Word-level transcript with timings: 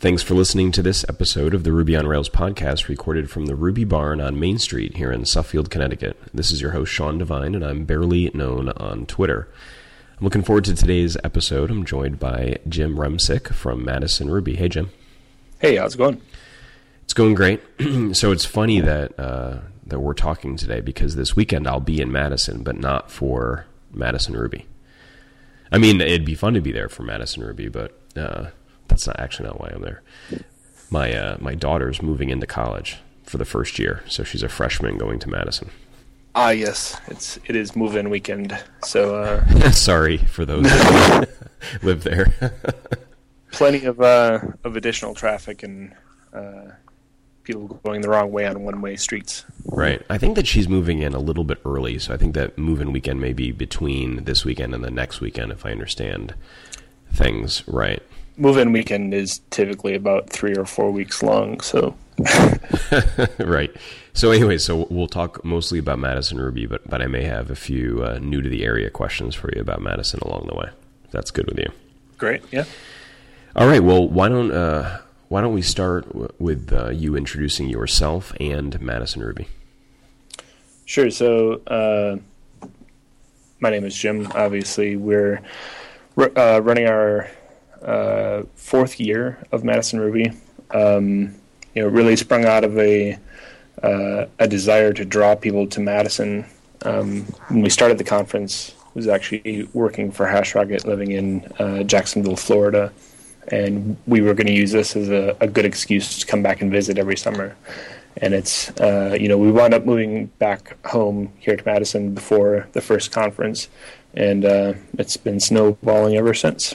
Thanks 0.00 0.22
for 0.22 0.34
listening 0.34 0.70
to 0.72 0.82
this 0.82 1.04
episode 1.08 1.54
of 1.54 1.64
the 1.64 1.72
Ruby 1.72 1.96
on 1.96 2.06
Rails 2.06 2.28
podcast, 2.28 2.86
recorded 2.86 3.28
from 3.28 3.46
the 3.46 3.56
Ruby 3.56 3.82
Barn 3.82 4.20
on 4.20 4.38
Main 4.38 4.56
Street 4.60 4.96
here 4.96 5.10
in 5.10 5.24
Suffield, 5.24 5.70
Connecticut. 5.70 6.16
This 6.32 6.52
is 6.52 6.60
your 6.60 6.70
host, 6.70 6.92
Sean 6.92 7.18
Devine, 7.18 7.56
and 7.56 7.64
I'm 7.64 7.84
barely 7.84 8.30
known 8.32 8.68
on 8.68 9.06
Twitter. 9.06 9.48
I'm 10.16 10.22
looking 10.22 10.44
forward 10.44 10.66
to 10.66 10.74
today's 10.76 11.16
episode. 11.24 11.68
I'm 11.68 11.84
joined 11.84 12.20
by 12.20 12.58
Jim 12.68 12.96
Remsik 12.96 13.52
from 13.52 13.84
Madison 13.84 14.30
Ruby. 14.30 14.54
Hey, 14.54 14.68
Jim. 14.68 14.90
Hey, 15.58 15.74
how's 15.78 15.96
it 15.96 15.98
going? 15.98 16.22
It's 17.02 17.12
going 17.12 17.34
great. 17.34 17.60
so 18.12 18.30
it's 18.30 18.44
funny 18.44 18.78
that 18.78 19.18
uh, 19.18 19.62
that 19.84 19.98
we're 19.98 20.14
talking 20.14 20.56
today 20.56 20.80
because 20.80 21.16
this 21.16 21.34
weekend 21.34 21.66
I'll 21.66 21.80
be 21.80 22.00
in 22.00 22.12
Madison, 22.12 22.62
but 22.62 22.78
not 22.78 23.10
for 23.10 23.66
Madison 23.92 24.36
Ruby. 24.36 24.66
I 25.72 25.78
mean, 25.78 26.00
it'd 26.00 26.24
be 26.24 26.36
fun 26.36 26.54
to 26.54 26.60
be 26.60 26.70
there 26.70 26.88
for 26.88 27.02
Madison 27.02 27.42
Ruby, 27.42 27.68
but 27.68 27.98
uh, 28.16 28.50
that's 28.88 29.06
not 29.06 29.20
actually 29.20 29.48
not 29.48 29.60
why 29.60 29.70
I'm 29.74 29.82
there. 29.82 30.02
My 30.90 31.14
uh, 31.14 31.36
my 31.40 31.54
daughter's 31.54 32.02
moving 32.02 32.30
into 32.30 32.46
college 32.46 32.98
for 33.24 33.38
the 33.38 33.44
first 33.44 33.78
year, 33.78 34.02
so 34.08 34.24
she's 34.24 34.42
a 34.42 34.48
freshman 34.48 34.98
going 34.98 35.18
to 35.20 35.28
Madison. 35.28 35.70
Ah, 36.34 36.50
yes, 36.50 36.98
it's 37.08 37.38
it 37.46 37.56
is 37.56 37.76
move-in 37.76 38.10
weekend. 38.10 38.58
So 38.82 39.16
uh, 39.16 39.70
sorry 39.70 40.18
for 40.18 40.44
those 40.44 40.64
that 40.64 41.28
live 41.82 42.04
there. 42.04 42.32
plenty 43.50 43.84
of 43.84 44.00
uh, 44.00 44.40
of 44.64 44.76
additional 44.76 45.14
traffic 45.14 45.62
and 45.62 45.94
uh, 46.32 46.72
people 47.42 47.80
going 47.84 48.00
the 48.00 48.08
wrong 48.08 48.30
way 48.30 48.46
on 48.46 48.62
one-way 48.62 48.96
streets. 48.96 49.44
Right. 49.64 50.02
I 50.10 50.18
think 50.18 50.36
that 50.36 50.46
she's 50.46 50.68
moving 50.68 51.00
in 51.00 51.14
a 51.14 51.18
little 51.18 51.44
bit 51.44 51.58
early, 51.64 51.98
so 51.98 52.14
I 52.14 52.16
think 52.16 52.34
that 52.34 52.58
move-in 52.58 52.92
weekend 52.92 53.20
may 53.20 53.32
be 53.32 53.52
between 53.52 54.24
this 54.24 54.44
weekend 54.44 54.74
and 54.74 54.84
the 54.84 54.90
next 54.90 55.20
weekend, 55.20 55.52
if 55.52 55.64
I 55.64 55.72
understand 55.72 56.34
things 57.10 57.66
right 57.66 58.02
move-in 58.38 58.72
weekend 58.72 59.12
is 59.12 59.40
typically 59.50 59.94
about 59.94 60.30
three 60.30 60.54
or 60.54 60.64
four 60.64 60.90
weeks 60.90 61.22
long. 61.22 61.60
So, 61.60 61.94
right. 63.38 63.74
So 64.12 64.30
anyway, 64.30 64.58
so 64.58 64.86
we'll 64.90 65.06
talk 65.06 65.44
mostly 65.44 65.78
about 65.78 65.98
Madison 65.98 66.38
Ruby, 66.38 66.66
but 66.66 66.88
but 66.88 67.02
I 67.02 67.06
may 67.06 67.24
have 67.24 67.50
a 67.50 67.56
few 67.56 68.02
uh, 68.04 68.18
new 68.20 68.42
to 68.42 68.48
the 68.48 68.64
area 68.64 68.90
questions 68.90 69.34
for 69.34 69.50
you 69.54 69.60
about 69.60 69.80
Madison 69.80 70.20
along 70.22 70.46
the 70.48 70.54
way. 70.56 70.70
If 71.04 71.10
that's 71.10 71.30
good 71.30 71.46
with 71.46 71.58
you. 71.58 71.70
Great. 72.16 72.42
Yeah. 72.50 72.64
All 73.54 73.66
right. 73.66 73.82
Well, 73.82 74.08
why 74.08 74.28
don't 74.28 74.50
uh, 74.50 75.00
why 75.28 75.40
don't 75.40 75.54
we 75.54 75.62
start 75.62 76.08
w- 76.08 76.32
with 76.38 76.72
uh, 76.72 76.90
you 76.90 77.16
introducing 77.16 77.68
yourself 77.68 78.32
and 78.40 78.80
Madison 78.80 79.22
Ruby? 79.22 79.48
Sure. 80.84 81.10
So, 81.10 81.60
uh, 81.66 82.16
my 83.60 83.70
name 83.70 83.84
is 83.84 83.94
Jim. 83.94 84.26
Obviously, 84.34 84.96
we're 84.96 85.42
uh, 86.16 86.60
running 86.62 86.86
our 86.86 87.28
uh, 87.82 88.42
fourth 88.54 89.00
year 89.00 89.38
of 89.52 89.64
Madison 89.64 90.00
Ruby. 90.00 90.32
Um, 90.70 91.34
you 91.74 91.82
know, 91.82 91.88
really 91.88 92.16
sprung 92.16 92.44
out 92.44 92.64
of 92.64 92.78
a 92.78 93.18
uh, 93.82 94.26
a 94.38 94.48
desire 94.48 94.92
to 94.92 95.04
draw 95.04 95.34
people 95.34 95.66
to 95.68 95.80
Madison. 95.80 96.44
Um, 96.82 97.22
when 97.48 97.62
we 97.62 97.70
started 97.70 97.98
the 97.98 98.04
conference, 98.04 98.74
I 98.84 98.90
was 98.94 99.08
actually 99.08 99.68
working 99.72 100.10
for 100.10 100.26
HashRocket, 100.26 100.86
living 100.86 101.12
in 101.12 101.44
uh, 101.58 101.82
Jacksonville, 101.84 102.36
Florida, 102.36 102.92
and 103.48 103.96
we 104.06 104.20
were 104.20 104.34
going 104.34 104.46
to 104.46 104.52
use 104.52 104.72
this 104.72 104.96
as 104.96 105.08
a, 105.08 105.36
a, 105.40 105.46
good 105.46 105.64
excuse 105.64 106.18
to 106.18 106.26
come 106.26 106.42
back 106.42 106.60
and 106.60 106.70
visit 106.70 106.98
every 106.98 107.16
summer. 107.16 107.56
And 108.16 108.34
it's 108.34 108.70
uh, 108.80 109.16
you 109.18 109.28
know 109.28 109.38
we 109.38 109.52
wound 109.52 109.74
up 109.74 109.84
moving 109.84 110.26
back 110.38 110.84
home 110.86 111.32
here 111.38 111.56
to 111.56 111.64
Madison 111.64 112.14
before 112.14 112.68
the 112.72 112.80
first 112.80 113.12
conference, 113.12 113.68
and 114.14 114.44
uh, 114.44 114.74
it's 114.98 115.16
been 115.16 115.38
snowballing 115.38 116.16
ever 116.16 116.34
since. 116.34 116.74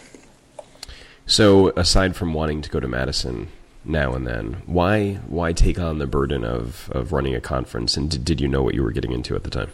So, 1.25 1.69
aside 1.69 2.15
from 2.15 2.33
wanting 2.33 2.61
to 2.61 2.69
go 2.69 2.79
to 2.79 2.87
Madison 2.87 3.47
now 3.85 4.13
and 4.13 4.27
then, 4.27 4.61
why 4.65 5.15
why 5.27 5.53
take 5.53 5.79
on 5.79 5.99
the 5.99 6.07
burden 6.07 6.43
of, 6.43 6.89
of 6.91 7.13
running 7.13 7.35
a 7.35 7.41
conference? 7.41 7.95
And 7.95 8.09
did, 8.09 8.25
did 8.25 8.41
you 8.41 8.47
know 8.47 8.61
what 8.61 8.75
you 8.75 8.83
were 8.83 8.91
getting 8.91 9.11
into 9.11 9.35
at 9.35 9.43
the 9.43 9.49
time? 9.49 9.69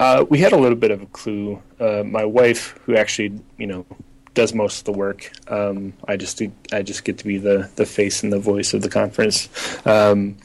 Uh, 0.00 0.24
we 0.28 0.38
had 0.38 0.52
a 0.52 0.56
little 0.56 0.78
bit 0.78 0.90
of 0.90 1.02
a 1.02 1.06
clue. 1.06 1.60
Uh, 1.80 2.02
my 2.04 2.24
wife, 2.24 2.78
who 2.84 2.96
actually 2.96 3.40
you 3.56 3.66
know 3.66 3.86
does 4.34 4.52
most 4.54 4.80
of 4.80 4.84
the 4.84 4.92
work, 4.92 5.30
um, 5.48 5.92
I 6.06 6.16
just 6.16 6.40
I 6.72 6.82
just 6.82 7.04
get 7.04 7.18
to 7.18 7.24
be 7.24 7.38
the 7.38 7.70
the 7.76 7.86
face 7.86 8.22
and 8.22 8.32
the 8.32 8.38
voice 8.38 8.74
of 8.74 8.82
the 8.82 8.88
conference. 8.88 9.48
Um, 9.86 10.36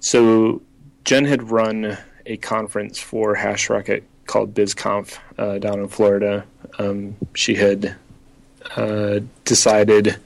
so 0.00 0.62
Jen 1.04 1.24
had 1.24 1.50
run 1.50 1.96
a 2.26 2.36
conference 2.36 2.98
for 2.98 3.34
HashRocket 3.34 4.02
called 4.26 4.54
BizConf 4.54 5.18
uh, 5.38 5.58
down 5.58 5.80
in 5.80 5.88
Florida. 5.88 6.44
Um, 6.78 7.16
she 7.34 7.54
had 7.54 7.96
uh, 8.76 9.20
decided 9.44 10.16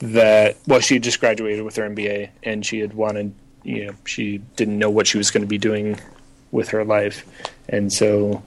that 0.00 0.56
well, 0.66 0.80
she 0.80 0.94
had 0.94 1.02
just 1.02 1.20
graduated 1.20 1.64
with 1.64 1.76
her 1.76 1.88
MBA 1.88 2.30
and 2.44 2.64
she 2.64 2.78
had 2.80 2.94
wanted, 2.94 3.34
you 3.64 3.86
know, 3.86 3.94
she 4.04 4.38
didn't 4.56 4.78
know 4.78 4.90
what 4.90 5.06
she 5.06 5.18
was 5.18 5.30
going 5.30 5.42
to 5.42 5.48
be 5.48 5.58
doing 5.58 5.98
with 6.50 6.68
her 6.68 6.84
life, 6.84 7.26
and 7.68 7.92
so 7.92 8.42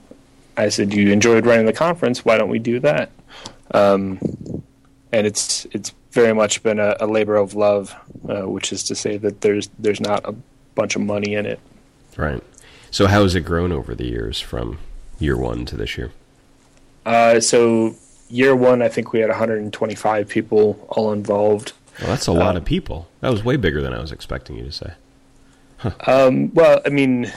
I 0.56 0.68
said, 0.68 0.92
"You 0.92 1.12
enjoyed 1.12 1.46
running 1.46 1.66
the 1.66 1.72
conference. 1.72 2.24
Why 2.24 2.36
don't 2.36 2.48
we 2.48 2.58
do 2.58 2.80
that?" 2.80 3.10
Um, 3.72 4.18
and 5.12 5.26
it's 5.26 5.66
it's 5.72 5.92
very 6.10 6.34
much 6.34 6.62
been 6.62 6.78
a, 6.78 6.96
a 7.00 7.06
labor 7.06 7.36
of 7.36 7.54
love, 7.54 7.94
uh, 8.28 8.48
which 8.48 8.72
is 8.72 8.82
to 8.84 8.94
say 8.94 9.16
that 9.18 9.40
there's 9.40 9.68
there's 9.78 10.00
not 10.00 10.26
a 10.28 10.34
bunch 10.74 10.96
of 10.96 11.02
money 11.02 11.34
in 11.34 11.46
it. 11.46 11.60
Right. 12.16 12.42
So 12.90 13.06
how 13.06 13.22
has 13.22 13.34
it 13.34 13.40
grown 13.40 13.72
over 13.72 13.94
the 13.94 14.04
years 14.04 14.40
from 14.40 14.78
year 15.18 15.36
one 15.36 15.64
to 15.66 15.76
this 15.76 15.96
year? 15.96 16.12
Uh, 17.06 17.40
so 17.40 17.96
year 18.32 18.56
one, 18.56 18.82
I 18.82 18.88
think 18.88 19.12
we 19.12 19.20
had 19.20 19.28
125 19.28 20.28
people 20.28 20.86
all 20.88 21.12
involved. 21.12 21.72
Well, 22.00 22.08
that's 22.08 22.26
a 22.26 22.32
lot 22.32 22.56
of 22.56 22.64
people. 22.64 23.08
That 23.20 23.30
was 23.30 23.44
way 23.44 23.56
bigger 23.56 23.82
than 23.82 23.92
I 23.92 24.00
was 24.00 24.10
expecting 24.10 24.56
you 24.56 24.64
to 24.64 24.72
say. 24.72 24.92
Huh. 25.76 25.92
Um, 26.06 26.52
well, 26.54 26.80
I 26.86 26.88
mean, 26.88 27.30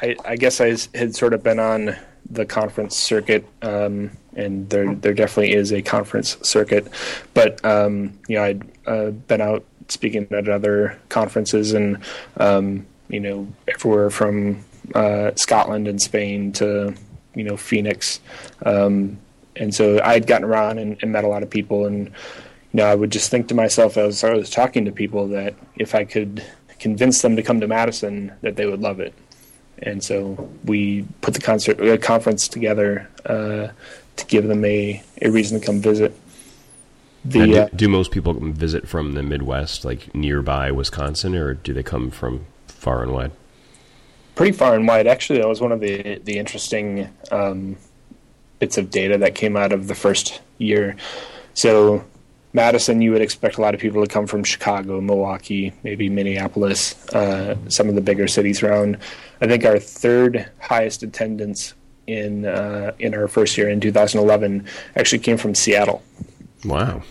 I, 0.00 0.16
I, 0.24 0.36
guess 0.36 0.60
I 0.60 0.76
had 0.94 1.16
sort 1.16 1.34
of 1.34 1.42
been 1.42 1.58
on 1.58 1.96
the 2.30 2.46
conference 2.46 2.96
circuit, 2.96 3.46
um, 3.62 4.10
and 4.36 4.68
there 4.70 4.94
there 4.94 5.14
definitely 5.14 5.54
is 5.54 5.72
a 5.72 5.82
conference 5.82 6.36
circuit. 6.42 6.86
But 7.34 7.64
um, 7.64 8.18
you 8.28 8.36
know, 8.36 8.44
I'd 8.44 8.62
uh, 8.86 9.10
been 9.10 9.40
out 9.40 9.64
speaking 9.88 10.28
at 10.30 10.48
other 10.48 10.98
conferences, 11.08 11.72
and 11.72 11.98
um, 12.36 12.86
you 13.08 13.20
know, 13.20 13.48
everywhere 13.66 14.10
from 14.10 14.64
uh, 14.94 15.32
Scotland 15.34 15.88
and 15.88 16.00
Spain 16.00 16.52
to 16.52 16.94
you 17.34 17.44
know 17.44 17.56
Phoenix. 17.56 18.20
Um, 18.64 19.18
and 19.58 19.74
so 19.74 20.00
I 20.02 20.14
had 20.14 20.26
gotten 20.26 20.44
around 20.44 20.78
and, 20.78 20.96
and, 21.02 21.12
met 21.12 21.24
a 21.24 21.28
lot 21.28 21.42
of 21.42 21.50
people, 21.50 21.86
and 21.86 22.06
you 22.06 22.12
know, 22.74 22.86
I 22.86 22.94
would 22.94 23.10
just 23.10 23.30
think 23.30 23.48
to 23.48 23.54
myself 23.54 23.96
as 23.96 24.22
I 24.24 24.32
was 24.32 24.50
talking 24.50 24.84
to 24.84 24.92
people 24.92 25.28
that 25.28 25.54
if 25.76 25.94
I 25.94 26.04
could 26.04 26.44
convince 26.78 27.22
them 27.22 27.36
to 27.36 27.42
come 27.42 27.60
to 27.60 27.66
Madison, 27.66 28.32
that 28.42 28.56
they 28.56 28.66
would 28.66 28.80
love 28.80 29.00
it. 29.00 29.14
And 29.80 30.02
so 30.02 30.50
we 30.64 31.02
put 31.20 31.34
the 31.34 31.40
concert 31.40 31.80
uh, 31.80 31.96
conference 31.98 32.48
together 32.48 33.08
uh, 33.26 33.68
to 34.16 34.26
give 34.26 34.48
them 34.48 34.64
a, 34.64 35.02
a 35.22 35.30
reason 35.30 35.60
to 35.60 35.64
come 35.64 35.80
visit. 35.80 36.14
The, 37.24 37.46
do, 37.46 37.56
uh, 37.56 37.68
do 37.74 37.88
most 37.88 38.10
people 38.10 38.34
visit 38.34 38.88
from 38.88 39.12
the 39.12 39.22
Midwest, 39.22 39.84
like 39.84 40.14
nearby 40.14 40.70
Wisconsin, 40.70 41.34
or 41.34 41.54
do 41.54 41.72
they 41.72 41.82
come 41.82 42.10
from 42.10 42.46
far 42.66 43.02
and 43.02 43.12
wide? 43.12 43.32
Pretty 44.34 44.52
far 44.52 44.74
and 44.74 44.86
wide. 44.86 45.06
Actually, 45.06 45.40
that 45.40 45.48
was 45.48 45.60
one 45.60 45.72
of 45.72 45.80
the 45.80 46.20
the 46.24 46.38
interesting 46.38 47.08
um, 47.32 47.76
bits 48.58 48.78
of 48.78 48.90
data 48.90 49.18
that 49.18 49.34
came 49.34 49.56
out 49.56 49.72
of 49.72 49.86
the 49.88 49.94
first 49.94 50.40
year. 50.58 50.96
So 51.54 52.04
Madison, 52.52 53.02
you 53.02 53.12
would 53.12 53.20
expect 53.20 53.58
a 53.58 53.60
lot 53.60 53.74
of 53.74 53.80
people 53.80 54.04
to 54.04 54.12
come 54.12 54.26
from 54.26 54.42
Chicago, 54.42 55.00
Milwaukee, 55.00 55.72
maybe 55.82 56.08
Minneapolis, 56.08 57.06
uh, 57.10 57.56
some 57.68 57.88
of 57.88 57.94
the 57.94 58.00
bigger 58.00 58.26
cities 58.26 58.62
around. 58.62 58.98
I 59.40 59.46
think 59.46 59.64
our 59.64 59.78
third 59.78 60.50
highest 60.60 61.02
attendance 61.02 61.74
in 62.06 62.46
uh, 62.46 62.92
in 62.98 63.14
our 63.14 63.28
first 63.28 63.58
year 63.58 63.68
in 63.68 63.80
2011 63.80 64.66
actually 64.96 65.18
came 65.18 65.36
from 65.36 65.54
Seattle. 65.54 66.02
Wow! 66.64 67.02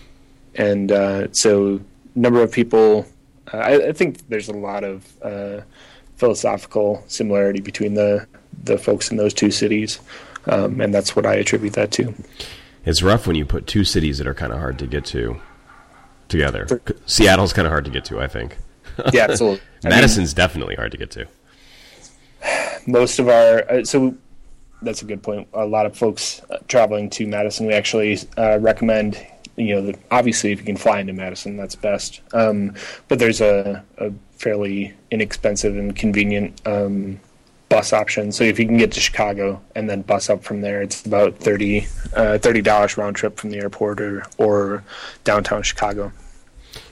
And 0.56 0.91
uh, 0.91 1.31
so, 1.31 1.79
number 2.16 2.41
of 2.41 2.52
people. 2.52 3.05
Uh, 3.53 3.58
I, 3.58 3.88
I, 3.90 3.91
think 3.94 4.28
there's 4.28 4.49
a 4.49 4.53
lot 4.53 4.84
of 4.84 5.05
uh, 5.22 5.61
philosophical 6.17 7.03
similarity 7.08 7.61
between 7.61 7.94
the 7.94 8.28
the 8.64 8.78
folks 8.78 9.11
in 9.11 9.17
those 9.17 9.34
two 9.34 9.52
cities 9.52 9.99
um, 10.47 10.82
and 10.82 10.94
that's 10.94 11.16
what 11.16 11.26
I 11.26 11.35
attribute 11.35 11.73
that 11.73 11.91
to. 11.94 12.14
It's 12.85 13.03
rough 13.03 13.28
when 13.28 13.35
you 13.35 13.46
put 13.46 13.67
two 13.67 13.84
cities 13.84 14.17
that 14.17 14.28
are 14.28 14.34
kind 14.34 14.53
of 14.53 14.59
hard 14.59 14.79
to 14.79 14.88
get 14.88 15.05
to 15.05 15.40
together. 16.29 16.82
Seattle's 17.05 17.53
kind 17.53 17.66
of 17.66 17.72
hard 17.72 17.85
to 17.85 17.91
get 17.91 18.05
to, 18.05 18.20
I 18.20 18.28
think. 18.28 18.58
Yeah, 19.14 19.28
absolutely. 19.29 19.61
Madison's 19.84 20.32
mean, 20.32 20.38
definitely 20.38 20.76
hard 20.76 20.91
to 20.91 20.97
get 20.97 21.11
to. 21.11 21.28
Most 22.88 23.20
of 23.20 23.29
our 23.29 23.64
uh, 23.70 23.84
so 23.84 24.17
that's 24.82 25.02
a 25.02 25.05
good 25.05 25.22
point. 25.23 25.47
A 25.53 25.66
lot 25.66 25.85
of 25.85 25.96
folks 25.96 26.41
uh, 26.49 26.58
traveling 26.67 27.09
to 27.11 27.28
Madison, 27.28 27.67
we 27.67 27.73
actually 27.73 28.17
uh, 28.38 28.58
recommend. 28.59 29.23
You 29.55 29.76
know, 29.76 29.82
that 29.84 29.99
obviously, 30.11 30.52
if 30.52 30.59
you 30.59 30.66
can 30.66 30.78
fly 30.78 30.99
into 30.99 31.14
Madison, 31.14 31.58
that's 31.58 31.76
best. 31.76 32.22
Um, 32.34 32.76
but 33.08 33.20
there's 33.20 33.41
a, 33.41 33.84
a, 33.97 34.11
fairly 34.38 34.94
inexpensive 35.09 35.76
and 35.76 35.96
convenient 35.96 36.61
um, 36.67 37.20
bus 37.69 37.93
option. 37.93 38.31
So 38.31 38.43
if 38.43 38.59
you 38.59 38.66
can 38.66 38.78
get 38.78 38.91
to 38.93 38.99
Chicago 38.99 39.61
and 39.75 39.90
then 39.90 40.02
bus 40.02 40.29
up 40.29 40.43
from 40.43 40.61
there, 40.61 40.81
it's 40.81 41.05
about 41.05 41.37
30 41.37 41.87
uh, 42.16 42.37
dollars 42.37 42.97
round 42.97 43.16
trip 43.16 43.37
from 43.37 43.52
the 43.52 43.58
airport 43.58 44.02
or 44.02 44.25
or 44.37 44.84
downtown 45.23 45.64
Chicago. 45.64 46.11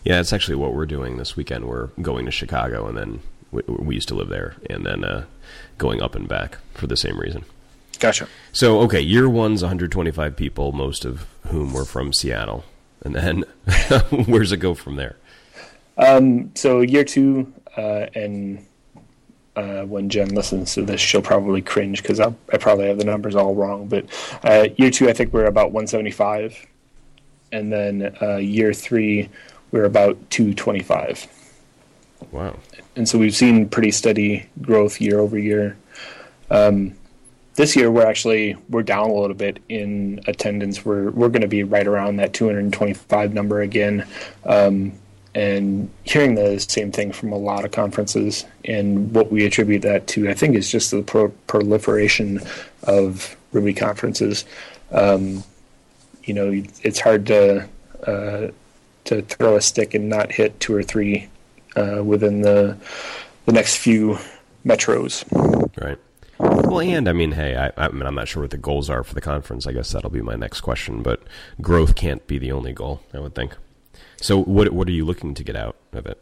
Yeah, 0.04 0.18
that's 0.18 0.34
actually 0.34 0.56
what 0.56 0.74
we're 0.74 0.86
doing 0.86 1.18
this 1.18 1.36
weekend. 1.36 1.66
We're 1.66 1.88
going 2.02 2.26
to 2.26 2.32
Chicago, 2.32 2.88
and 2.88 2.98
then 2.98 3.20
we, 3.52 3.62
we 3.68 3.96
used 3.96 4.08
to 4.10 4.16
live 4.16 4.30
there, 4.30 4.56
and 4.70 4.86
then 4.86 5.04
uh, 5.04 5.26
going 5.78 6.02
up 6.02 6.16
and 6.16 6.28
back 6.28 6.58
for 6.74 6.88
the 6.88 6.98
same 6.98 7.20
reason. 7.20 7.44
Gotcha. 8.00 8.28
So, 8.52 8.80
okay, 8.82 9.00
year 9.00 9.30
one's 9.30 9.62
125 9.62 10.36
people, 10.36 10.72
most 10.72 11.06
of 11.06 11.26
whom 11.48 11.74
were 11.74 11.86
from 11.86 12.14
Seattle, 12.14 12.66
and 13.04 13.16
then 13.16 13.46
where's 14.26 14.52
it 14.52 14.58
go 14.58 14.74
from 14.74 14.96
there? 14.96 15.16
Um, 15.98 16.52
so 16.56 16.82
year 16.82 17.04
two, 17.04 17.54
uh, 17.78 18.08
and 18.14 18.66
uh, 19.56 19.84
when 19.84 20.10
Jen 20.10 20.30
listens 20.30 20.74
to 20.74 20.82
this, 20.82 21.00
she'll 21.00 21.22
probably 21.22 21.62
cringe 21.62 22.02
because 22.02 22.20
I 22.20 22.32
probably 22.60 22.88
have 22.88 22.98
the 22.98 23.06
numbers 23.06 23.36
all 23.36 23.56
wrong. 23.56 23.88
But 23.88 24.06
uh, 24.44 24.68
year 24.78 24.92
two, 24.92 25.10
I 25.10 25.14
think 25.14 25.34
we're 25.34 25.46
about 25.46 25.72
175, 25.72 26.66
and 27.52 27.72
then 27.72 28.16
uh, 28.22 28.38
year 28.38 28.74
three, 28.74 29.30
we're 29.72 29.86
about 29.86 30.18
225. 30.30 31.28
Wow! 32.32 32.58
And 32.96 33.08
so 33.08 33.18
we've 33.18 33.36
seen 33.36 33.70
pretty 33.70 33.92
steady 33.92 34.46
growth 34.62 35.00
year 35.00 35.20
over 35.20 35.38
year. 35.38 35.78
Um, 36.50 36.96
this 37.56 37.76
year 37.76 37.90
we're 37.90 38.06
actually 38.06 38.56
we're 38.70 38.84
down 38.84 39.10
a 39.10 39.14
little 39.14 39.36
bit 39.36 39.60
in 39.70 40.20
attendance. 40.28 40.86
We're 40.86 41.10
we're 41.12 41.30
going 41.30 41.42
to 41.42 41.48
be 41.48 41.64
right 41.64 41.88
around 41.88 42.18
that 42.18 42.34
225 42.34 43.34
number 43.34 43.62
again. 43.62 44.06
Um, 44.46 44.94
and 45.36 45.90
hearing 46.06 46.36
the 46.36 46.58
same 46.60 46.94
thing 46.94 47.12
from 47.12 47.34
a 47.34 47.38
lot 47.38 47.66
of 47.66 47.72
conferences 47.72 48.46
and 48.64 49.14
what 49.14 49.32
we 49.32 49.46
attribute 49.46 49.82
that 49.82 50.08
to, 50.08 50.30
I 50.30 50.34
think, 50.34 50.56
is 50.56 50.72
just 50.72 50.92
the 50.92 51.04
pro- 51.04 51.34
proliferation 51.48 52.42
of 52.84 53.36
Ruby 53.52 53.74
conferences. 53.74 54.46
Um, 54.92 55.44
you 56.24 56.34
know, 56.34 56.64
it's 56.82 57.02
hard 57.02 57.28
to 57.28 57.68
uh, 58.08 58.48
to 59.04 59.22
throw 59.24 59.58
a 59.58 59.62
stick 59.62 59.94
and 59.94 60.10
not 60.10 60.32
hit 60.32 60.60
two 60.60 60.74
or 60.74 60.82
three 60.82 61.28
uh, 61.76 62.02
within 62.04 62.42
the 62.42 62.78
the 63.46 63.52
next 63.52 63.76
few 63.78 64.18
metros. 64.66 65.26
Right. 65.84 66.00
Well, 66.40 66.80
and 66.80 67.08
I 67.08 67.14
mean, 67.14 67.34
hey, 67.34 67.56
I, 67.56 67.72
I 67.78 67.90
mean, 67.90 68.04
I'm 68.04 68.16
not 68.16 68.28
sure 68.28 68.42
what 68.42 68.52
the 68.52 68.58
goals 68.58 68.90
are 68.90 69.04
for 69.04 69.14
the 69.14 69.22
conference. 69.22 69.68
I 69.68 69.74
guess 69.74 69.92
that'll 69.92 70.10
be 70.10 70.22
my 70.22 70.36
next 70.36 70.62
question. 70.62 71.02
But 71.02 71.22
growth 71.62 71.96
can't 71.96 72.26
be 72.26 72.38
the 72.38 72.52
only 72.52 72.74
goal. 72.74 73.02
I 73.14 73.20
would 73.20 73.36
think. 73.36 73.56
So, 74.22 74.42
what 74.42 74.72
what 74.72 74.88
are 74.88 74.92
you 74.92 75.06
looking 75.06 75.34
to 75.36 75.44
get 75.44 75.56
out 75.56 75.76
of 75.94 76.06
it? 76.06 76.22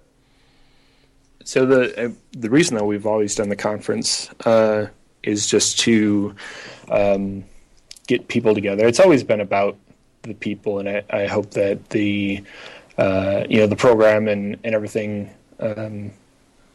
So 1.45 1.65
the 1.65 2.05
uh, 2.05 2.09
the 2.31 2.49
reason 2.49 2.77
that 2.77 2.85
we've 2.85 3.05
always 3.05 3.35
done 3.35 3.49
the 3.49 3.55
conference 3.55 4.29
uh, 4.45 4.87
is 5.23 5.47
just 5.47 5.79
to 5.81 6.35
um, 6.89 7.43
get 8.07 8.27
people 8.27 8.53
together. 8.53 8.87
It's 8.87 8.99
always 8.99 9.23
been 9.23 9.41
about 9.41 9.77
the 10.21 10.33
people, 10.33 10.79
and 10.79 10.89
I, 10.89 11.03
I 11.09 11.25
hope 11.27 11.51
that 11.51 11.89
the 11.89 12.43
uh, 12.97 13.43
you 13.49 13.59
know 13.59 13.67
the 13.67 13.75
program 13.75 14.27
and 14.27 14.57
and 14.63 14.73
everything 14.73 15.29
um, 15.59 16.11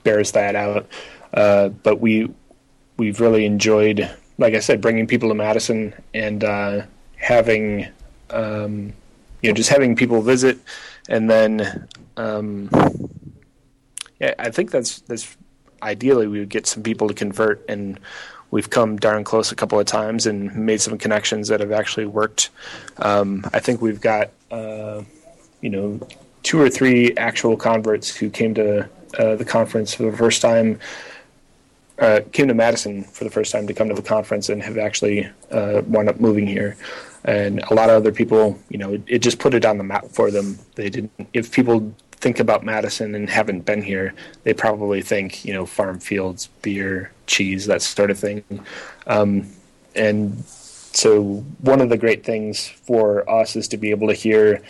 bears 0.03 0.33
that 0.33 0.55
out. 0.55 0.87
Uh, 1.33 1.71
but 1.71 2.01
we 2.01 2.31
we've 2.99 3.21
really 3.21 3.47
enjoyed, 3.47 4.11
like 4.37 4.55
I 4.55 4.61
said, 4.61 4.81
bringing 4.81 5.07
people 5.07 5.31
to 5.31 5.35
Madison 5.35 5.95
and 6.13 6.45
uh, 6.45 6.83
having 7.17 7.89
um, 8.31 8.93
you 9.41 9.51
know 9.51 9.55
just 9.55 9.71
having 9.71 9.97
people 9.97 10.21
visit 10.21 10.59
and 11.09 11.29
then 11.31 11.89
um, 12.17 12.69
yeah, 14.21 14.35
I 14.39 14.51
think 14.51 14.71
that's 14.71 15.01
that's 15.01 15.37
ideally 15.83 16.27
we 16.27 16.41
would 16.41 16.49
get 16.49 16.67
some 16.67 16.83
people 16.83 17.09
to 17.09 17.15
convert, 17.15 17.65
and 17.69 17.99
we've 18.51 18.69
come 18.69 18.97
darn 18.97 19.25
close 19.25 19.53
a 19.53 19.55
couple 19.55 19.79
of 19.79 19.87
times 19.87 20.27
and 20.27 20.55
made 20.55 20.81
some 20.81 20.99
connections 20.99 21.49
that 21.49 21.61
have 21.61 21.73
actually 21.73 22.07
worked. 22.07 22.51
Um, 22.99 23.45
I 23.53 23.61
think 23.61 23.81
we've 23.81 24.01
got 24.01 24.31
uh, 24.51 25.03
you 25.61 25.71
know 25.71 26.01
two 26.43 26.61
or 26.61 26.69
three 26.69 27.17
actual 27.17 27.57
converts 27.57 28.15
who 28.15 28.31
came 28.31 28.55
to 28.55 28.89
uh, 29.19 29.37
the 29.37 29.45
conference 29.45 29.95
for 29.95 30.05
the 30.05 30.17
first 30.17 30.43
time. 30.43 30.79
Uh, 31.99 32.21
came 32.31 32.47
to 32.47 32.55
Madison 32.55 33.03
for 33.03 33.25
the 33.25 33.31
first 33.31 33.51
time 33.51 33.67
to 33.67 33.75
come 33.75 33.89
to 33.89 33.95
the 33.95 34.03
conference 34.03 34.49
and 34.49 34.63
have 34.63 34.79
actually 34.79 35.29
uh, 35.51 35.83
wound 35.89 36.09
up 36.09 36.21
moving 36.21 36.47
here 36.47 36.77
and 37.25 37.63
a 37.65 37.75
lot 37.75 37.91
of 37.91 37.97
other 37.97 38.13
people, 38.13 38.59
you 38.69 38.79
know, 38.79 38.95
it, 38.95 39.03
it, 39.07 39.19
just 39.19 39.39
put 39.39 39.55
it 39.55 39.65
on 39.65 39.79
the 39.79 39.85
map 39.85 40.07
for 40.07 40.31
them. 40.31 40.59
They 40.75 40.89
didn't. 40.89 41.13
If 41.33 41.53
people 41.53 41.95
think 42.13 42.41
about 42.41 42.65
Madison 42.65 43.15
and 43.15 43.29
haven't 43.29 43.65
been 43.65 43.83
here, 43.83 44.15
they 44.45 44.55
probably 44.55 45.03
think, 45.03 45.45
you 45.45 45.53
know, 45.53 45.67
farm 45.67 46.01
fields, 46.01 46.49
beer, 46.63 47.13
cheese, 47.27 47.67
that 47.67 47.83
sort 47.83 48.11
of 48.11 48.19
thing. 48.19 48.45
Um, 49.07 49.49
and 49.95 50.43
so, 50.45 51.45
one 51.61 51.81
of 51.81 51.89
the 51.89 51.97
great 51.97 52.25
things 52.25 52.67
for 52.67 53.29
us 53.31 53.57
is 53.57 53.69
to 53.69 53.77
be 53.77 53.91
able 53.91 54.09
to 54.09 54.15
hear 54.15 54.63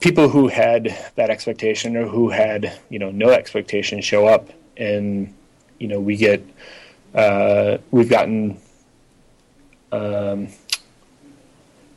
people 0.00 0.28
who 0.28 0.48
had 0.48 0.96
that 1.14 1.30
expectation 1.30 1.96
or 1.96 2.06
who 2.06 2.28
had, 2.28 2.78
you 2.88 2.98
know, 2.98 3.10
no 3.10 3.30
expectation 3.30 4.00
show 4.00 4.26
up, 4.26 4.48
and 4.76 5.32
you 5.78 5.88
know, 5.88 6.00
we 6.00 6.16
get, 6.16 6.44
uh, 7.14 7.78
we've 7.90 8.10
gotten. 8.10 8.58
Um, 9.90 10.48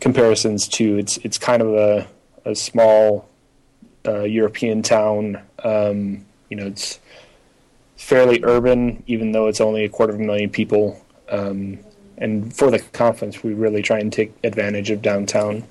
comparisons 0.06 0.68
to 0.68 1.00
it's 1.00 1.18
it's 1.24 1.40
kind 1.40 1.64
of 1.64 1.74
a, 1.74 2.08
a 2.46 2.54
small 2.54 3.28
uh, 4.08 4.22
European 4.22 4.84
town. 4.84 5.42
Um, 5.64 6.24
you 6.48 6.58
know, 6.58 6.68
it's 6.68 7.00
fairly 7.98 8.40
urban, 8.44 9.02
even 9.08 9.32
though 9.32 9.48
it's 9.48 9.60
only 9.60 9.84
a 9.84 9.90
quarter 9.90 10.14
of 10.14 10.20
a 10.20 10.24
million 10.24 10.52
people. 10.52 11.04
Um, 11.28 11.80
and 12.20 12.56
for 12.56 12.70
the 12.70 12.78
conference, 12.78 13.44
we 13.44 13.56
really 13.56 13.82
try 13.82 13.98
and 13.98 14.14
take 14.14 14.32
advantage 14.44 14.92
of 14.92 15.02
downtown. 15.02 15.64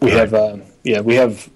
We 0.00 0.12
have, 0.12 0.32
uh, 0.32 0.58
yeah, 0.84 1.00
we 1.00 1.16
have. 1.16 1.50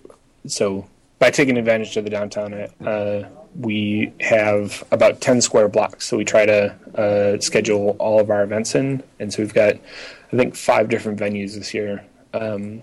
So 0.48 0.88
by 1.20 1.30
taking 1.30 1.58
advantage 1.58 1.96
of 1.96 2.02
the 2.02 2.10
downtown, 2.10 2.54
uh, 2.54 3.28
we 3.54 4.12
have 4.18 4.82
about 4.90 5.20
ten 5.20 5.40
square 5.40 5.68
blocks. 5.68 6.08
So 6.08 6.16
we 6.16 6.24
try 6.24 6.44
to 6.44 6.74
uh, 6.96 7.40
schedule 7.40 7.94
all 8.00 8.18
of 8.18 8.30
our 8.30 8.42
events 8.42 8.74
in, 8.74 9.04
and 9.20 9.32
so 9.32 9.44
we've 9.44 9.54
got 9.54 9.76
I 10.32 10.36
think 10.36 10.54
five 10.54 10.88
different 10.88 11.18
venues 11.18 11.54
this 11.54 11.74
year. 11.74 12.04
Um, 12.32 12.82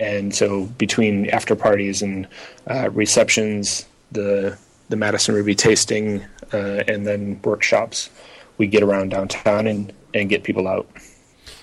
and 0.00 0.34
so 0.34 0.64
between 0.66 1.30
after 1.30 1.54
parties 1.54 2.02
and 2.02 2.26
uh, 2.68 2.90
receptions, 2.90 3.86
the 4.10 4.58
the 4.88 4.96
Madison 4.96 5.34
Ruby 5.34 5.54
tasting, 5.54 6.22
uh, 6.52 6.82
and 6.86 7.06
then 7.06 7.40
workshops, 7.42 8.10
we 8.58 8.66
get 8.66 8.82
around 8.82 9.08
downtown 9.10 9.66
and, 9.66 9.90
and 10.12 10.28
get 10.28 10.42
people 10.42 10.68
out. 10.68 10.86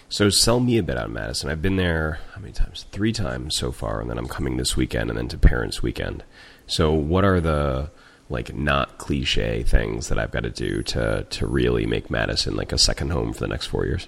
So 0.08 0.32
sell 0.32 0.60
me 0.60 0.80
a 0.80 0.84
bit 0.84 0.98
on 0.98 1.14
Madison. 1.14 1.52
I've 1.52 1.62
been 1.62 1.76
there 1.76 2.20
how 2.34 2.42
many 2.42 2.54
times? 2.54 2.88
Three 2.92 3.14
times 3.14 3.54
so 3.54 3.72
far, 3.72 4.02
and 4.02 4.10
then 4.10 4.18
I'm 4.18 4.28
coming 4.28 4.58
this 4.58 4.76
weekend, 4.76 5.12
and 5.12 5.20
then 5.20 5.28
to 5.28 5.38
Parents 5.38 5.84
Weekend. 5.84 6.24
So 6.66 6.92
what 6.92 7.24
are 7.24 7.40
the 7.40 7.92
like 8.30 8.56
not 8.56 8.98
cliche 8.98 9.64
things 9.64 10.08
that 10.08 10.18
I've 10.18 10.32
got 10.32 10.44
to 10.44 10.50
do 10.50 10.82
to 10.84 11.26
to 11.30 11.48
really 11.48 11.86
make 11.86 12.10
Madison 12.10 12.56
like 12.56 12.72
a 12.72 12.78
second 12.78 13.12
home 13.12 13.34
for 13.34 13.42
the 13.42 13.48
next 13.48 13.68
four 13.68 13.86
years? 13.86 14.08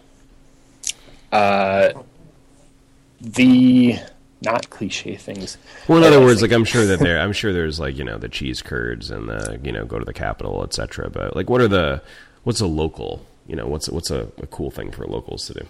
Uh, 1.32 1.92
the 3.20 4.00
not 4.42 4.70
cliche 4.70 5.16
things. 5.16 5.58
Well, 5.88 6.00
in 6.00 6.04
other 6.04 6.20
words, 6.20 6.42
like 6.42 6.52
I'm 6.52 6.66
sure 6.66 6.86
that 6.86 7.00
there, 7.02 7.20
I'm 7.20 7.34
sure 7.34 7.54
there's 7.54 7.80
like 7.80 7.98
you 7.98 8.04
know 8.04 8.18
the 8.18 8.30
cheese 8.30 8.62
curds 8.62 9.12
and 9.12 9.30
the 9.30 9.60
you 9.64 9.72
know 9.72 9.86
go 9.86 10.00
to 10.00 10.06
the 10.06 10.14
capital, 10.14 10.64
etc. 10.64 11.10
But 11.10 11.36
like, 11.36 11.50
what 11.50 11.62
are 11.62 11.68
the 11.68 12.02
what's 12.44 12.60
a 12.60 12.68
local? 12.68 13.26
You 13.48 13.56
know, 13.56 13.68
what's 13.68 13.90
what's 13.90 14.12
a, 14.12 14.28
a 14.38 14.48
cool 14.48 14.72
thing 14.72 14.92
for 14.92 15.06
locals 15.06 15.46
to 15.48 15.54
do? 15.54 15.66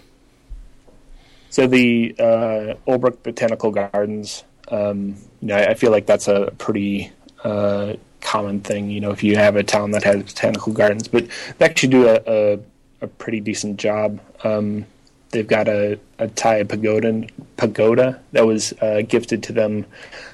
So 1.49 1.67
the 1.67 2.15
uh, 2.17 2.75
Olbrich 2.87 3.23
Botanical 3.23 3.71
Gardens. 3.71 4.43
Um, 4.69 5.17
you 5.41 5.49
know, 5.49 5.57
I, 5.57 5.71
I, 5.71 5.73
feel 5.73 5.91
like 5.91 6.05
that's 6.05 6.29
a 6.29 6.53
pretty 6.57 7.11
uh, 7.43 7.95
common 8.21 8.61
thing. 8.61 8.89
You 8.89 9.01
know, 9.01 9.11
if 9.11 9.21
you 9.21 9.35
have 9.35 9.57
a 9.57 9.63
town 9.63 9.91
that 9.91 10.03
has 10.03 10.23
botanical 10.23 10.71
gardens, 10.71 11.09
but 11.09 11.27
they 11.57 11.65
actually 11.65 11.89
do 11.89 12.07
a, 12.07 12.21
a, 12.25 12.59
a 13.01 13.07
pretty 13.07 13.41
decent 13.41 13.77
job. 13.77 14.21
Um, 14.45 14.85
They've 15.31 15.47
got 15.47 15.67
a, 15.67 15.99
a 16.19 16.27
Thai 16.27 16.63
pagoda, 16.63 17.25
pagoda 17.57 18.19
that 18.33 18.45
was 18.45 18.73
uh, 18.81 19.01
gifted 19.07 19.43
to 19.43 19.53
them. 19.53 19.85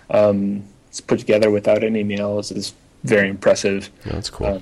Um, 0.10 0.64
it's 0.90 1.02
put 1.02 1.20
together 1.20 1.52
without 1.52 1.84
any 1.84 2.04
nails. 2.04 2.52
is 2.52 2.74
very 3.04 3.30
impressive. 3.30 3.90
Yeah, 4.06 4.14
that's 4.14 4.30
cool. 4.30 4.48
Uh, 4.48 4.60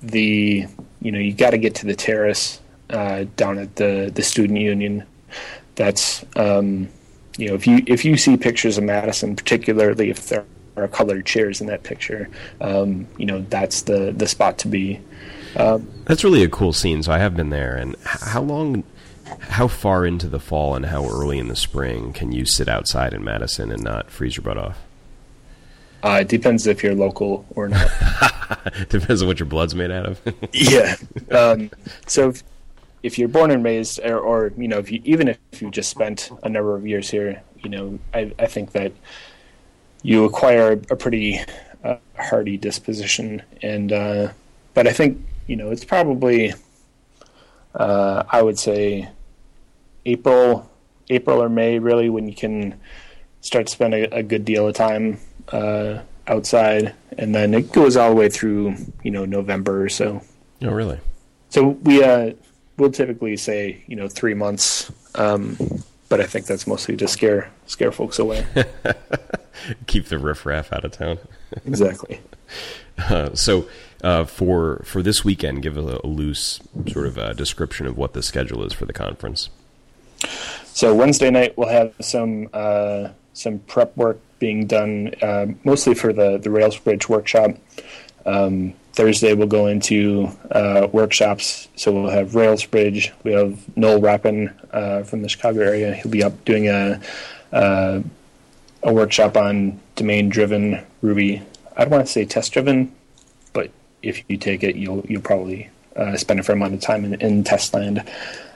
the 0.00 0.66
you 1.00 1.12
know 1.12 1.18
you 1.18 1.32
got 1.32 1.50
to 1.50 1.58
get 1.58 1.74
to 1.76 1.86
the 1.86 1.94
terrace 1.94 2.60
uh, 2.90 3.24
down 3.36 3.58
at 3.58 3.76
the 3.76 4.10
the 4.14 4.22
student 4.22 4.58
union. 4.58 5.04
That's 5.74 6.24
um, 6.36 6.88
you 7.36 7.48
know 7.48 7.54
if 7.54 7.66
you 7.66 7.82
if 7.86 8.04
you 8.04 8.16
see 8.16 8.36
pictures 8.36 8.78
of 8.78 8.84
Madison, 8.84 9.36
particularly 9.36 10.10
if 10.10 10.28
there 10.28 10.44
are 10.76 10.88
colored 10.88 11.26
chairs 11.26 11.60
in 11.60 11.66
that 11.66 11.82
picture, 11.82 12.28
um, 12.60 13.06
you 13.18 13.26
know 13.26 13.44
that's 13.50 13.82
the 13.82 14.12
the 14.16 14.26
spot 14.26 14.58
to 14.58 14.68
be. 14.68 15.00
Um, 15.56 15.88
that's 16.04 16.24
really 16.24 16.42
a 16.42 16.48
cool 16.48 16.72
scene. 16.72 17.02
So 17.02 17.12
I 17.12 17.18
have 17.18 17.36
been 17.36 17.50
there. 17.50 17.76
And 17.76 17.96
how 18.04 18.42
long 18.42 18.84
how 19.40 19.68
far 19.68 20.06
into 20.06 20.28
the 20.28 20.40
fall 20.40 20.74
and 20.74 20.86
how 20.86 21.04
early 21.04 21.38
in 21.38 21.48
the 21.48 21.56
spring 21.56 22.12
can 22.12 22.32
you 22.32 22.44
sit 22.44 22.68
outside 22.68 23.12
in 23.12 23.24
Madison 23.24 23.70
and 23.70 23.82
not 23.82 24.10
freeze 24.10 24.36
your 24.36 24.44
butt 24.44 24.58
off? 24.58 24.78
Uh, 26.02 26.18
it 26.20 26.28
depends 26.28 26.66
if 26.66 26.82
you're 26.82 26.94
local 26.94 27.44
or 27.50 27.68
not. 27.68 27.88
Depends 28.88 29.20
on 29.20 29.26
what 29.26 29.40
your 29.40 29.48
blood's 29.48 29.74
made 29.74 29.90
out 29.90 30.06
of. 30.06 30.20
yeah. 30.52 30.94
Um, 31.30 31.70
so 32.06 32.28
if, 32.28 32.44
if 33.02 33.18
you're 33.18 33.28
born 33.28 33.50
and 33.50 33.64
raised, 33.64 33.98
or, 34.04 34.18
or 34.18 34.52
you 34.56 34.68
know, 34.68 34.78
if 34.78 34.92
you, 34.92 35.00
even 35.04 35.26
if 35.26 35.38
you 35.60 35.70
just 35.70 35.90
spent 35.90 36.30
a 36.44 36.48
number 36.48 36.76
of 36.76 36.86
years 36.86 37.10
here, 37.10 37.42
you 37.62 37.68
know, 37.68 37.98
I, 38.14 38.32
I 38.38 38.46
think 38.46 38.72
that 38.72 38.92
you 40.02 40.24
acquire 40.24 40.72
a 40.90 40.96
pretty 40.96 41.40
uh, 41.82 41.96
hardy 42.16 42.56
disposition, 42.56 43.42
and 43.62 43.92
uh, 43.92 44.28
but 44.74 44.86
I 44.86 44.92
think 44.92 45.20
you 45.46 45.56
know 45.56 45.70
it's 45.70 45.84
probably 45.84 46.54
uh, 47.74 48.22
I 48.30 48.42
would 48.42 48.58
say 48.58 49.08
April, 50.06 50.70
April 51.10 51.42
or 51.42 51.48
May, 51.48 51.78
really, 51.78 52.08
when 52.08 52.28
you 52.28 52.34
can 52.34 52.78
start 53.40 53.66
to 53.66 53.72
spend 53.72 53.94
a, 53.94 54.16
a 54.16 54.22
good 54.22 54.44
deal 54.44 54.66
of 54.66 54.74
time 54.74 55.18
uh, 55.52 56.00
outside, 56.26 56.94
and 57.16 57.34
then 57.34 57.54
it 57.54 57.72
goes 57.72 57.96
all 57.96 58.10
the 58.10 58.16
way 58.16 58.28
through 58.28 58.76
you 59.02 59.10
know 59.10 59.24
November 59.24 59.82
or 59.84 59.88
so. 59.88 60.22
oh, 60.62 60.70
really? 60.70 60.98
So 61.50 61.68
we 61.68 62.04
uh, 62.04 62.32
will 62.76 62.90
typically 62.90 63.36
say 63.36 63.82
you 63.86 63.96
know 63.96 64.08
three 64.08 64.34
months, 64.34 64.92
um, 65.14 65.56
but 66.08 66.20
I 66.20 66.24
think 66.24 66.46
that's 66.46 66.66
mostly 66.66 66.96
to 66.96 67.08
scare 67.08 67.50
scare 67.66 67.92
folks 67.92 68.18
away. 68.18 68.46
Keep 69.86 70.06
the 70.06 70.18
riffraff 70.18 70.72
out 70.72 70.84
of 70.84 70.92
town. 70.92 71.18
exactly. 71.66 72.20
Uh, 72.98 73.34
so 73.34 73.68
uh, 74.02 74.24
for 74.24 74.82
for 74.84 75.02
this 75.02 75.24
weekend, 75.24 75.62
give 75.62 75.76
a, 75.76 76.00
a 76.02 76.06
loose 76.06 76.60
sort 76.88 77.06
of 77.06 77.18
uh, 77.18 77.32
description 77.32 77.86
of 77.86 77.96
what 77.96 78.12
the 78.12 78.22
schedule 78.22 78.64
is 78.64 78.72
for 78.72 78.86
the 78.86 78.92
conference. 78.92 79.50
So 80.64 80.94
Wednesday 80.94 81.30
night 81.30 81.56
we'll 81.56 81.68
have 81.68 81.94
some 82.00 82.48
uh, 82.52 83.08
some 83.32 83.58
prep 83.60 83.96
work 83.96 84.20
being 84.38 84.66
done, 84.66 85.14
uh, 85.22 85.46
mostly 85.64 85.94
for 85.94 86.12
the 86.12 86.38
the 86.38 86.50
Rails 86.50 86.76
Bridge 86.76 87.08
workshop. 87.08 87.50
Um, 88.26 88.74
Thursday 88.92 89.32
we'll 89.32 89.46
go 89.46 89.66
into 89.66 90.28
uh, 90.50 90.88
workshops. 90.90 91.68
So 91.76 91.92
we'll 91.92 92.10
have 92.10 92.34
Rails 92.34 92.64
Bridge. 92.64 93.12
We 93.22 93.32
have 93.32 93.76
Noel 93.76 94.00
Rappin 94.00 94.52
uh, 94.72 95.04
from 95.04 95.22
the 95.22 95.28
Chicago 95.28 95.60
area. 95.60 95.94
He'll 95.94 96.10
be 96.10 96.22
up 96.22 96.44
doing 96.44 96.68
a 96.68 97.00
uh, 97.52 98.02
a 98.82 98.92
workshop 98.92 99.36
on 99.36 99.80
domain 99.96 100.28
driven 100.28 100.84
Ruby. 101.02 101.42
I 101.76 101.84
don't 101.84 101.90
want 101.90 102.06
to 102.06 102.12
say 102.12 102.24
test 102.24 102.52
driven, 102.52 102.92
but 103.52 103.70
if 104.02 104.22
you 104.28 104.36
take 104.36 104.62
it, 104.62 104.76
you'll 104.76 105.04
you'll 105.08 105.22
probably 105.22 105.70
uh, 105.96 106.16
spend 106.16 106.40
a 106.40 106.42
fair 106.42 106.56
amount 106.56 106.74
of 106.74 106.80
time 106.80 107.04
in, 107.04 107.14
in 107.20 107.44
test 107.44 107.74
land. 107.74 108.08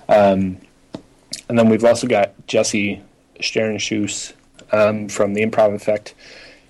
Um, 0.09 0.59
and 1.49 1.59
then 1.59 1.69
we've 1.69 1.85
also 1.85 2.07
got 2.07 2.33
Jessie 2.47 3.03
Shternshus 3.41 4.33
um, 4.73 5.09
from 5.09 5.35
the 5.35 5.45
Improv 5.45 5.75
Effect. 5.75 6.15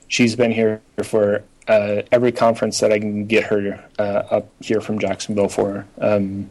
She's 0.09 0.37
been 0.37 0.53
here 0.53 0.83
for 1.03 1.45
uh, 1.69 2.03
every 2.11 2.33
conference 2.33 2.81
that 2.81 2.93
I 2.93 2.99
can 2.99 3.27
get 3.27 3.45
her 3.45 3.83
uh, 3.99 4.03
up 4.31 4.49
here 4.61 4.81
from 4.81 4.99
Jacksonville 4.99 5.49
for. 5.49 5.87
Um, 6.01 6.51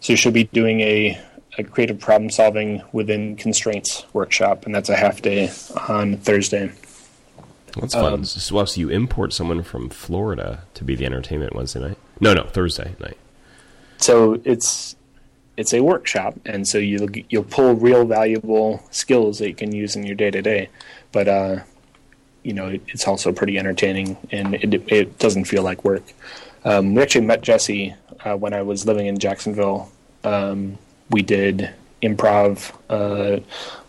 so 0.00 0.14
she'll 0.14 0.32
be 0.32 0.44
doing 0.44 0.80
a, 0.80 1.20
a 1.58 1.64
creative 1.64 1.98
problem 1.98 2.30
solving 2.30 2.82
within 2.92 3.36
constraints 3.36 4.04
workshop, 4.12 4.66
and 4.66 4.74
that's 4.74 4.88
a 4.88 4.96
half 4.96 5.22
day 5.22 5.50
on 5.88 6.18
Thursday. 6.18 6.70
That's 7.80 7.94
fun. 7.94 8.24
so, 8.24 8.54
well, 8.54 8.66
so 8.66 8.80
you 8.80 8.88
import 8.88 9.32
someone 9.32 9.62
from 9.62 9.90
Florida 9.90 10.62
to 10.74 10.84
be 10.84 10.94
the 10.94 11.04
entertainment 11.04 11.54
Wednesday 11.54 11.80
night? 11.80 11.98
No, 12.20 12.32
no, 12.32 12.44
Thursday 12.44 12.94
night. 13.00 13.18
So 13.98 14.40
it's 14.44 14.96
it's 15.56 15.72
a 15.72 15.80
workshop, 15.80 16.38
and 16.44 16.66
so 16.66 16.78
you'll 16.78 17.08
you'll 17.28 17.44
pull 17.44 17.74
real 17.74 18.04
valuable 18.04 18.82
skills 18.90 19.38
that 19.38 19.48
you 19.48 19.54
can 19.54 19.74
use 19.74 19.96
in 19.96 20.04
your 20.04 20.16
day 20.16 20.30
to 20.30 20.42
day. 20.42 20.68
But 21.12 21.28
uh, 21.28 21.56
you 22.42 22.52
know, 22.52 22.68
it, 22.68 22.82
it's 22.88 23.06
also 23.08 23.32
pretty 23.32 23.58
entertaining, 23.58 24.16
and 24.30 24.54
it 24.54 24.74
it 24.92 25.18
doesn't 25.18 25.44
feel 25.44 25.62
like 25.62 25.84
work. 25.84 26.04
Um, 26.64 26.94
we 26.94 27.02
actually 27.02 27.26
met 27.26 27.42
Jessie 27.42 27.94
uh, 28.24 28.36
when 28.36 28.52
I 28.52 28.62
was 28.62 28.86
living 28.86 29.06
in 29.06 29.18
Jacksonville. 29.18 29.90
Um, 30.24 30.78
we 31.10 31.22
did 31.22 31.70
improv. 32.02 32.72
Uh, 32.90 33.40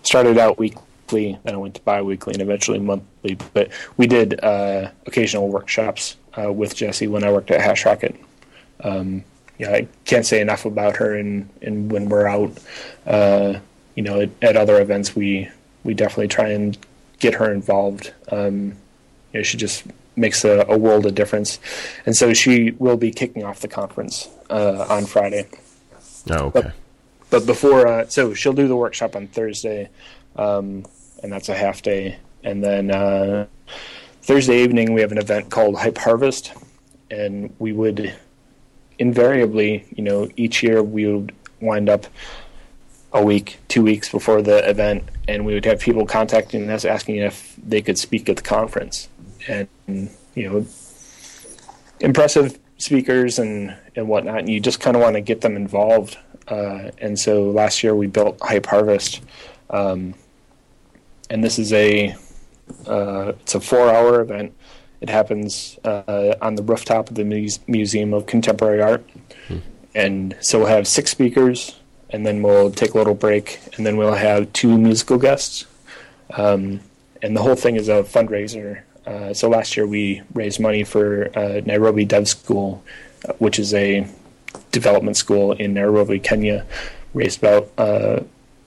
started 0.03 0.37
out 0.37 0.57
weekly, 0.57 1.37
then 1.43 1.53
I 1.53 1.57
went 1.57 1.75
to 1.75 1.81
bi-weekly, 1.81 2.33
and 2.33 2.41
eventually 2.41 2.79
monthly. 2.79 3.37
But 3.53 3.71
we 3.97 4.07
did 4.07 4.39
uh, 4.43 4.91
occasional 5.05 5.49
workshops 5.49 6.15
uh, 6.37 6.53
with 6.53 6.75
Jessie 6.75 7.07
when 7.07 7.23
I 7.23 7.31
worked 7.31 7.51
at 7.51 7.61
Hash 7.61 7.85
Rocket. 7.85 8.15
Um, 8.83 9.23
yeah, 9.57 9.71
I 9.71 9.87
can't 10.05 10.25
say 10.25 10.41
enough 10.41 10.65
about 10.65 10.97
her. 10.97 11.15
And, 11.15 11.49
and 11.61 11.91
when 11.91 12.09
we're 12.09 12.27
out, 12.27 12.57
uh, 13.05 13.59
you 13.95 14.03
know, 14.03 14.21
at, 14.21 14.29
at, 14.41 14.57
other 14.57 14.79
events, 14.81 15.15
we 15.15 15.49
we 15.83 15.93
definitely 15.93 16.27
try 16.27 16.49
and 16.49 16.77
get 17.19 17.35
her 17.35 17.51
involved. 17.51 18.13
Um, 18.31 18.75
you 19.33 19.39
know, 19.39 19.43
she 19.43 19.57
just 19.57 19.85
makes 20.15 20.43
a, 20.43 20.65
a, 20.67 20.77
world 20.77 21.05
of 21.05 21.15
difference. 21.15 21.59
And 22.05 22.15
so 22.15 22.33
she 22.33 22.71
will 22.71 22.97
be 22.97 23.11
kicking 23.11 23.43
off 23.43 23.61
the 23.61 23.67
conference 23.67 24.27
uh, 24.49 24.85
on 24.89 25.05
Friday. 25.05 25.47
Oh, 26.29 26.45
okay. 26.45 26.61
But, 26.61 26.73
but 27.29 27.45
before, 27.45 27.87
uh, 27.87 28.07
so 28.07 28.33
she'll 28.33 28.53
do 28.53 28.67
the 28.67 28.75
workshop 28.75 29.15
on 29.15 29.27
Thursday, 29.27 29.89
um, 30.35 30.85
and 31.23 31.31
that's 31.31 31.49
a 31.49 31.55
half 31.55 31.81
day. 31.81 32.17
And 32.43 32.63
then 32.63 32.91
uh, 32.91 33.47
Thursday 34.21 34.63
evening, 34.63 34.93
we 34.93 35.01
have 35.01 35.11
an 35.11 35.17
event 35.17 35.49
called 35.49 35.77
Hype 35.77 35.97
Harvest, 35.97 36.53
and 37.09 37.53
we 37.59 37.71
would 37.71 38.13
invariably, 38.99 39.85
you 39.95 40.03
know, 40.03 40.29
each 40.35 40.63
year 40.63 40.81
we 40.83 41.05
would 41.05 41.33
wind 41.61 41.89
up 41.89 42.07
a 43.13 43.23
week, 43.23 43.59
two 43.67 43.83
weeks 43.83 44.09
before 44.09 44.41
the 44.41 44.67
event, 44.69 45.03
and 45.27 45.45
we 45.45 45.53
would 45.53 45.65
have 45.65 45.79
people 45.79 46.05
contacting 46.05 46.69
us 46.69 46.85
asking 46.85 47.17
if 47.17 47.55
they 47.65 47.81
could 47.81 47.97
speak 47.97 48.27
at 48.29 48.35
the 48.35 48.41
conference. 48.41 49.07
And, 49.47 49.67
you 50.35 50.49
know, 50.49 50.65
impressive 51.99 52.59
speakers 52.77 53.39
and, 53.39 53.75
and 53.95 54.07
whatnot, 54.07 54.39
and 54.39 54.49
you 54.49 54.59
just 54.59 54.79
kind 54.79 54.95
of 54.95 55.01
want 55.01 55.15
to 55.15 55.21
get 55.21 55.41
them 55.41 55.55
involved. 55.55 56.17
Uh, 56.47 56.91
and 56.99 57.17
so 57.17 57.49
last 57.49 57.83
year 57.83 57.95
we 57.95 58.07
built 58.07 58.37
Hype 58.41 58.65
Harvest. 58.65 59.21
Um, 59.69 60.13
and 61.29 61.43
this 61.43 61.59
is 61.59 61.73
a 61.73 62.15
uh, 62.85 63.33
it's 63.41 63.55
a 63.55 63.59
four 63.59 63.89
hour 63.89 64.21
event 64.21 64.53
it 65.01 65.09
happens 65.09 65.77
uh, 65.83 66.35
on 66.41 66.55
the 66.55 66.63
rooftop 66.63 67.09
of 67.09 67.15
the 67.15 67.23
Muse- 67.23 67.59
Museum 67.67 68.13
of 68.13 68.25
Contemporary 68.25 68.81
Art. 68.81 69.07
Hmm. 69.47 69.57
And 69.93 70.35
so 70.41 70.59
we'll 70.59 70.67
have 70.67 70.87
six 70.87 71.11
speakers, 71.11 71.75
and 72.09 72.25
then 72.25 72.41
we'll 72.41 72.71
take 72.71 72.93
a 72.93 72.97
little 72.97 73.15
break, 73.15 73.59
and 73.75 73.85
then 73.85 73.97
we'll 73.97 74.13
have 74.13 74.51
two 74.53 74.77
musical 74.77 75.17
guests. 75.17 75.65
Um, 76.35 76.81
and 77.21 77.35
the 77.35 77.41
whole 77.41 77.55
thing 77.55 77.75
is 77.75 77.89
a 77.89 78.03
fundraiser. 78.03 78.81
Uh, 79.05 79.33
so 79.33 79.49
last 79.49 79.77
year 79.77 79.87
we 79.87 80.21
raised 80.33 80.59
money 80.59 80.83
for 80.83 81.29
uh, 81.37 81.61
Nairobi 81.65 82.05
Dev 82.05 82.27
School, 82.27 82.83
uh, 83.27 83.33
which 83.33 83.57
is 83.57 83.73
a 83.73 84.07
development 84.71 85.17
school 85.17 85.53
in 85.53 85.73
Nairobi, 85.73 86.19
Kenya. 86.19 86.65
Raised 87.13 87.39
about 87.39 87.71
uh, 87.77 88.19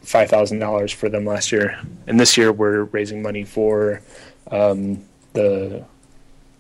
$5,000 0.05 0.95
for 0.95 1.09
them 1.09 1.25
last 1.25 1.53
year. 1.53 1.79
And 2.07 2.19
this 2.19 2.37
year 2.37 2.53
we're 2.53 2.85
raising 2.85 3.23
money 3.23 3.45
for 3.45 4.03
um, 4.51 5.05
the 5.35 5.85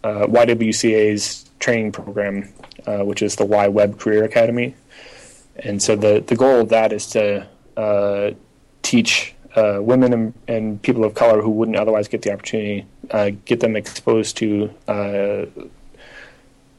uh, 0.04 0.26
YWCA's 0.26 1.50
training 1.58 1.92
program, 1.92 2.52
uh, 2.86 3.04
which 3.04 3.22
is 3.22 3.36
the 3.36 3.44
Y 3.44 3.68
Web 3.68 3.98
Career 3.98 4.24
Academy. 4.24 4.74
And 5.56 5.82
so 5.82 5.96
the, 5.96 6.24
the 6.26 6.36
goal 6.36 6.60
of 6.60 6.68
that 6.70 6.92
is 6.92 7.06
to 7.08 7.46
uh, 7.76 8.30
teach 8.82 9.34
uh, 9.56 9.78
women 9.80 10.12
and, 10.12 10.34
and, 10.46 10.82
people 10.82 11.04
of 11.04 11.14
color 11.14 11.42
who 11.42 11.50
wouldn't 11.50 11.76
otherwise 11.76 12.06
get 12.06 12.22
the 12.22 12.32
opportunity, 12.32 12.86
uh, 13.10 13.30
get 13.44 13.60
them 13.60 13.74
exposed 13.74 14.36
to 14.36 14.72
uh, 14.86 15.44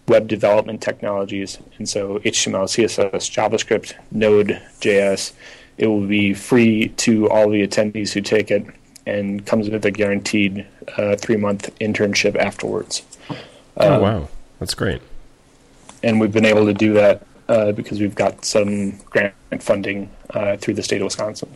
web 0.07 0.27
development 0.27 0.81
technologies. 0.81 1.57
And 1.77 1.87
so 1.87 2.19
HTML, 2.19 2.63
CSS, 2.63 3.11
JavaScript, 3.11 3.93
Node, 4.11 4.61
JS. 4.79 5.33
It 5.77 5.87
will 5.87 6.07
be 6.07 6.33
free 6.33 6.89
to 6.89 7.29
all 7.29 7.49
the 7.49 7.65
attendees 7.67 8.13
who 8.13 8.21
take 8.21 8.51
it 8.51 8.65
and 9.05 9.45
comes 9.45 9.69
with 9.69 9.85
a 9.85 9.91
guaranteed 9.91 10.65
three 11.17 11.37
month 11.37 11.73
internship 11.79 12.35
afterwards. 12.35 13.03
Oh 13.77 13.95
um, 13.95 14.01
wow, 14.01 14.27
that's 14.59 14.73
great. 14.73 15.01
And 16.03 16.19
we've 16.19 16.31
been 16.31 16.45
able 16.45 16.65
to 16.65 16.73
do 16.73 16.93
that 16.93 17.25
uh, 17.47 17.71
because 17.71 17.99
we've 17.99 18.15
got 18.15 18.45
some 18.45 18.97
grant 19.09 19.33
funding 19.59 20.09
uh, 20.31 20.57
through 20.57 20.73
the 20.75 20.83
state 20.83 21.01
of 21.01 21.05
Wisconsin. 21.05 21.49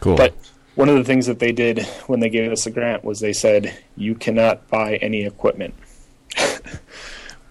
Cool. 0.00 0.16
But 0.16 0.34
one 0.74 0.88
of 0.88 0.96
the 0.96 1.04
things 1.04 1.26
that 1.26 1.38
they 1.38 1.52
did 1.52 1.82
when 2.06 2.20
they 2.20 2.28
gave 2.28 2.52
us 2.52 2.66
a 2.66 2.70
grant 2.70 3.04
was 3.04 3.20
they 3.20 3.32
said 3.32 3.76
you 3.96 4.14
cannot 4.14 4.68
buy 4.68 4.96
any 4.96 5.24
equipment, 5.24 5.74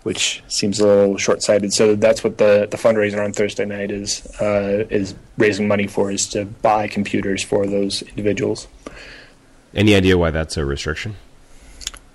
which 0.08 0.42
seems 0.48 0.80
a 0.80 0.88
little 0.88 1.18
short-sighted. 1.18 1.74
So 1.74 1.94
that's 1.94 2.24
what 2.24 2.38
the, 2.38 2.66
the 2.72 2.78
fundraiser 2.78 3.22
on 3.22 3.34
Thursday 3.34 3.66
night 3.66 3.92
is 3.92 4.26
uh, 4.40 4.86
is 4.90 5.14
raising 5.38 5.68
money 5.68 5.86
for 5.86 6.10
is 6.10 6.30
to 6.30 6.46
buy 6.46 6.88
computers 6.88 7.44
for 7.44 7.68
those 7.68 8.04
individuals. 8.04 8.70
Any 9.74 9.96
idea 9.96 10.18
why 10.18 10.32
that's 10.32 10.56
a 10.56 10.64
restriction? 10.64 11.18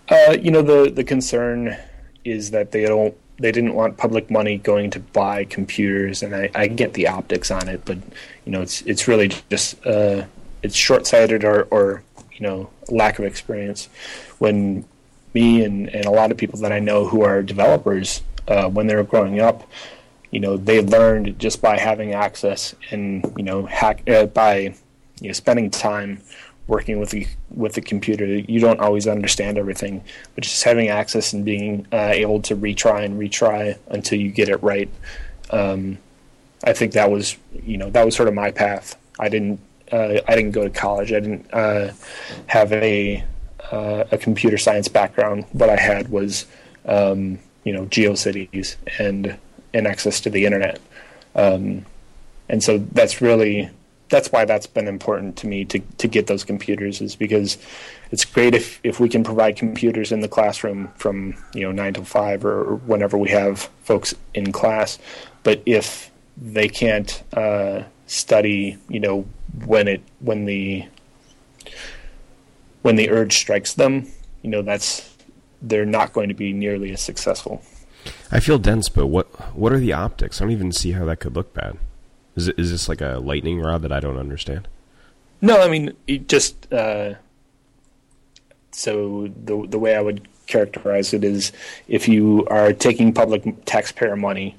Uh, 0.09 0.39
you 0.41 0.51
know, 0.51 0.63
the 0.63 0.91
the 0.91 1.05
concern 1.05 1.77
is 2.25 2.51
that 2.53 2.73
they 2.73 2.87
don't 2.87 3.15
they 3.37 3.53
didn't 3.53 3.75
want 3.75 3.99
public 3.99 4.31
money 4.31 4.57
going 4.57 4.89
to 4.93 5.01
buy 5.01 5.45
computers, 5.45 6.23
and 6.23 6.35
I, 6.35 6.49
I 6.55 6.69
get 6.69 6.95
the 6.95 7.09
optics 7.09 7.51
on 7.51 7.69
it, 7.69 7.85
but 7.85 7.99
you 8.47 8.53
know, 8.53 8.63
it's 8.63 8.81
it's 8.83 9.07
really 9.07 9.29
just 9.51 9.87
uh, 9.87 10.25
it's 10.63 10.75
short 10.75 11.07
sighted 11.07 11.45
or 11.45 11.65
or 11.65 12.03
you 12.33 12.41
know 12.41 12.71
lack 12.89 13.19
of 13.19 13.27
experience. 13.27 13.91
When 14.39 14.87
me 15.35 15.65
and, 15.65 15.89
and 15.89 16.05
a 16.05 16.11
lot 16.11 16.31
of 16.31 16.37
people 16.37 16.59
that 16.61 16.73
I 16.73 16.79
know 16.79 17.07
who 17.07 17.23
are 17.23 17.43
developers, 17.43 18.23
uh, 18.49 18.69
when 18.69 18.87
they 18.87 18.95
were 18.95 19.05
growing 19.05 19.41
up, 19.41 19.69
you 20.31 20.41
know, 20.41 20.57
they 20.57 20.81
learned 20.81 21.39
just 21.39 21.61
by 21.61 21.79
having 21.79 22.13
access 22.13 22.75
and 22.91 23.33
you 23.37 23.45
know 23.45 23.67
hack 23.67 24.09
uh, 24.09 24.27
by 24.27 24.75
you 25.21 25.29
know 25.29 25.33
spending 25.33 25.71
time 25.71 26.21
working 26.67 26.99
with 26.99 27.11
the 27.11 27.27
with 27.51 27.75
the 27.75 27.83
computer. 27.83 28.27
You 28.27 28.61
don't 28.61 28.81
always 28.81 29.07
understand 29.07 29.59
everything, 29.59 30.03
but 30.35 30.45
just 30.45 30.65
having 30.65 30.89
access 30.89 31.33
and 31.33 31.45
being 31.45 31.87
uh, 31.93 32.13
able 32.15 32.41
to 32.43 32.57
retry 32.57 33.05
and 33.05 33.21
retry 33.21 33.79
until 33.89 34.19
you 34.19 34.31
get 34.31 34.49
it 34.49 34.63
right. 34.63 34.89
Um, 35.51 35.99
I 36.65 36.73
think 36.73 36.93
that 36.93 37.11
was 37.11 37.37
you 37.65 37.77
know 37.77 37.91
that 37.91 38.05
was 38.05 38.17
sort 38.17 38.29
of 38.29 38.35
my 38.35 38.51
path. 38.51 38.97
I 39.21 39.29
didn't 39.29 39.61
uh, 39.93 40.21
I 40.27 40.35
didn't 40.35 40.53
go 40.53 40.65
to 40.65 40.71
college. 40.71 41.13
I 41.13 41.21
didn't 41.21 41.53
uh, 41.53 41.93
have 42.47 42.73
a 42.73 43.23
uh, 43.71 44.05
a 44.11 44.19
computer 44.19 44.59
science 44.59 44.89
background. 44.89 45.45
What 45.53 45.71
I 45.71 45.77
had 45.77 46.09
was 46.09 46.47
um, 46.85 47.39
you 47.65 47.73
know 47.73 47.87
GeoCities 47.87 48.77
and 48.99 49.39
and 49.75 49.87
access 49.87 50.21
to 50.21 50.31
the 50.31 50.45
internet. 50.45 50.81
Um, 51.35 51.87
and 52.49 52.63
so 52.63 52.79
that's 52.79 53.21
really 53.21 53.71
that's 54.13 54.31
why 54.31 54.45
that's 54.45 54.67
been 54.67 54.87
important 54.87 55.37
to 55.39 55.47
me 55.47 55.65
to, 55.65 55.81
to 55.97 56.07
get 56.07 56.27
those 56.27 56.45
computers 56.45 57.01
is 57.01 57.17
because 57.17 57.57
it's 58.11 58.27
great 58.27 58.55
if, 58.55 58.79
if 58.85 59.01
we 59.01 59.09
can 59.09 59.25
provide 59.25 59.57
computers 59.57 60.13
in 60.13 60.21
the 60.21 60.29
classroom 60.29 60.89
from 60.97 61.35
you 61.55 61.63
know 61.63 61.73
nine 61.73 61.95
to 61.95 62.05
five 62.05 62.45
or 62.45 62.77
whenever 62.77 63.17
we 63.17 63.31
have 63.31 63.71
folks 63.83 64.15
in 64.35 64.53
class, 64.53 64.99
but 65.43 65.63
if 65.65 66.11
they 66.37 66.69
can't 66.69 67.23
uh, 67.33 67.83
study, 68.07 68.77
you 68.89 69.01
know 69.01 69.25
when 69.65 69.89
it 69.89 70.03
when 70.21 70.45
the 70.45 70.87
when 72.83 72.97
the 72.97 73.11
urge 73.11 73.37
strikes 73.37 73.75
them, 73.75 74.07
you 74.43 74.51
know 74.51 74.63
that's 74.63 75.09
they're 75.61 75.87
not 75.87 76.13
going 76.13 76.29
to 76.29 76.35
be 76.35 76.53
nearly 76.53 76.93
as 76.93 77.01
successful. 77.01 77.63
I 78.31 78.41
feel 78.41 78.59
dense, 78.59 78.89
but 78.89 79.07
what 79.07 79.27
what 79.57 79.73
are 79.73 79.79
the 79.79 79.93
optics? 79.93 80.41
I 80.41 80.45
don't 80.45 80.53
even 80.53 80.73
see 80.73 80.93
how 80.93 81.05
that 81.07 81.21
could 81.21 81.35
look 81.35 81.55
bad. 81.55 81.79
Is 82.35 82.49
it, 82.49 82.59
is 82.59 82.71
this 82.71 82.89
like 82.89 83.01
a 83.01 83.21
lightning 83.23 83.61
rod 83.61 83.83
that 83.83 83.93
I 83.93 84.01
don't 84.01 84.19
understand? 84.19 84.69
No, 85.41 85.61
I 85.61 85.69
mean 85.69 85.93
it 86.07 86.29
just 86.29 86.73
uh, 86.73 87.15
so 88.73 89.29
the 89.45 89.67
the 89.69 89.79
way 89.79 89.95
I 89.95 90.01
would 90.01 90.29
characterize 90.47 91.15
it 91.15 91.25
is 91.25 91.53
if 91.89 92.09
you 92.09 92.47
are 92.49 92.73
taking 92.73 93.13
public 93.13 93.65
taxpayer 93.65 94.17
money 94.17 94.57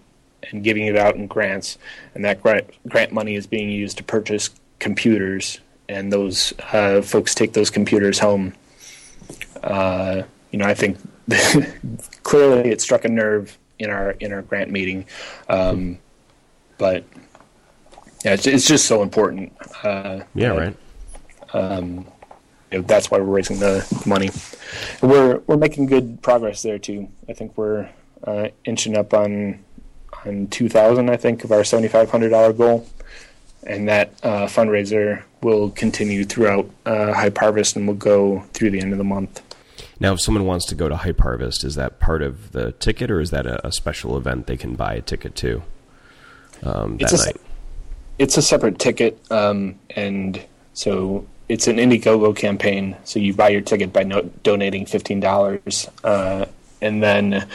and 0.52 0.64
giving 0.64 0.86
it 0.86 0.98
out 0.98 1.16
in 1.16 1.28
grants, 1.28 1.78
and 2.16 2.24
that 2.26 2.42
grant 2.42 2.70
grant 2.88 3.12
money 3.12 3.36
is 3.36 3.48
being 3.48 3.70
used 3.70 3.98
to 3.98 4.04
purchase 4.04 4.50
computers, 4.80 5.60
and 5.90 6.12
those 6.12 6.54
uh, 6.72 7.02
folks 7.02 7.36
take 7.36 7.54
those 7.54 7.70
computers 7.70 8.20
home. 8.20 8.54
Uh, 9.64 10.24
you 10.52 10.60
know, 10.60 10.66
I 10.66 10.74
think 10.74 10.98
clearly 12.24 12.70
it 12.70 12.82
struck 12.82 13.06
a 13.06 13.10
nerve 13.10 13.58
in 13.80 13.90
our 13.90 14.12
in 14.12 14.32
our 14.34 14.42
grant 14.42 14.72
meeting, 14.72 15.06
um, 15.50 15.98
but 16.78 17.06
yeah, 18.24 18.34
it's, 18.34 18.48
it's 18.48 18.68
just 18.68 18.86
so 18.86 19.02
important. 19.02 19.54
Uh, 19.84 20.22
yeah, 20.36 20.50
right. 20.50 20.78
Um, 21.54 22.06
you 22.72 22.80
know, 22.80 22.82
that's 22.82 23.12
why 23.12 23.20
we're 23.20 23.26
raising 23.26 23.60
the 23.60 23.86
money. 24.06 24.32
we're 25.02 25.40
we're 25.48 25.58
making 25.58 25.86
good 25.86 26.22
progress 26.22 26.64
there 26.64 26.80
too. 26.80 27.10
I 27.30 27.34
think 27.34 27.58
we're 27.58 27.90
uh, 28.24 28.50
inching 28.66 28.98
up 28.98 29.14
on 29.14 29.64
on 30.26 30.48
two 30.48 30.70
thousand. 30.70 31.10
I 31.10 31.18
think 31.18 31.44
of 31.44 31.52
our 31.52 31.64
seventy 31.64 31.88
five 31.88 32.10
hundred 32.10 32.30
dollar 32.30 32.54
goal, 32.54 32.88
and 33.66 33.88
that 33.88 34.14
uh, 34.24 34.46
fundraiser 34.48 35.24
will 35.42 35.70
continue 35.72 36.24
throughout 36.24 36.70
uh, 36.86 37.14
Hype 37.14 37.38
Harvest 37.38 37.76
and 37.76 37.88
will 37.88 37.96
go 37.96 38.42
through 38.54 38.72
the 38.72 38.80
end 38.80 38.92
of 38.92 38.98
the 38.98 39.04
month. 39.04 39.42
Now, 40.00 40.14
if 40.14 40.22
someone 40.22 40.46
wants 40.46 40.66
to 40.68 40.76
go 40.76 40.90
to 40.90 40.96
Hype 40.96 41.20
Harvest, 41.20 41.64
is 41.64 41.76
that 41.76 42.00
part 42.00 42.22
of 42.22 42.52
the 42.52 42.72
ticket, 42.74 43.12
or 43.12 43.22
is 43.22 43.32
that 43.32 43.46
a, 43.46 43.66
a 43.68 43.72
special 43.72 44.18
event 44.18 44.48
they 44.48 44.58
can 44.58 44.76
buy 44.76 44.96
a 44.96 45.02
ticket 45.02 45.36
to 45.38 45.64
um, 46.64 46.98
that 46.98 47.14
it's 47.14 47.26
night? 47.26 47.38
it's 48.20 48.38
a 48.38 48.42
separate 48.42 48.80
ticket, 48.80 49.20
um, 49.32 49.80
and 49.92 50.44
so 50.74 51.26
it's 51.50 51.68
an 51.68 51.78
Indiegogo 51.78 52.36
campaign. 52.36 52.96
So 53.04 53.20
you 53.20 53.34
buy 53.34 53.50
your 53.50 53.62
ticket 53.62 53.94
by 53.94 54.04
no- 54.04 54.30
donating 54.44 54.86
fifteen 54.86 55.20
dollars, 55.20 55.90
uh, 56.04 56.46
and 56.82 57.02
then 57.02 57.48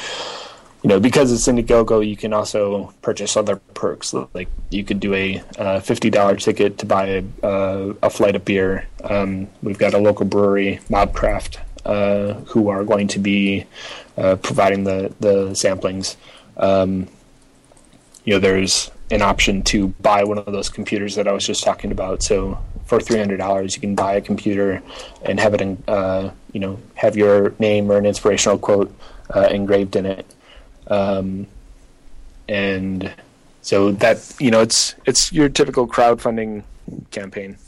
you 0.82 0.88
know 0.88 1.00
because 1.00 1.32
it's 1.32 1.46
Indiegogo, 1.46 2.06
you 2.06 2.16
can 2.16 2.32
also 2.32 2.94
purchase 3.02 3.36
other 3.36 3.56
perks. 3.74 4.14
Like 4.14 4.48
you 4.70 4.84
could 4.84 5.00
do 5.00 5.14
a 5.14 5.42
uh, 5.58 5.80
fifty 5.80 6.10
dollar 6.10 6.36
ticket 6.36 6.78
to 6.78 6.86
buy 6.86 7.06
a, 7.06 7.24
uh, 7.46 7.94
a 8.02 8.10
flight 8.10 8.36
of 8.36 8.44
beer. 8.44 8.86
Um, 9.04 9.48
we've 9.62 9.78
got 9.78 9.94
a 9.94 9.98
local 9.98 10.26
brewery, 10.26 10.80
Mobcraft, 10.88 11.58
uh, 11.84 12.34
who 12.46 12.68
are 12.68 12.84
going 12.84 13.08
to 13.08 13.18
be 13.18 13.66
uh, 14.16 14.36
providing 14.36 14.84
the 14.84 15.12
the 15.20 15.50
samplings. 15.50 16.16
Um, 16.56 17.08
you 18.24 18.34
know, 18.34 18.40
there's 18.40 18.90
an 19.10 19.22
option 19.22 19.62
to 19.62 19.88
buy 19.88 20.22
one 20.22 20.36
of 20.38 20.44
those 20.46 20.68
computers 20.68 21.14
that 21.14 21.26
I 21.26 21.32
was 21.32 21.46
just 21.46 21.64
talking 21.64 21.92
about. 21.92 22.22
So 22.22 22.58
for 22.84 23.00
three 23.00 23.18
hundred 23.18 23.38
dollars, 23.38 23.74
you 23.74 23.80
can 23.80 23.94
buy 23.94 24.14
a 24.14 24.20
computer 24.20 24.82
and 25.22 25.40
have 25.40 25.54
it, 25.54 25.60
in, 25.60 25.82
uh, 25.88 26.30
you 26.52 26.60
know, 26.60 26.78
have 26.94 27.16
your 27.16 27.54
name 27.58 27.90
or 27.90 27.96
an 27.96 28.06
inspirational 28.06 28.58
quote 28.58 28.94
uh, 29.34 29.48
engraved 29.50 29.96
in 29.96 30.04
it. 30.04 30.26
Um, 30.88 31.46
and 32.48 33.12
so 33.62 33.92
that 33.92 34.34
you 34.40 34.50
know, 34.50 34.60
it's 34.60 34.94
it's 35.04 35.32
your 35.32 35.48
typical 35.48 35.86
crowdfunding 35.86 36.64
campaign. 37.10 37.58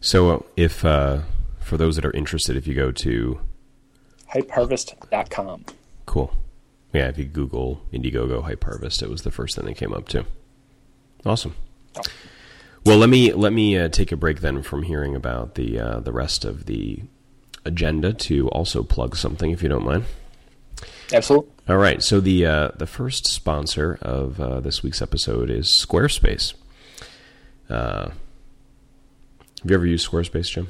So 0.00 0.30
uh, 0.30 0.40
if 0.56 0.84
uh, 0.84 1.20
for 1.60 1.76
those 1.76 1.96
that 1.96 2.04
are 2.04 2.12
interested, 2.12 2.56
if 2.56 2.66
you 2.66 2.74
go 2.74 2.92
to 2.92 3.40
hypeharvest.com. 4.32 5.64
Cool. 6.06 6.32
Yeah, 6.92 7.08
if 7.08 7.18
you 7.18 7.24
Google 7.24 7.82
Indiegogo 7.92 8.42
Hype 8.42 8.64
Harvest, 8.64 9.02
it 9.02 9.08
was 9.08 9.22
the 9.22 9.30
first 9.30 9.56
thing 9.56 9.66
that 9.66 9.76
came 9.76 9.92
up 9.92 10.08
too. 10.08 10.24
Awesome. 11.24 11.54
Oh. 11.96 12.02
Well, 12.84 12.98
let 12.98 13.10
me 13.10 13.32
let 13.32 13.52
me 13.52 13.78
uh, 13.78 13.88
take 13.88 14.10
a 14.10 14.16
break 14.16 14.40
then 14.40 14.62
from 14.62 14.84
hearing 14.84 15.14
about 15.14 15.54
the 15.54 15.78
uh, 15.78 16.00
the 16.00 16.12
rest 16.12 16.44
of 16.44 16.66
the 16.66 17.02
agenda 17.64 18.12
to 18.12 18.48
also 18.48 18.82
plug 18.82 19.16
something, 19.16 19.50
if 19.50 19.62
you 19.62 19.68
don't 19.68 19.84
mind. 19.84 20.04
Absolutely. 21.12 21.50
All 21.68 21.76
right. 21.76 22.02
So 22.02 22.20
the 22.20 22.46
uh, 22.46 22.68
the 22.76 22.86
first 22.86 23.26
sponsor 23.26 23.98
of 24.02 24.40
uh, 24.40 24.60
this 24.60 24.82
week's 24.82 25.02
episode 25.02 25.50
is 25.50 25.66
Squarespace. 25.66 26.54
Uh, 27.68 28.10
have 29.62 29.70
you 29.70 29.74
ever 29.74 29.86
used 29.86 30.08
Squarespace, 30.08 30.50
Jim? 30.50 30.68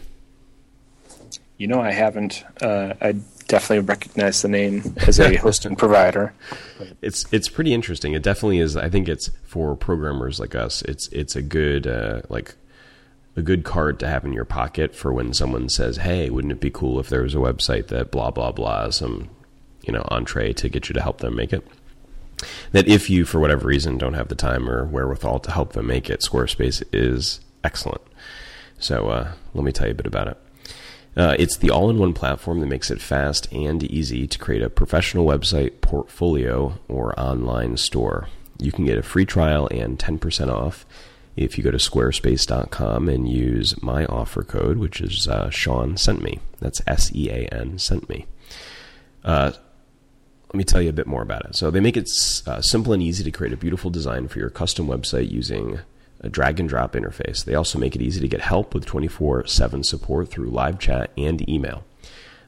You 1.58 1.68
know, 1.68 1.80
I 1.80 1.92
haven't. 1.92 2.44
Uh, 2.62 2.94
I 3.00 3.16
definitely 3.48 3.86
recognize 3.86 4.42
the 4.42 4.48
name 4.48 4.94
as 5.06 5.18
a 5.18 5.36
hosting 5.36 5.76
provider. 5.76 6.32
It's 7.02 7.26
it's 7.32 7.48
pretty 7.48 7.74
interesting. 7.74 8.14
It 8.14 8.22
definitely 8.22 8.58
is. 8.58 8.76
I 8.76 8.88
think 8.88 9.08
it's 9.08 9.28
for 9.44 9.76
programmers 9.76 10.40
like 10.40 10.54
us. 10.54 10.82
It's 10.82 11.08
it's 11.08 11.36
a 11.36 11.42
good 11.42 11.86
uh, 11.86 12.22
like 12.28 12.54
a 13.36 13.42
good 13.42 13.64
card 13.64 13.98
to 14.00 14.08
have 14.08 14.24
in 14.24 14.32
your 14.32 14.44
pocket 14.44 14.94
for 14.94 15.12
when 15.12 15.32
someone 15.32 15.68
says, 15.68 15.98
"Hey, 15.98 16.30
wouldn't 16.30 16.52
it 16.52 16.60
be 16.60 16.70
cool 16.70 16.98
if 16.98 17.08
there 17.08 17.22
was 17.22 17.34
a 17.34 17.38
website 17.38 17.88
that 17.88 18.10
blah 18.10 18.30
blah 18.30 18.52
blah 18.52 18.90
some 18.90 19.28
you 19.82 19.92
know 19.92 20.04
entree 20.08 20.52
to 20.54 20.68
get 20.68 20.88
you 20.88 20.94
to 20.94 21.02
help 21.02 21.18
them 21.18 21.36
make 21.36 21.52
it." 21.52 21.66
That 22.72 22.88
if 22.88 23.10
you 23.10 23.24
for 23.24 23.38
whatever 23.38 23.66
reason 23.66 23.98
don't 23.98 24.14
have 24.14 24.28
the 24.28 24.34
time 24.34 24.68
or 24.68 24.84
wherewithal 24.84 25.40
to 25.40 25.50
help 25.50 25.72
them 25.72 25.86
make 25.86 26.08
it, 26.08 26.20
Squarespace 26.20 26.82
is 26.92 27.40
excellent. 27.62 28.00
So 28.78 29.08
uh, 29.08 29.32
let 29.54 29.64
me 29.64 29.72
tell 29.72 29.86
you 29.86 29.92
a 29.92 29.96
bit 29.96 30.06
about 30.06 30.28
it. 30.28 30.38
Uh, 31.16 31.34
it's 31.38 31.56
the 31.56 31.70
all 31.70 31.90
in 31.90 31.98
one 31.98 32.14
platform 32.14 32.60
that 32.60 32.66
makes 32.66 32.90
it 32.90 33.00
fast 33.00 33.52
and 33.52 33.82
easy 33.82 34.26
to 34.26 34.38
create 34.38 34.62
a 34.62 34.70
professional 34.70 35.26
website, 35.26 35.80
portfolio, 35.80 36.78
or 36.88 37.18
online 37.18 37.76
store. 37.76 38.28
You 38.58 38.72
can 38.72 38.84
get 38.84 38.98
a 38.98 39.02
free 39.02 39.26
trial 39.26 39.68
and 39.70 39.98
10% 39.98 40.48
off 40.48 40.86
if 41.36 41.56
you 41.58 41.64
go 41.64 41.70
to 41.70 41.78
squarespace.com 41.78 43.08
and 43.08 43.28
use 43.28 43.80
my 43.82 44.04
offer 44.06 44.42
code, 44.42 44.78
which 44.78 45.00
is 45.00 45.26
uh, 45.26 45.50
Sean 45.50 45.96
sent 45.96 46.22
me. 46.22 46.38
That's 46.60 46.80
S 46.86 47.10
E 47.14 47.28
A 47.30 47.46
N 47.48 47.78
sent 47.78 48.08
me. 48.08 48.26
Uh, 49.24 49.52
let 50.50 50.58
me 50.58 50.64
tell 50.64 50.82
you 50.82 50.88
a 50.88 50.92
bit 50.92 51.06
more 51.06 51.22
about 51.22 51.44
it. 51.44 51.54
So 51.54 51.70
they 51.70 51.78
make 51.78 51.96
it 51.96 52.10
uh, 52.44 52.60
simple 52.60 52.92
and 52.92 53.00
easy 53.00 53.22
to 53.22 53.30
create 53.30 53.52
a 53.52 53.56
beautiful 53.56 53.88
design 53.88 54.26
for 54.26 54.40
your 54.40 54.50
custom 54.50 54.88
website 54.88 55.30
using 55.30 55.78
a 56.22 56.28
drag 56.28 56.58
and 56.58 56.68
drop 56.68 56.94
interface. 56.94 57.44
They 57.44 57.54
also 57.54 57.78
make 57.78 57.94
it 57.94 58.02
easy 58.02 58.20
to 58.20 58.26
get 58.26 58.40
help 58.40 58.74
with 58.74 58.84
24 58.84 59.46
7 59.46 59.84
support 59.84 60.28
through 60.28 60.50
live 60.50 60.80
chat 60.80 61.12
and 61.16 61.48
email. 61.48 61.84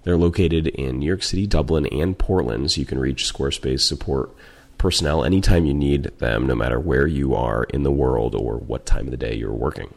They're 0.02 0.16
located 0.16 0.66
in 0.66 0.98
New 0.98 1.06
York 1.06 1.22
City, 1.22 1.46
Dublin, 1.46 1.86
and 1.86 2.18
Portland, 2.18 2.72
so 2.72 2.80
you 2.80 2.86
can 2.86 2.98
reach 2.98 3.32
Squarespace 3.32 3.82
support 3.82 4.34
personnel 4.78 5.24
anytime 5.24 5.64
you 5.64 5.74
need 5.74 6.04
them, 6.18 6.44
no 6.44 6.56
matter 6.56 6.80
where 6.80 7.06
you 7.06 7.36
are 7.36 7.62
in 7.64 7.84
the 7.84 7.92
world 7.92 8.34
or 8.34 8.56
what 8.56 8.84
time 8.84 9.04
of 9.04 9.12
the 9.12 9.16
day 9.16 9.36
you're 9.36 9.52
working. 9.52 9.94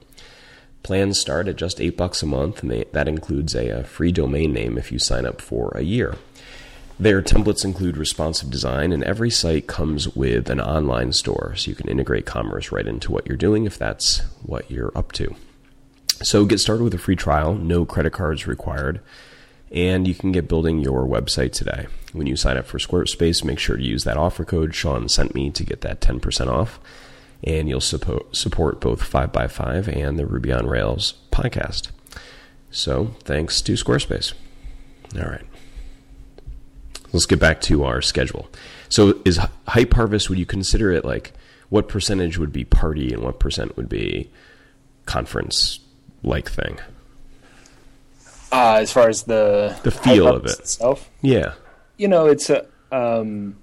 Plans 0.83 1.19
start 1.19 1.47
at 1.47 1.55
just 1.55 1.81
8 1.81 1.97
bucks 1.97 2.21
a 2.21 2.27
month, 2.27 2.61
and 2.61 2.69
they, 2.69 2.83
that 2.91 3.07
includes 3.07 3.55
a, 3.55 3.69
a 3.69 3.83
free 3.83 4.11
domain 4.11 4.53
name 4.53 4.77
if 4.77 4.91
you 4.91 4.99
sign 4.99 5.25
up 5.25 5.41
for 5.41 5.71
a 5.75 5.81
year. 5.81 6.15
Their 6.97 7.21
templates 7.21 7.65
include 7.65 7.97
responsive 7.97 8.49
design, 8.49 8.93
and 8.93 9.03
every 9.03 9.29
site 9.29 9.67
comes 9.67 10.15
with 10.15 10.49
an 10.49 10.61
online 10.61 11.11
store, 11.11 11.53
so 11.57 11.69
you 11.69 11.75
can 11.75 11.89
integrate 11.89 12.25
commerce 12.25 12.71
right 12.71 12.87
into 12.87 13.11
what 13.11 13.27
you're 13.27 13.35
doing 13.35 13.65
if 13.65 13.77
that's 13.77 14.19
what 14.43 14.71
you're 14.71 14.97
up 14.97 15.11
to. 15.13 15.35
So 16.23 16.45
get 16.45 16.59
started 16.59 16.85
with 16.85 16.93
a 16.93 16.97
free 16.97 17.17
trial, 17.17 17.53
no 17.53 17.85
credit 17.85 18.13
cards 18.13 18.47
required, 18.47 19.01
and 19.71 20.07
you 20.07 20.15
can 20.15 20.31
get 20.31 20.47
building 20.47 20.79
your 20.79 21.05
website 21.05 21.51
today. 21.51 21.87
When 22.13 22.27
you 22.27 22.37
sign 22.37 22.55
up 22.55 22.65
for 22.65 22.77
Squarespace, 22.77 23.43
make 23.43 23.59
sure 23.59 23.75
to 23.75 23.83
use 23.83 24.05
that 24.05 24.15
offer 24.15 24.45
code 24.45 24.73
Sean 24.73 25.09
sent 25.09 25.35
me 25.35 25.51
to 25.51 25.65
get 25.65 25.81
that 25.81 25.99
10% 25.99 26.47
off, 26.47 26.79
and 27.43 27.67
you'll 27.67 27.81
support, 27.81 28.79
both 28.79 29.01
5by5 29.01 29.93
and 29.93 30.17
the 30.17 30.25
Ruby 30.25 30.53
on 30.53 30.65
Rails 30.65 31.15
podcast. 31.29 31.89
So 32.71 33.15
thanks 33.25 33.61
to 33.63 33.73
Squarespace. 33.73 34.33
All 35.17 35.23
right. 35.29 35.45
Let's 37.15 37.25
get 37.25 37.39
back 37.39 37.61
to 37.61 37.85
our 37.85 38.01
schedule. 38.01 38.47
So 38.89 39.19
is 39.23 39.39
Hype 39.69 39.93
Harvest, 39.93 40.29
would 40.29 40.37
you 40.37 40.45
consider 40.45 40.91
it 40.91 41.05
like 41.05 41.31
what 41.69 41.87
percentage 41.87 42.37
would 42.37 42.51
be 42.51 42.65
party 42.65 43.13
and 43.13 43.23
what 43.23 43.39
percent 43.39 43.77
would 43.77 43.87
be 43.89 44.29
conference 45.05 45.79
like 46.23 46.49
thing? 46.51 46.77
Uh, 48.51 48.79
as 48.81 48.91
far 48.91 49.07
as 49.09 49.23
the 49.23 49.77
The 49.83 49.91
feel 49.91 50.27
of 50.27 50.45
it. 50.45 50.59
itself, 50.59 51.09
Yeah. 51.21 51.53
you 51.97 52.07
know, 52.07 52.25
it's 52.27 52.49
a. 52.49 52.65
Um, 52.91 53.55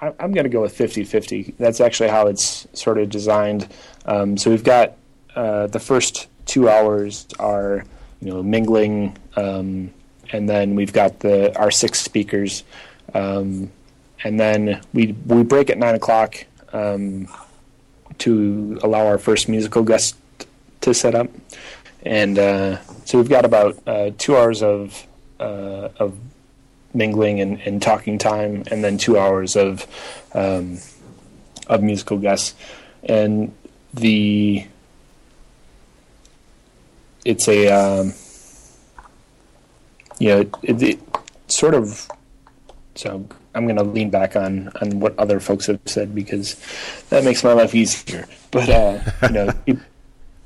I, 0.00 0.08
I'm 0.20 0.32
going 0.32 0.44
to 0.44 0.50
go 0.50 0.62
with 0.62 0.76
50-50. 0.76 1.54
That's 1.58 1.80
actually 1.80 2.08
how 2.10 2.26
it's 2.28 2.66
sort 2.72 2.98
of 2.98 3.08
designed. 3.10 3.68
Um, 4.06 4.36
so 4.36 4.50
we've 4.50 4.64
got 4.64 4.96
uh, 5.34 5.66
the 5.66 5.80
first 5.80 6.28
two 6.46 6.68
hours 6.68 7.26
are 7.38 7.84
you 8.20 8.30
know 8.30 8.42
mingling, 8.42 9.16
um, 9.36 9.92
and 10.32 10.48
then 10.48 10.74
we've 10.74 10.92
got 10.92 11.20
the 11.20 11.56
our 11.58 11.70
six 11.70 12.00
speakers, 12.00 12.64
um, 13.14 13.70
and 14.24 14.40
then 14.40 14.80
we 14.92 15.14
we 15.26 15.42
break 15.42 15.70
at 15.70 15.78
nine 15.78 15.94
o'clock 15.94 16.44
um, 16.72 17.28
to 18.18 18.78
allow 18.82 19.06
our 19.06 19.18
first 19.18 19.48
musical 19.48 19.82
guest 19.82 20.16
to 20.80 20.94
set 20.94 21.14
up, 21.14 21.28
and 22.02 22.38
uh, 22.38 22.78
so 23.04 23.18
we've 23.18 23.28
got 23.28 23.44
about 23.44 23.76
uh, 23.86 24.10
two 24.18 24.36
hours 24.36 24.62
of 24.62 25.06
uh, 25.38 25.88
of 25.98 26.16
mingling 26.94 27.40
and, 27.40 27.60
and 27.60 27.82
talking 27.82 28.18
time, 28.18 28.64
and 28.70 28.82
then 28.82 28.98
two 28.98 29.18
hours 29.18 29.56
of 29.56 29.86
um, 30.34 30.78
of 31.66 31.82
musical 31.82 32.18
guests, 32.18 32.54
and 33.04 33.52
the 33.94 34.66
it's 37.24 37.46
a 37.48 37.68
um, 37.68 38.14
you 40.22 40.28
know 40.28 40.40
it, 40.62 40.82
it, 40.82 41.00
sort 41.48 41.74
of 41.74 42.08
so 42.94 43.26
I'm 43.54 43.64
going 43.66 43.76
to 43.76 43.82
lean 43.82 44.10
back 44.10 44.36
on 44.36 44.70
on 44.80 45.00
what 45.00 45.18
other 45.18 45.40
folks 45.40 45.66
have 45.66 45.80
said 45.86 46.14
because 46.14 46.56
that 47.10 47.24
makes 47.24 47.42
my 47.42 47.52
life 47.52 47.74
easier. 47.74 48.26
But 48.50 48.68
uh, 48.68 49.00
you 49.22 49.28
know, 49.30 49.52
pe- 49.66 49.78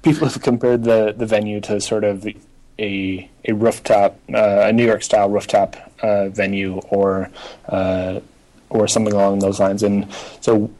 people 0.03 0.29
have 0.29 0.43
compared 0.43 0.85
the 0.85 1.15
the 1.17 1.27
venue 1.27 1.61
to 1.63 1.81
sort 1.81 2.05
of 2.05 2.27
a 2.79 3.31
a 3.45 3.53
rooftop, 3.53 4.19
uh, 4.33 4.65
a 4.65 4.73
New 4.73 4.85
York 4.85 5.03
style 5.03 5.29
rooftop 5.29 5.77
uh, 6.03 6.29
venue, 6.29 6.79
or 6.89 7.31
uh, 7.69 8.21
or 8.71 8.89
something 8.89 9.13
along 9.13 9.41
those 9.41 9.61
lines. 9.61 9.83
And 9.83 10.09
so 10.41 10.71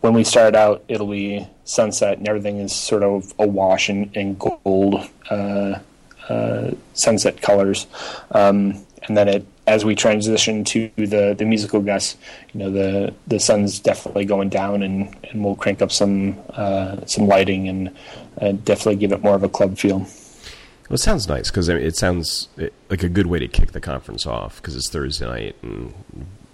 when 0.00 0.14
we 0.14 0.24
start 0.24 0.54
out, 0.54 0.84
it'll 0.88 1.10
be 1.10 1.46
sunset, 1.64 2.18
and 2.18 2.28
everything 2.28 2.58
is 2.58 2.74
sort 2.74 3.02
of 3.02 3.34
awash 3.38 3.90
in, 3.90 4.10
in 4.14 4.36
gold 4.36 5.08
uh, 5.28 5.80
uh, 6.28 6.72
sunset 6.94 7.40
colors. 7.40 7.86
Um, 8.32 8.84
and 9.04 9.16
then 9.16 9.28
it, 9.28 9.46
as 9.66 9.84
we 9.84 9.94
transition 9.94 10.64
to 10.64 10.90
the, 10.96 11.34
the 11.36 11.44
musical 11.44 11.80
guests, 11.80 12.16
you 12.52 12.60
know, 12.60 12.70
the 12.70 13.14
the 13.26 13.38
sun's 13.38 13.78
definitely 13.78 14.24
going 14.24 14.48
down, 14.48 14.82
and, 14.82 15.14
and 15.30 15.44
we'll 15.44 15.54
crank 15.54 15.82
up 15.82 15.92
some 15.92 16.36
uh, 16.50 17.04
some 17.06 17.26
lighting 17.26 17.68
and 17.68 17.96
uh, 18.40 18.52
definitely 18.52 18.96
give 18.96 19.12
it 19.12 19.22
more 19.22 19.34
of 19.34 19.42
a 19.42 19.48
club 19.48 19.78
feel. 19.78 19.98
Well, 19.98 20.94
it 20.94 20.98
sounds 20.98 21.28
nice 21.28 21.50
because 21.50 21.68
I 21.68 21.74
mean, 21.74 21.84
it 21.84 21.96
sounds 21.96 22.48
like 22.88 23.02
a 23.02 23.08
good 23.08 23.26
way 23.26 23.38
to 23.38 23.48
kick 23.48 23.72
the 23.72 23.80
conference 23.80 24.26
off 24.26 24.56
because 24.56 24.74
it's 24.74 24.88
Thursday 24.88 25.26
night, 25.26 25.56
and 25.62 25.92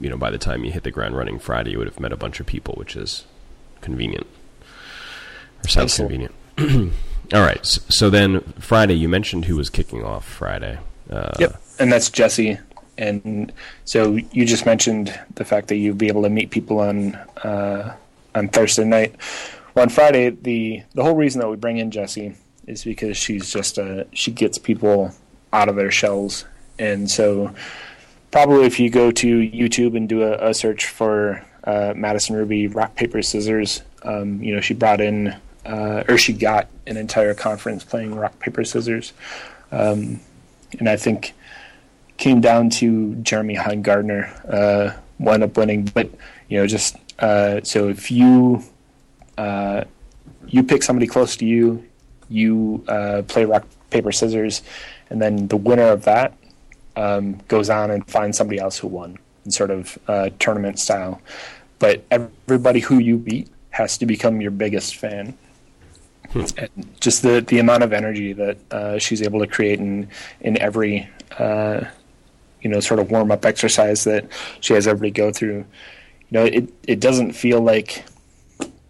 you 0.00 0.10
know 0.10 0.16
by 0.16 0.30
the 0.30 0.38
time 0.38 0.64
you 0.64 0.72
hit 0.72 0.82
the 0.82 0.90
ground 0.90 1.16
running 1.16 1.38
Friday, 1.38 1.70
you 1.70 1.78
would 1.78 1.86
have 1.88 2.00
met 2.00 2.12
a 2.12 2.16
bunch 2.16 2.40
of 2.40 2.46
people, 2.46 2.74
which 2.76 2.96
is 2.96 3.24
convenient 3.80 4.26
or 5.64 5.68
sounds 5.68 5.98
Excellent. 5.98 6.30
convenient. 6.56 6.92
All 7.32 7.42
right, 7.42 7.64
so 7.64 8.10
then 8.10 8.40
Friday, 8.58 8.94
you 8.94 9.08
mentioned 9.08 9.46
who 9.46 9.56
was 9.56 9.70
kicking 9.70 10.04
off 10.04 10.26
Friday. 10.26 10.78
Uh, 11.10 11.32
Yep, 11.38 11.60
and 11.78 11.92
that's 11.92 12.10
Jessie. 12.10 12.58
And 12.96 13.52
so 13.84 14.16
you 14.32 14.44
just 14.44 14.66
mentioned 14.66 15.18
the 15.34 15.44
fact 15.44 15.68
that 15.68 15.76
you'd 15.76 15.98
be 15.98 16.08
able 16.08 16.22
to 16.22 16.30
meet 16.30 16.50
people 16.50 16.78
on 16.78 17.14
uh, 17.42 17.96
on 18.34 18.48
Thursday 18.48 18.84
night. 18.84 19.16
Well, 19.74 19.82
on 19.82 19.88
Friday, 19.88 20.30
the 20.30 20.82
the 20.94 21.02
whole 21.02 21.16
reason 21.16 21.40
that 21.40 21.48
we 21.48 21.56
bring 21.56 21.78
in 21.78 21.90
Jessie 21.90 22.34
is 22.66 22.84
because 22.84 23.16
she's 23.16 23.50
just 23.50 23.78
a 23.78 24.06
she 24.12 24.30
gets 24.30 24.58
people 24.58 25.12
out 25.52 25.68
of 25.68 25.76
their 25.76 25.90
shells, 25.90 26.44
and 26.78 27.10
so 27.10 27.52
probably 28.30 28.66
if 28.66 28.78
you 28.78 28.90
go 28.90 29.10
to 29.10 29.26
YouTube 29.26 29.96
and 29.96 30.08
do 30.08 30.22
a, 30.22 30.50
a 30.50 30.54
search 30.54 30.86
for 30.86 31.44
uh, 31.64 31.94
Madison 31.96 32.36
Ruby 32.36 32.68
rock 32.68 32.94
paper 32.94 33.22
scissors, 33.22 33.82
um, 34.02 34.42
you 34.42 34.54
know 34.54 34.60
she 34.60 34.74
brought 34.74 35.00
in 35.00 35.34
uh, 35.64 36.04
or 36.08 36.18
she 36.18 36.32
got 36.32 36.68
an 36.86 36.96
entire 36.96 37.34
conference 37.34 37.84
playing 37.84 38.14
rock 38.14 38.38
paper 38.38 38.64
scissors, 38.64 39.12
um, 39.72 40.20
and 40.78 40.88
I 40.88 40.96
think 40.96 41.32
came 42.16 42.40
down 42.40 42.70
to 42.70 43.14
Jeremy 43.16 43.54
Hinegardner 43.56 44.32
uh, 44.48 45.00
wound 45.18 45.42
up 45.42 45.56
winning. 45.56 45.84
But 45.84 46.10
you 46.48 46.58
know, 46.58 46.66
just 46.66 46.96
uh, 47.18 47.60
so 47.62 47.88
if 47.88 48.10
you 48.10 48.62
uh, 49.38 49.84
you 50.46 50.62
pick 50.62 50.82
somebody 50.82 51.06
close 51.06 51.36
to 51.36 51.46
you, 51.46 51.84
you 52.28 52.84
uh, 52.88 53.22
play 53.26 53.44
rock 53.44 53.66
paper 53.90 54.12
scissors, 54.12 54.62
and 55.10 55.20
then 55.20 55.48
the 55.48 55.56
winner 55.56 55.88
of 55.88 56.04
that 56.04 56.34
um, 56.96 57.40
goes 57.48 57.70
on 57.70 57.90
and 57.90 58.06
finds 58.08 58.38
somebody 58.38 58.58
else 58.58 58.78
who 58.78 58.88
won 58.88 59.18
in 59.44 59.50
sort 59.50 59.70
of 59.70 59.98
uh, 60.08 60.30
tournament 60.38 60.78
style. 60.78 61.20
But 61.78 62.04
everybody 62.10 62.80
who 62.80 62.98
you 62.98 63.18
beat 63.18 63.48
has 63.70 63.98
to 63.98 64.06
become 64.06 64.40
your 64.40 64.50
biggest 64.50 64.96
fan. 64.96 65.36
And 66.32 66.70
just 67.00 67.22
the, 67.22 67.40
the 67.40 67.58
amount 67.58 67.82
of 67.82 67.92
energy 67.92 68.32
that 68.32 68.56
uh, 68.70 68.98
she's 68.98 69.22
able 69.22 69.40
to 69.40 69.46
create 69.46 69.78
in 69.78 70.08
in 70.40 70.60
every 70.60 71.08
uh, 71.38 71.84
you 72.62 72.70
know 72.70 72.80
sort 72.80 73.00
of 73.00 73.10
warm 73.10 73.30
up 73.30 73.44
exercise 73.44 74.04
that 74.04 74.26
she 74.60 74.74
has 74.74 74.86
everybody 74.86 75.10
go 75.10 75.32
through. 75.32 75.64
You 76.30 76.30
know, 76.30 76.44
it 76.44 76.72
it 76.86 77.00
doesn't 77.00 77.32
feel 77.32 77.60
like 77.60 78.04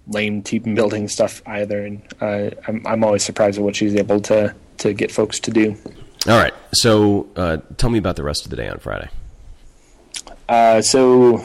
lame 0.06 0.42
team 0.42 0.74
building 0.74 1.08
stuff 1.08 1.42
either, 1.46 1.84
and 1.84 2.02
uh, 2.20 2.50
I'm 2.66 2.86
I'm 2.86 3.04
always 3.04 3.24
surprised 3.24 3.58
at 3.58 3.64
what 3.64 3.76
she's 3.76 3.94
able 3.94 4.20
to 4.22 4.54
to 4.78 4.92
get 4.92 5.10
folks 5.10 5.40
to 5.40 5.50
do. 5.50 5.76
All 6.26 6.38
right, 6.38 6.54
so 6.72 7.28
uh, 7.36 7.58
tell 7.76 7.90
me 7.90 7.98
about 7.98 8.16
the 8.16 8.22
rest 8.22 8.44
of 8.44 8.50
the 8.50 8.56
day 8.56 8.68
on 8.68 8.78
Friday. 8.78 9.10
Uh, 10.48 10.80
so 10.80 11.44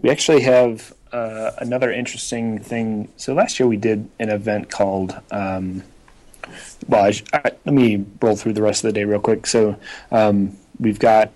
we 0.00 0.10
actually 0.10 0.42
have 0.42 0.92
uh, 1.14 1.52
another 1.58 1.92
interesting 1.92 2.58
thing. 2.58 3.08
So 3.16 3.34
last 3.34 3.60
year 3.60 3.68
we 3.68 3.76
did 3.76 4.10
an 4.18 4.30
event 4.30 4.68
called. 4.70 5.18
Um, 5.30 5.84
well, 6.88 7.04
I, 7.04 7.12
I, 7.32 7.52
let 7.64 7.72
me 7.72 8.04
roll 8.20 8.34
through 8.34 8.54
the 8.54 8.62
rest 8.62 8.84
of 8.84 8.88
the 8.88 9.00
day 9.00 9.04
real 9.04 9.20
quick. 9.20 9.46
So 9.46 9.78
um, 10.10 10.56
we've 10.78 10.98
got, 10.98 11.30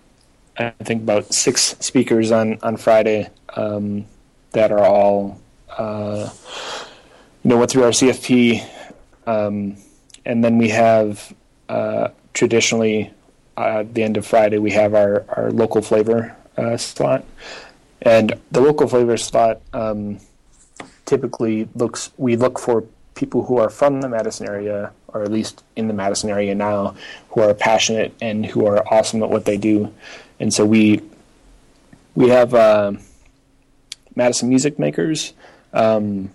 I 0.59 0.71
think, 0.83 1.03
about 1.03 1.33
six 1.33 1.77
speakers 1.79 2.33
on 2.33 2.59
on 2.63 2.77
Friday 2.77 3.31
um, 3.55 4.07
that 4.51 4.73
are 4.73 4.85
all, 4.85 5.41
uh, 5.79 6.29
you 7.45 7.51
know, 7.51 7.59
went 7.59 7.71
through 7.71 7.85
our 7.85 7.91
CFP, 7.91 8.69
um, 9.29 9.77
and 10.25 10.43
then 10.43 10.59
we 10.59 10.71
have 10.71 11.33
uh, 11.69 12.09
traditionally 12.35 13.13
uh, 13.57 13.81
at 13.81 13.95
the 13.95 14.03
end 14.03 14.17
of 14.17 14.27
Friday 14.27 14.59
we 14.59 14.73
have 14.73 14.95
our 14.95 15.25
our 15.29 15.53
local 15.53 15.83
flavor 15.83 16.37
uh, 16.57 16.77
slot, 16.77 17.25
and 18.03 18.39
the 18.51 18.61
local 18.61 18.87
flavor 18.87 19.17
slot 19.17 19.61
um, 19.73 20.19
typically 21.05 21.69
looks 21.75 22.11
we 22.17 22.37
look 22.37 22.59
for 22.59 22.85
people 23.15 23.45
who 23.45 23.59
are 23.59 23.69
from 23.69 24.01
the 24.01 24.09
Madison 24.09 24.49
area 24.49 24.93
or 25.09 25.23
at 25.23 25.33
least 25.33 25.65
in 25.75 25.89
the 25.89 25.95
Madison 25.95 26.31
area 26.31 26.55
now 26.55 26.95
who 27.31 27.41
are 27.41 27.55
passionate 27.55 28.15
and 28.21 28.45
who 28.45 28.67
are 28.67 28.87
awesome 28.93 29.23
at 29.23 29.31
what 29.31 29.45
they 29.45 29.57
do, 29.57 29.93
and 30.39 30.53
so 30.53 30.65
we 30.65 31.01
we 32.15 32.29
have 32.29 32.55
uh, 32.55 32.93
Madison 34.15 34.49
music 34.49 34.79
makers 34.79 35.33
um, 35.73 36.31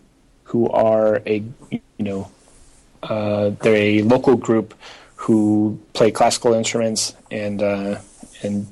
who 0.45 0.69
are 0.69 1.21
a 1.25 1.43
you 1.69 1.81
know 1.99 2.31
uh, 3.03 3.51
they're 3.61 3.75
a 3.75 4.01
local 4.01 4.35
group 4.35 4.73
who 5.15 5.79
play 5.93 6.11
classical 6.11 6.53
instruments 6.53 7.15
and 7.31 7.61
uh, 7.61 7.99
and 8.41 8.67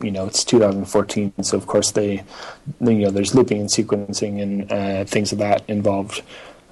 you 0.00 0.10
know 0.10 0.26
it's 0.26 0.44
2014 0.44 1.32
so 1.42 1.56
of 1.56 1.66
course 1.66 1.90
they 1.92 2.22
you 2.80 2.94
know 2.94 3.10
there's 3.10 3.34
looping 3.34 3.60
and 3.60 3.70
sequencing 3.70 4.42
and 4.42 4.72
uh, 4.72 5.04
things 5.04 5.32
of 5.32 5.38
that 5.38 5.62
involved. 5.68 6.22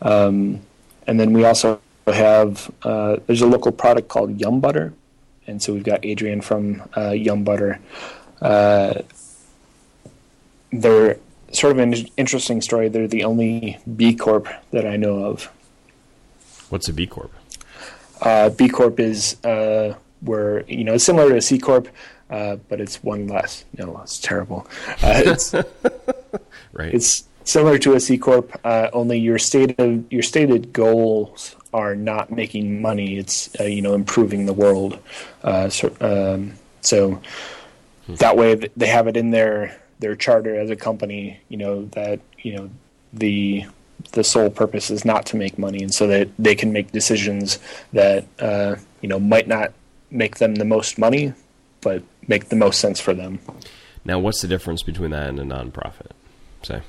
Um, 0.02 0.60
and 1.06 1.18
then 1.20 1.32
we 1.32 1.44
also 1.44 1.80
have 2.06 2.70
uh, 2.82 3.16
there's 3.26 3.42
a 3.42 3.46
local 3.46 3.72
product 3.72 4.08
called 4.08 4.40
Yum 4.40 4.60
Butter 4.60 4.92
and 5.46 5.62
so 5.62 5.72
we've 5.72 5.84
got 5.84 6.04
Adrian 6.04 6.40
from 6.40 6.82
uh, 6.96 7.10
Yum 7.10 7.44
Butter. 7.44 7.78
Uh, 8.40 9.02
they're 10.72 11.18
sort 11.52 11.72
of 11.72 11.78
an 11.78 11.94
interesting 12.16 12.60
story. 12.60 12.88
They're 12.88 13.08
the 13.08 13.24
only 13.24 13.78
B 13.96 14.14
Corp 14.14 14.48
that 14.70 14.86
I 14.86 14.96
know 14.96 15.24
of. 15.24 15.50
What's 16.70 16.88
a 16.88 16.92
B 16.92 17.06
Corp? 17.06 17.32
Uh, 18.20 18.50
B 18.50 18.68
Corp 18.68 18.98
is 18.98 19.42
uh, 19.44 19.94
where 20.20 20.64
you 20.66 20.84
know 20.84 20.96
similar 20.96 21.30
to 21.30 21.40
C 21.40 21.58
Corp, 21.58 21.88
uh, 22.30 22.56
but 22.68 22.80
it's 22.80 23.02
one 23.02 23.28
less. 23.28 23.64
No, 23.76 24.00
it's 24.02 24.18
terrible. 24.18 24.66
Uh, 24.88 25.22
it's 25.26 25.54
right. 26.72 26.94
it's 26.94 27.24
similar 27.44 27.78
to 27.78 27.94
a 27.94 28.00
C 28.00 28.18
corp, 28.18 28.58
uh, 28.64 28.88
only 28.92 29.18
your 29.18 29.38
stated 29.38 30.06
your 30.10 30.22
stated 30.22 30.72
goals 30.72 31.54
are 31.72 31.94
not 31.94 32.30
making 32.30 32.82
money. 32.82 33.18
It's 33.18 33.48
uh, 33.60 33.64
you 33.64 33.82
know 33.82 33.94
improving 33.94 34.46
the 34.46 34.52
world. 34.52 34.98
Uh, 35.42 35.68
so, 35.68 35.94
um, 36.00 36.54
so 36.80 37.20
that 38.08 38.36
way 38.36 38.54
they 38.76 38.86
have 38.86 39.06
it 39.06 39.16
in 39.16 39.30
their 39.30 39.80
their 40.00 40.16
charter 40.16 40.58
as 40.58 40.70
a 40.70 40.76
company. 40.76 41.40
You 41.48 41.58
know 41.58 41.84
that 41.86 42.20
you 42.38 42.56
know 42.56 42.70
the 43.12 43.66
the 44.12 44.24
sole 44.24 44.50
purpose 44.50 44.90
is 44.90 45.04
not 45.04 45.26
to 45.26 45.36
make 45.36 45.58
money, 45.58 45.82
and 45.82 45.94
so 45.94 46.06
that 46.06 46.28
they 46.38 46.54
can 46.54 46.72
make 46.72 46.92
decisions 46.92 47.58
that 47.92 48.26
uh, 48.38 48.76
you 49.00 49.08
know 49.08 49.20
might 49.20 49.48
not 49.48 49.72
make 50.10 50.36
them 50.38 50.54
the 50.54 50.64
most 50.64 50.98
money, 50.98 51.32
but 51.80 52.02
make 52.28 52.48
the 52.48 52.56
most 52.56 52.80
sense 52.80 53.00
for 53.00 53.14
them. 53.14 53.38
Now, 54.04 54.18
what's 54.18 54.42
the 54.42 54.48
difference 54.48 54.82
between 54.82 55.10
that 55.10 55.28
and 55.28 55.38
a 55.38 55.44
nonprofit? 55.44 56.10
Say. 56.62 56.82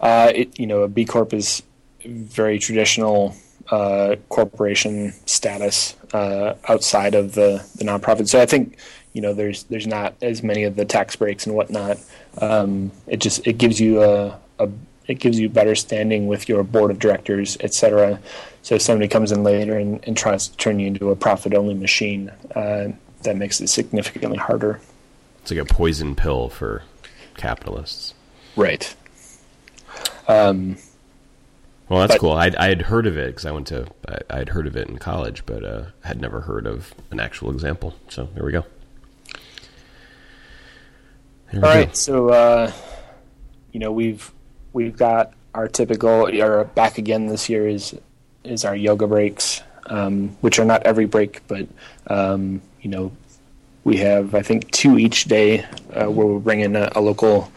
Uh, 0.00 0.32
it, 0.34 0.58
you 0.58 0.66
know, 0.66 0.82
a 0.82 0.88
B 0.88 1.04
Corp 1.04 1.32
is 1.32 1.62
very 2.04 2.58
traditional 2.58 3.34
uh, 3.70 4.16
corporation 4.28 5.12
status 5.26 5.96
uh, 6.12 6.54
outside 6.68 7.14
of 7.14 7.34
the, 7.34 7.64
the 7.76 7.84
nonprofit. 7.84 8.28
So 8.28 8.40
I 8.40 8.46
think 8.46 8.76
you 9.12 9.22
know 9.22 9.34
there's 9.34 9.64
there's 9.64 9.86
not 9.86 10.14
as 10.22 10.42
many 10.42 10.64
of 10.64 10.76
the 10.76 10.84
tax 10.84 11.16
breaks 11.16 11.46
and 11.46 11.54
whatnot. 11.54 11.98
Um, 12.38 12.90
it 13.06 13.18
just 13.18 13.46
it 13.46 13.58
gives 13.58 13.80
you 13.80 14.02
a, 14.02 14.38
a 14.58 14.68
it 15.06 15.18
gives 15.18 15.38
you 15.38 15.48
better 15.48 15.74
standing 15.74 16.26
with 16.26 16.48
your 16.48 16.62
board 16.62 16.90
of 16.90 16.98
directors, 16.98 17.56
et 17.60 17.74
cetera. 17.74 18.20
So 18.62 18.76
if 18.76 18.82
somebody 18.82 19.08
comes 19.08 19.32
in 19.32 19.42
later 19.42 19.76
and, 19.76 20.00
and 20.04 20.16
tries 20.16 20.48
to 20.48 20.56
turn 20.56 20.78
you 20.78 20.86
into 20.86 21.10
a 21.10 21.16
profit 21.16 21.54
only 21.54 21.74
machine, 21.74 22.30
uh, 22.54 22.88
that 23.24 23.36
makes 23.36 23.60
it 23.60 23.68
significantly 23.68 24.38
harder. 24.38 24.80
It's 25.42 25.50
like 25.50 25.60
a 25.60 25.64
poison 25.64 26.14
pill 26.14 26.48
for 26.48 26.82
capitalists. 27.36 28.14
Right. 28.56 28.94
Um, 30.28 30.76
Well, 31.88 32.00
that's 32.00 32.14
But- 32.14 32.20
cool. 32.20 32.32
I 32.32 32.50
I 32.58 32.68
had 32.68 32.82
heard 32.82 33.06
of 33.06 33.16
it 33.18 33.26
because 33.28 33.44
I 33.44 33.50
went 33.50 33.66
to 33.68 33.86
I, 34.30 34.38
had 34.38 34.48
heard 34.50 34.66
of 34.66 34.76
it 34.76 34.88
in 34.88 34.98
college, 34.98 35.44
but 35.44 35.62
uh, 35.64 35.82
had 36.02 36.20
never 36.20 36.40
heard 36.42 36.66
of 36.66 36.94
an 37.10 37.20
actual 37.20 37.50
example. 37.50 37.94
So 38.08 38.28
there 38.34 38.44
we 38.44 38.52
go. 38.52 38.64
There 41.50 41.60
we 41.60 41.66
All 41.68 41.74
go. 41.74 41.80
right, 41.80 41.96
so 41.96 42.28
uh, 42.30 42.72
you 43.72 43.80
know 43.80 43.92
we've 43.92 44.30
we've 44.72 44.96
got 44.96 45.32
our 45.54 45.68
typical 45.68 46.30
our 46.40 46.64
back 46.64 46.96
again 46.98 47.26
this 47.26 47.48
year 47.50 47.68
is 47.68 47.94
is 48.44 48.64
our 48.64 48.74
yoga 48.74 49.06
breaks, 49.06 49.62
um, 49.86 50.30
which 50.40 50.58
are 50.58 50.64
not 50.64 50.82
every 50.84 51.04
break, 51.04 51.46
but 51.46 51.66
um, 52.06 52.62
you 52.82 52.90
know 52.90 53.12
we 53.84 53.96
have 53.96 54.34
I 54.34 54.42
think 54.42 54.70
two 54.70 54.98
each 54.98 55.24
day 55.24 55.64
uh, 55.94 56.10
where 56.10 56.26
we'll 56.26 56.40
bring 56.40 56.60
in 56.60 56.76
a, 56.76 56.90
a 56.94 57.00
local 57.00 57.50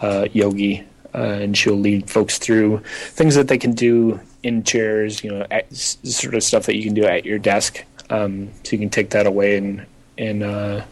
uh, 0.00 0.28
yogi 0.32 0.84
uh, 1.14 1.18
and 1.18 1.56
she'll 1.56 1.78
lead 1.78 2.10
folks 2.10 2.38
through 2.38 2.78
things 3.10 3.34
that 3.34 3.48
they 3.48 3.58
can 3.58 3.72
do 3.72 4.20
in 4.42 4.62
chairs, 4.62 5.24
you 5.24 5.30
know, 5.30 5.46
at, 5.50 5.72
sort 5.74 6.34
of 6.34 6.42
stuff 6.42 6.66
that 6.66 6.76
you 6.76 6.84
can 6.84 6.94
do 6.94 7.04
at 7.04 7.24
your 7.24 7.38
desk. 7.38 7.84
Um, 8.10 8.50
so 8.64 8.72
you 8.72 8.78
can 8.78 8.90
take 8.90 9.10
that 9.10 9.26
away 9.26 9.56
and 9.56 9.86
and 10.16 10.42
uh, 10.42 10.84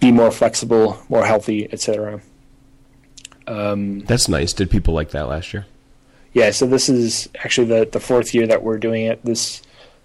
be 0.00 0.12
more 0.12 0.30
flexible, 0.30 0.98
more 1.08 1.24
healthy, 1.24 1.70
etc. 1.72 2.20
Um, 3.46 4.00
That's 4.00 4.28
nice. 4.28 4.52
Did 4.52 4.70
people 4.70 4.94
like 4.94 5.10
that 5.10 5.28
last 5.28 5.52
year? 5.52 5.66
yeah, 6.32 6.50
so 6.50 6.66
this 6.66 6.88
is 6.88 7.28
actually 7.44 7.66
the 7.66 7.88
the 7.90 8.00
fourth 8.00 8.34
year 8.34 8.46
that 8.46 8.62
we're 8.62 8.78
doing 8.78 9.06
it. 9.06 9.24
This 9.24 9.62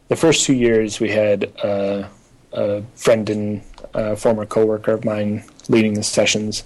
the 0.08 0.16
first 0.16 0.46
two 0.46 0.54
years 0.54 1.00
we 1.00 1.10
had 1.10 1.52
uh, 1.64 2.08
a 2.56 2.84
friend 2.96 3.30
and 3.30 3.62
uh, 3.94 4.16
former 4.16 4.46
coworker 4.46 4.94
of 4.94 5.06
mine 5.06 5.44
leading 5.70 5.94
the 5.94 6.04
sessions, 6.04 6.64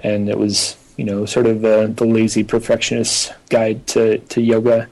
and 0.00 0.28
it 0.28 0.38
was 0.38 0.76
you 0.96 1.04
know 1.04 1.24
sort 1.24 1.46
of 1.46 1.62
the, 1.62 1.92
the 1.94 2.04
lazy 2.04 2.44
perfectionist 2.44 3.32
guide 3.48 3.86
to, 3.88 4.18
to 4.18 4.40
yoga. 4.40 4.88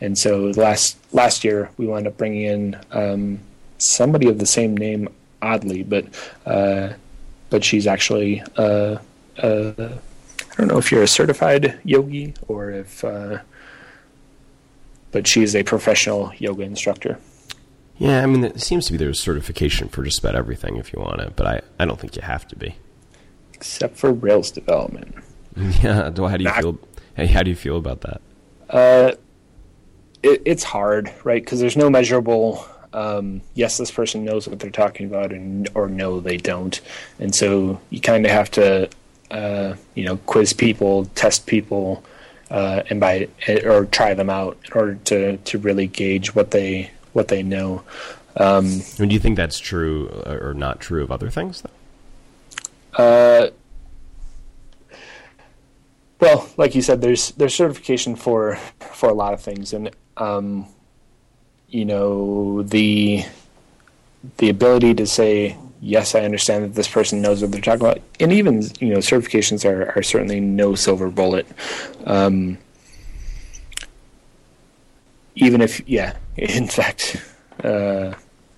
And 0.00 0.16
so 0.16 0.52
last 0.56 0.96
last 1.12 1.44
year 1.44 1.70
we 1.76 1.86
wound 1.86 2.06
up 2.06 2.16
bringing 2.16 2.42
in 2.44 2.80
um, 2.90 3.40
somebody 3.78 4.28
of 4.28 4.38
the 4.38 4.46
same 4.46 4.76
name, 4.76 5.08
oddly, 5.42 5.82
but 5.82 6.06
uh, 6.46 6.94
but 7.50 7.64
she's 7.64 7.86
actually 7.86 8.42
uh, 8.56 8.96
uh, 9.38 9.72
I 10.50 10.54
don't 10.56 10.68
know 10.68 10.78
if 10.78 10.90
you're 10.90 11.02
a 11.02 11.08
certified 11.08 11.78
yogi 11.84 12.34
or 12.48 12.70
if, 12.70 13.04
uh, 13.04 13.38
but 15.12 15.26
she's 15.26 15.54
a 15.54 15.62
professional 15.62 16.32
yoga 16.38 16.62
instructor. 16.62 17.18
Yeah, 18.00 18.22
I 18.22 18.26
mean, 18.26 18.42
it 18.44 18.60
seems 18.62 18.86
to 18.86 18.92
be 18.92 18.98
there's 18.98 19.20
certification 19.20 19.88
for 19.88 20.02
just 20.02 20.18
about 20.20 20.34
everything 20.34 20.76
if 20.78 20.90
you 20.92 21.00
want 21.00 21.20
it, 21.20 21.36
but 21.36 21.46
I, 21.46 21.60
I 21.78 21.84
don't 21.84 22.00
think 22.00 22.16
you 22.16 22.22
have 22.22 22.48
to 22.48 22.56
be. 22.56 22.74
except 23.54 23.96
for 23.98 24.10
Rails 24.12 24.50
development. 24.50 25.14
Yeah. 25.82 26.04
How 26.04 26.10
do 26.10 26.22
you 26.42 26.44
Not- 26.44 26.60
feel? 26.62 26.78
Hey, 27.14 27.26
how 27.26 27.42
do 27.42 27.50
you 27.50 27.56
feel 27.56 27.76
about 27.76 28.00
that? 28.02 28.20
Uh, 28.70 29.12
it, 30.22 30.40
it's 30.46 30.62
hard, 30.64 31.12
right? 31.24 31.42
Because 31.44 31.60
there's 31.60 31.76
no 31.76 31.90
measurable. 31.90 32.64
Um, 32.94 33.42
yes, 33.54 33.76
this 33.76 33.90
person 33.90 34.24
knows 34.24 34.48
what 34.48 34.60
they're 34.60 34.70
talking 34.70 35.06
about, 35.06 35.32
and 35.32 35.68
or 35.74 35.88
no, 35.88 36.20
they 36.20 36.36
don't. 36.38 36.80
And 37.18 37.34
so 37.34 37.80
you 37.90 38.00
kind 38.00 38.24
of 38.24 38.30
have 38.32 38.50
to, 38.52 38.88
uh, 39.30 39.74
you 39.94 40.04
know, 40.04 40.16
quiz 40.18 40.52
people, 40.52 41.04
test 41.16 41.46
people, 41.46 42.02
uh, 42.50 42.82
and 42.88 42.98
by 43.00 43.28
or 43.64 43.84
try 43.86 44.14
them 44.14 44.30
out 44.30 44.56
in 44.66 44.72
order 44.72 44.94
to 45.06 45.36
to 45.36 45.58
really 45.58 45.88
gauge 45.88 46.34
what 46.34 46.52
they 46.52 46.90
what 47.12 47.28
they 47.28 47.42
know. 47.42 47.82
Um, 48.36 48.66
I 48.66 49.00
mean, 49.00 49.08
do 49.08 49.14
you 49.14 49.20
think 49.20 49.36
that's 49.36 49.58
true 49.58 50.08
uh, 50.26 50.38
or 50.40 50.54
not 50.54 50.80
true 50.80 51.02
of 51.02 51.10
other 51.10 51.30
things? 51.30 51.62
Though? 51.62 51.70
Uh, 53.02 53.50
well, 56.20 56.48
like 56.56 56.74
you 56.74 56.82
said, 56.82 57.00
there's 57.00 57.30
there's 57.32 57.54
certification 57.54 58.14
for 58.14 58.56
for 58.78 59.08
a 59.08 59.14
lot 59.14 59.32
of 59.32 59.40
things, 59.40 59.72
and 59.72 59.90
um, 60.16 60.66
you 61.68 61.84
know 61.84 62.62
the 62.62 63.24
the 64.36 64.48
ability 64.48 64.94
to 64.94 65.06
say 65.06 65.56
yes, 65.80 66.14
I 66.14 66.20
understand 66.20 66.64
that 66.64 66.74
this 66.74 66.88
person 66.88 67.22
knows 67.22 67.40
what 67.40 67.52
they're 67.52 67.60
talking 67.60 67.80
about, 67.80 68.00
and 68.20 68.32
even 68.32 68.62
you 68.80 68.90
know 68.90 68.98
certifications 68.98 69.64
are 69.64 69.92
are 69.96 70.02
certainly 70.02 70.40
no 70.40 70.74
silver 70.74 71.10
bullet. 71.10 71.46
Um, 72.04 72.58
even 75.34 75.60
if, 75.60 75.86
yeah, 75.88 76.16
in 76.36 76.68
fact, 76.68 77.16
uh, 77.64 78.14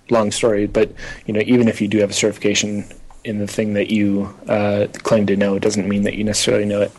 long 0.09 0.31
story, 0.31 0.67
but 0.67 0.91
you 1.25 1.33
know, 1.33 1.41
even 1.45 1.67
if 1.67 1.81
you 1.81 1.87
do 1.87 1.99
have 1.99 2.09
a 2.09 2.13
certification 2.13 2.85
in 3.23 3.39
the 3.39 3.47
thing 3.47 3.73
that 3.73 3.89
you 3.89 4.33
uh, 4.47 4.87
claim 5.03 5.25
to 5.27 5.35
know, 5.35 5.55
it 5.55 5.61
doesn't 5.61 5.87
mean 5.87 6.03
that 6.03 6.15
you 6.15 6.23
necessarily 6.23 6.65
know 6.65 6.81
it, 6.81 6.91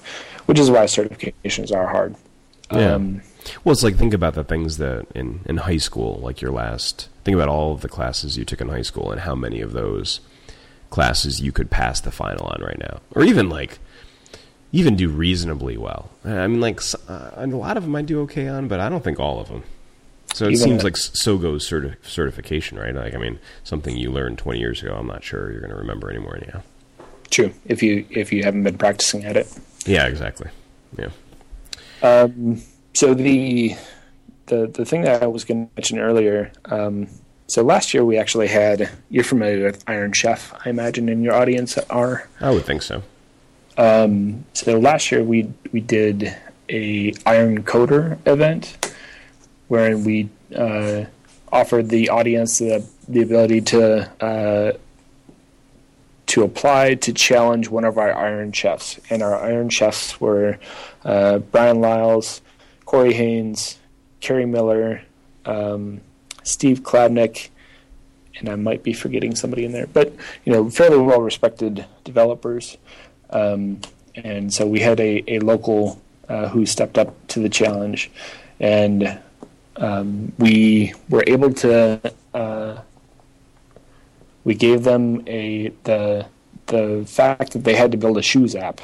which 0.46 0.58
is 0.58 0.70
why 0.70 0.84
certifications 0.84 1.74
are 1.74 1.86
hard. 1.86 2.14
Yeah. 2.72 2.94
Um, 2.94 3.22
Well, 3.62 3.74
it's 3.74 3.82
like 3.82 3.96
think 3.96 4.14
about 4.14 4.34
the 4.34 4.44
things 4.44 4.78
that 4.78 5.06
in 5.14 5.40
in 5.44 5.58
high 5.58 5.76
school, 5.76 6.18
like 6.22 6.40
your 6.40 6.50
last. 6.50 7.08
Think 7.24 7.34
about 7.34 7.48
all 7.48 7.72
of 7.72 7.80
the 7.80 7.88
classes 7.88 8.36
you 8.36 8.44
took 8.44 8.60
in 8.60 8.68
high 8.68 8.82
school 8.82 9.10
and 9.10 9.20
how 9.20 9.34
many 9.34 9.60
of 9.60 9.72
those 9.72 10.20
classes 10.90 11.40
you 11.40 11.52
could 11.52 11.70
pass 11.70 12.00
the 12.00 12.10
final 12.10 12.46
on 12.46 12.62
right 12.62 12.78
now, 12.78 13.00
or 13.14 13.22
even 13.22 13.48
like 13.48 13.78
even 14.74 14.96
do 14.96 15.08
reasonably 15.08 15.76
well. 15.76 16.10
I 16.24 16.46
mean, 16.46 16.60
like 16.60 16.80
uh, 17.08 17.30
a 17.36 17.46
lot 17.46 17.76
of 17.76 17.84
them 17.84 17.94
I 17.96 18.02
do 18.02 18.20
okay 18.22 18.48
on, 18.48 18.66
but 18.68 18.80
I 18.80 18.88
don't 18.88 19.04
think 19.04 19.20
all 19.20 19.38
of 19.40 19.48
them. 19.48 19.62
So 20.34 20.46
it 20.46 20.54
Even 20.54 20.58
seems 20.64 20.82
like 20.84 20.94
s- 20.98 21.10
so 21.14 21.38
goes 21.38 21.68
certi- 21.68 21.94
certification, 22.02 22.76
right? 22.78 22.92
Like, 22.94 23.14
I 23.14 23.18
mean, 23.18 23.38
something 23.62 23.96
you 23.96 24.10
learned 24.10 24.36
20 24.38 24.58
years 24.58 24.82
ago, 24.82 24.94
I'm 24.94 25.06
not 25.06 25.22
sure 25.22 25.50
you're 25.52 25.60
going 25.60 25.70
to 25.70 25.76
remember 25.76 26.10
anymore 26.10 26.36
anyhow. 26.36 26.62
true, 27.30 27.52
if 27.66 27.82
you 27.84 28.04
if 28.10 28.32
you 28.32 28.42
haven't 28.42 28.64
been 28.64 28.76
practicing 28.78 29.24
at 29.24 29.36
it. 29.36 29.46
Yeah, 29.86 30.06
exactly. 30.06 30.48
Yeah. 30.98 31.10
Um, 32.02 32.60
so 32.94 33.14
the 33.14 33.74
the 34.46 34.66
the 34.66 34.84
thing 34.84 35.02
that 35.02 35.22
I 35.22 35.26
was 35.26 35.44
going 35.44 35.66
to 35.68 35.72
mention 35.76 35.98
earlier. 36.00 36.50
Um, 36.66 37.06
so 37.46 37.62
last 37.62 37.94
year 37.94 38.04
we 38.04 38.16
actually 38.18 38.48
had. 38.48 38.90
You're 39.10 39.24
familiar 39.24 39.66
with 39.66 39.84
Iron 39.86 40.12
Chef, 40.12 40.52
I 40.64 40.70
imagine, 40.70 41.08
in 41.08 41.22
your 41.22 41.34
audience 41.34 41.78
are. 41.90 42.28
I 42.40 42.50
would 42.50 42.64
think 42.64 42.82
so. 42.82 43.02
Um, 43.76 44.44
so 44.52 44.78
last 44.78 45.10
year 45.10 45.22
we 45.22 45.52
we 45.72 45.80
did 45.80 46.34
a 46.68 47.12
Iron 47.26 47.62
Coder 47.64 48.18
event, 48.26 48.94
wherein 49.68 50.04
we 50.04 50.28
uh, 50.56 51.04
offered 51.52 51.88
the 51.88 52.08
audience 52.08 52.58
the 52.58 52.86
the 53.08 53.22
ability 53.22 53.60
to 53.62 54.10
uh, 54.24 54.72
to 56.26 56.42
apply 56.42 56.94
to 56.94 57.12
challenge 57.12 57.68
one 57.68 57.84
of 57.84 57.98
our 57.98 58.12
Iron 58.14 58.52
Chefs, 58.52 58.98
and 59.10 59.22
our 59.22 59.36
Iron 59.42 59.68
Chefs 59.68 60.20
were 60.20 60.58
uh, 61.04 61.38
Bryan 61.38 61.80
Liles, 61.80 62.40
Corey 62.84 63.12
Haines, 63.12 63.78
Kerri 64.20 64.48
Miller, 64.48 65.02
um, 65.44 66.00
Steve 66.42 66.82
Klabnik, 66.82 67.50
and 68.38 68.48
I 68.48 68.56
might 68.56 68.82
be 68.82 68.92
forgetting 68.92 69.34
somebody 69.34 69.64
in 69.64 69.72
there, 69.72 69.86
but 69.86 70.12
you 70.44 70.52
know, 70.52 70.70
fairly 70.70 70.98
well 70.98 71.20
respected 71.20 71.86
developers. 72.04 72.78
Um, 73.34 73.80
and 74.14 74.52
so 74.54 74.66
we 74.66 74.80
had 74.80 75.00
a, 75.00 75.22
a 75.28 75.38
local 75.40 76.00
uh, 76.28 76.48
who 76.48 76.64
stepped 76.64 76.96
up 76.96 77.14
to 77.28 77.40
the 77.40 77.48
challenge. 77.48 78.10
And 78.60 79.18
um, 79.76 80.32
we 80.38 80.94
were 81.08 81.24
able 81.26 81.52
to 81.54 82.00
uh, 82.32 82.80
we 84.44 84.54
gave 84.54 84.84
them 84.84 85.22
a 85.26 85.72
the 85.84 86.26
the 86.66 87.04
fact 87.06 87.52
that 87.52 87.64
they 87.64 87.74
had 87.74 87.90
to 87.92 87.98
build 87.98 88.16
a 88.16 88.22
shoes 88.22 88.54
app, 88.54 88.80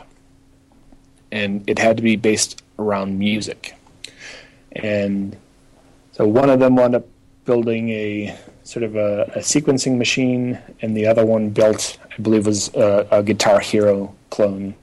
and 1.30 1.62
it 1.68 1.78
had 1.78 1.96
to 1.96 2.02
be 2.02 2.16
based 2.16 2.62
around 2.78 3.18
music, 3.18 3.74
and 4.72 5.36
so 6.12 6.26
one 6.26 6.50
of 6.50 6.60
them 6.60 6.76
wound 6.76 6.94
up 6.94 7.06
building 7.44 7.90
a 7.90 8.36
sort 8.64 8.82
of 8.82 8.96
a, 8.96 9.22
a 9.34 9.38
sequencing 9.38 9.96
machine, 9.96 10.58
and 10.82 10.96
the 10.96 11.06
other 11.06 11.24
one 11.24 11.50
built, 11.50 11.98
I 12.16 12.20
believe, 12.22 12.46
was 12.46 12.72
a, 12.74 13.06
a 13.10 13.22
Guitar 13.22 13.60
Hero 13.60 14.14
clone, 14.30 14.74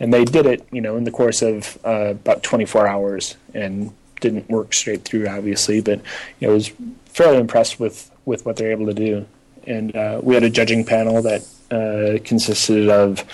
and 0.00 0.12
they 0.12 0.24
did 0.24 0.46
it, 0.46 0.66
you 0.72 0.80
know, 0.80 0.96
in 0.96 1.04
the 1.04 1.10
course 1.10 1.42
of 1.42 1.78
uh, 1.84 2.10
about 2.10 2.42
24 2.42 2.86
hours, 2.86 3.36
and 3.54 3.92
didn't 4.20 4.48
work 4.48 4.72
straight 4.72 5.04
through, 5.04 5.28
obviously, 5.28 5.80
but 5.80 6.00
you 6.40 6.48
know, 6.48 6.52
I 6.52 6.54
was 6.54 6.72
fairly 7.06 7.38
impressed 7.38 7.78
with 7.78 8.10
with 8.24 8.44
what 8.44 8.56
they're 8.56 8.72
able 8.72 8.86
to 8.86 8.94
do 8.94 9.26
and 9.66 9.94
uh, 9.96 10.20
we 10.22 10.34
had 10.34 10.44
a 10.44 10.50
judging 10.50 10.84
panel 10.84 11.22
that 11.22 11.42
uh, 11.70 12.22
consisted 12.24 12.88
of 12.88 13.24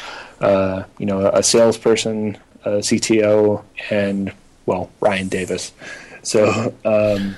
uh, 0.40 0.84
you 0.98 1.06
know 1.06 1.26
a 1.26 1.42
salesperson, 1.42 2.38
a 2.64 2.78
CTO, 2.78 3.62
and 3.90 4.32
well 4.66 4.90
Ryan 5.00 5.28
Davis. 5.28 5.72
So 6.22 6.74
um, 6.84 7.36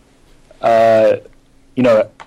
uh, 0.60 1.16
you 1.76 1.82
know, 1.82 1.98
it 1.98 2.22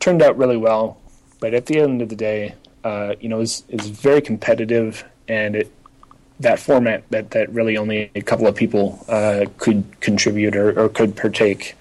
turned 0.00 0.22
out 0.22 0.36
really 0.36 0.56
well. 0.56 0.98
But 1.40 1.54
at 1.54 1.66
the 1.66 1.80
end 1.80 2.02
of 2.02 2.08
the 2.08 2.16
day, 2.16 2.54
uh, 2.84 3.14
you 3.20 3.28
know, 3.28 3.40
it's 3.40 3.64
it's 3.68 3.86
very 3.86 4.20
competitive, 4.20 5.04
and 5.28 5.56
it 5.56 5.72
that 6.40 6.58
format 6.58 7.04
that, 7.10 7.30
that 7.30 7.52
really 7.52 7.76
only 7.76 8.10
a 8.14 8.20
couple 8.20 8.46
of 8.46 8.56
people 8.56 9.04
uh, 9.08 9.46
could 9.58 9.84
contribute 10.00 10.56
or, 10.56 10.78
or 10.78 10.88
could 10.88 11.16
partake. 11.16 11.76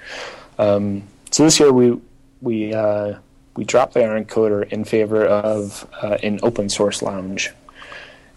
Um, 0.60 1.04
so 1.32 1.44
this 1.44 1.60
year 1.60 1.72
we 1.72 2.00
we 2.42 2.74
uh, 2.74 3.16
we 3.56 3.64
dropped 3.64 3.94
the 3.94 4.04
Iron 4.04 4.26
Coder 4.26 4.68
in 4.72 4.84
favor 4.84 5.26
of 5.26 5.88
uh, 6.02 6.18
an 6.24 6.40
open 6.44 6.70
source 6.70 7.02
lounge. 7.02 7.52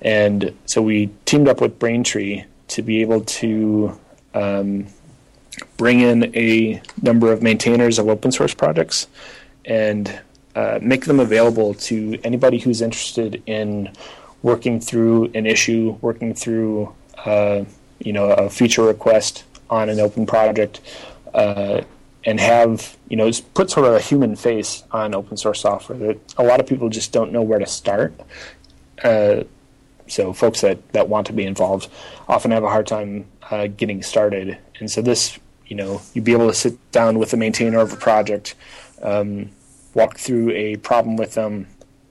And 0.03 0.57
so 0.67 0.83
we 0.83 1.11
teamed 1.25 1.49
up 1.49 1.61
with 1.61 1.79
Braintree 1.79 2.45
to 2.69 2.83
be 2.83 3.01
able 3.01 3.23
to 3.23 3.99
um, 4.35 4.87
bring 5.77 6.01
in 6.01 6.35
a 6.37 6.83
number 7.01 7.33
of 7.33 7.43
maintainers 7.43 7.99
of 7.99 8.09
open 8.09 8.33
source 8.33 8.55
projects 8.55 9.07
and 9.65 10.21
uh, 10.55 10.79
make 10.81 11.07
them 11.07 11.21
available 11.21 11.75
to 11.75 12.19
anybody 12.25 12.59
who's 12.59 12.81
interested 12.81 13.43
in 13.47 13.91
working 14.43 14.79
through 14.79 15.31
an 15.35 15.47
issue, 15.47 15.99
working 16.01 16.35
through 16.35 16.95
uh, 17.25 17.65
you 17.99 18.13
know 18.13 18.31
a 18.31 18.49
feature 18.51 18.85
request 18.85 19.45
on 19.71 19.89
an 19.89 19.99
open 19.99 20.27
project, 20.27 20.81
uh, 21.33 21.81
and 22.25 22.39
have 22.39 22.97
you 23.09 23.17
know 23.17 23.31
put 23.55 23.71
sort 23.71 23.87
of 23.87 23.95
a 23.95 24.01
human 24.01 24.37
face 24.37 24.85
on 24.93 25.15
open 25.15 25.37
source 25.37 25.61
software 25.61 25.99
that 25.99 26.35
a 26.39 26.45
lot 26.45 26.61
of 26.61 26.67
people 26.67 26.89
just 26.89 27.13
don't 27.13 27.33
know 27.33 27.43
where 27.43 27.59
to 27.59 27.67
start. 27.67 28.15
Uh, 29.03 29.43
so 30.07 30.33
folks 30.35 30.61
that, 30.61 30.93
that 30.93 31.09
want 31.09 31.27
to 31.27 31.33
be 31.33 31.45
involved 31.45 31.89
often 32.29 32.51
have 32.51 32.63
a 32.63 32.69
hard 32.69 32.87
time 32.87 33.25
uh, 33.51 33.67
getting 33.67 34.03
started, 34.03 34.59
and 34.79 34.91
so 34.91 35.03
this 35.03 35.39
you 35.67 35.77
know 35.77 36.01
you'd 36.13 36.25
be 36.25 36.33
able 36.33 36.49
to 36.49 36.55
sit 36.55 36.93
down 36.93 37.19
with 37.19 37.31
the 37.31 37.37
maintainer 37.37 37.79
of 37.79 37.93
a 37.93 37.97
project, 37.97 38.55
um, 39.03 39.51
walk 39.95 40.19
through 40.19 40.51
a 40.51 40.77
problem 40.77 41.17
with 41.17 41.35
them, 41.35 41.67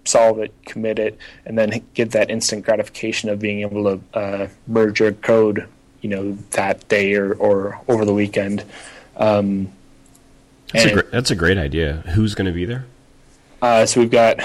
solve 0.06 0.40
it, 0.40 0.54
commit 0.66 1.00
it, 1.00 1.18
and 1.46 1.58
then 1.58 1.84
get 1.94 2.12
that 2.12 2.30
instant 2.30 2.66
gratification 2.66 3.30
of 3.30 3.40
being 3.40 3.62
able 3.62 3.84
to 3.84 4.18
uh, 4.18 4.48
merge 4.68 5.00
your 5.00 5.12
code, 5.12 5.68
you 6.02 6.10
know, 6.10 6.38
that 6.52 6.88
day 6.88 7.14
or, 7.16 7.34
or 7.34 7.80
over 7.88 8.06
the 8.06 8.14
weekend. 8.14 8.64
Um, 9.18 9.72
that's, 10.72 10.86
a, 10.86 11.04
that's 11.12 11.32
a 11.32 11.36
great 11.36 11.58
idea. 11.58 12.04
Who's 12.16 12.36
going 12.36 12.48
to 12.48 12.54
be 12.54 12.66
there? 12.66 12.86
Uh, 13.62 13.86
so 13.86 14.02
we've 14.02 14.12
got 14.12 14.40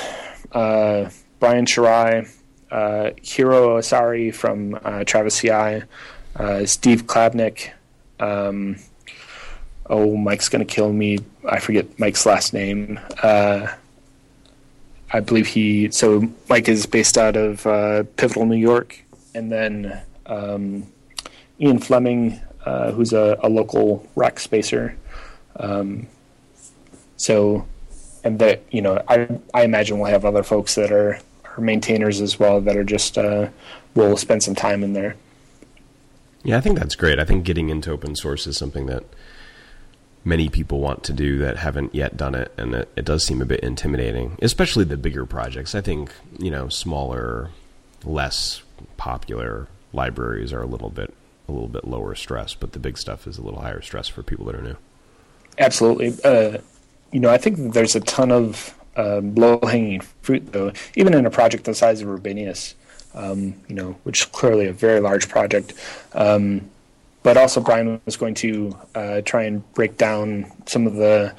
uh, 0.53 1.11
Brian 1.41 1.65
Shirai, 1.65 2.29
uh, 2.71 3.11
Hiro 3.23 3.79
Asari 3.79 4.35
from 4.35 4.79
uh, 4.85 5.05
Travis 5.05 5.39
CI, 5.39 5.83
uh, 6.37 6.67
Steve 6.67 7.07
Klabnik. 7.07 7.71
Um, 8.21 8.77
oh, 9.89 10.17
Mike's 10.17 10.49
going 10.49 10.65
to 10.65 10.75
kill 10.75 10.93
me. 10.93 11.19
I 11.49 11.59
forget 11.61 11.99
Mike's 11.99 12.27
last 12.27 12.53
name. 12.53 13.01
Uh, 13.23 13.69
I 15.13 15.21
believe 15.21 15.47
he. 15.47 15.91
So 15.91 16.29
Mike 16.49 16.69
is 16.69 16.87
based 16.87 17.17
out 17.17 17.37
of 17.37 17.63
Pivotal, 18.17 18.47
New 18.47 18.57
York, 18.57 19.03
and 19.35 19.51
then 19.51 20.01
um, 20.27 20.87
Ian 21.61 21.79
Fleming, 21.79 22.41
who's 22.93 23.13
a, 23.13 23.39
a, 23.43 23.49
local 23.49 24.07
rack 24.15 24.39
spacer. 24.39 24.97
Um, 25.57 26.07
so, 27.17 27.67
and 28.23 28.39
that 28.39 28.63
you 28.71 28.83
know, 28.83 29.03
I 29.09 29.29
I 29.55 29.63
imagine 29.63 29.99
we'll 29.99 30.11
have 30.11 30.25
other 30.25 30.43
folks 30.43 30.75
that 30.75 30.93
are 30.93 31.19
are 31.45 31.61
maintainers 31.61 32.21
as 32.21 32.39
well 32.39 32.61
that 32.61 32.77
are 32.77 32.85
just 32.85 33.19
uh, 33.19 33.49
will 33.95 34.17
spend 34.17 34.43
some 34.43 34.55
time 34.55 34.83
in 34.83 34.93
there. 34.93 35.17
Yeah, 36.45 36.57
I 36.57 36.61
think 36.61 36.79
that's 36.79 36.95
great. 36.95 37.19
I 37.19 37.25
think 37.25 37.45
getting 37.45 37.69
into 37.69 37.91
open 37.91 38.15
source 38.15 38.47
is 38.47 38.57
something 38.57 38.87
that 38.87 39.05
many 40.25 40.49
people 40.49 40.81
want 40.81 41.05
to 41.05 41.13
do 41.13 41.39
that 41.39 41.57
haven't 41.57 41.95
yet 41.95 42.17
done 42.17 42.35
it, 42.35 42.53
and 42.57 42.75
it, 42.75 42.89
it 42.97 43.05
does 43.05 43.25
seem 43.25 43.41
a 43.41 43.47
bit 43.47 43.61
intimidating, 43.61 44.37
especially 44.43 44.85
the 44.85 44.97
bigger 44.97 45.27
projects. 45.27 45.75
I 45.75 45.81
think 45.81 46.13
you 46.39 46.51
know 46.51 46.69
smaller, 46.69 47.51
less 48.05 48.63
popular 48.97 49.69
libraries 49.93 50.53
are 50.53 50.63
a 50.63 50.67
little 50.67 50.91
bit 50.91 51.15
a 51.49 51.53
little 51.53 51.69
bit 51.69 51.85
lower 51.85 52.15
stress, 52.15 52.55
but 52.55 52.73
the 52.73 52.79
big 52.79 52.99
stuff 52.99 53.27
is 53.27 53.39
a 53.39 53.43
little 53.43 53.61
higher 53.61 53.81
stress 53.81 54.09
for 54.09 54.23
people 54.23 54.45
that 54.47 54.55
are 54.55 54.63
new. 54.63 54.77
Absolutely. 55.59 56.15
Uh, 56.23 56.59
you 57.11 57.21
know, 57.21 57.31
I 57.31 57.39
think 57.39 57.73
there's 57.73 57.97
a 57.97 58.01
ton 58.01 58.31
of 58.31 58.77
um, 58.97 59.35
low 59.35 59.59
hanging 59.63 60.01
fruit, 60.23 60.53
though, 60.53 60.73
even 60.95 61.15
in 61.15 61.25
a 61.25 61.31
project 61.31 61.65
the 61.65 61.75
size 61.75 62.03
of 62.03 62.09
Rubinius, 62.09 62.75
um, 63.15 63.55
you 63.69 63.75
know, 63.75 63.97
which 64.03 64.21
is 64.21 64.27
clearly 64.27 64.67
a 64.67 64.73
very 64.73 65.01
large 65.01 65.29
project. 65.29 65.73
Um, 66.13 66.71
but 67.23 67.37
also, 67.37 67.61
Brian 67.61 68.01
was 68.05 68.17
going 68.17 68.35
to 68.35 68.77
uh, 68.95 69.21
try 69.23 69.43
and 69.45 69.71
break 69.75 69.97
down 69.97 70.51
some 70.67 70.87
of 70.87 70.95
the 70.95 71.35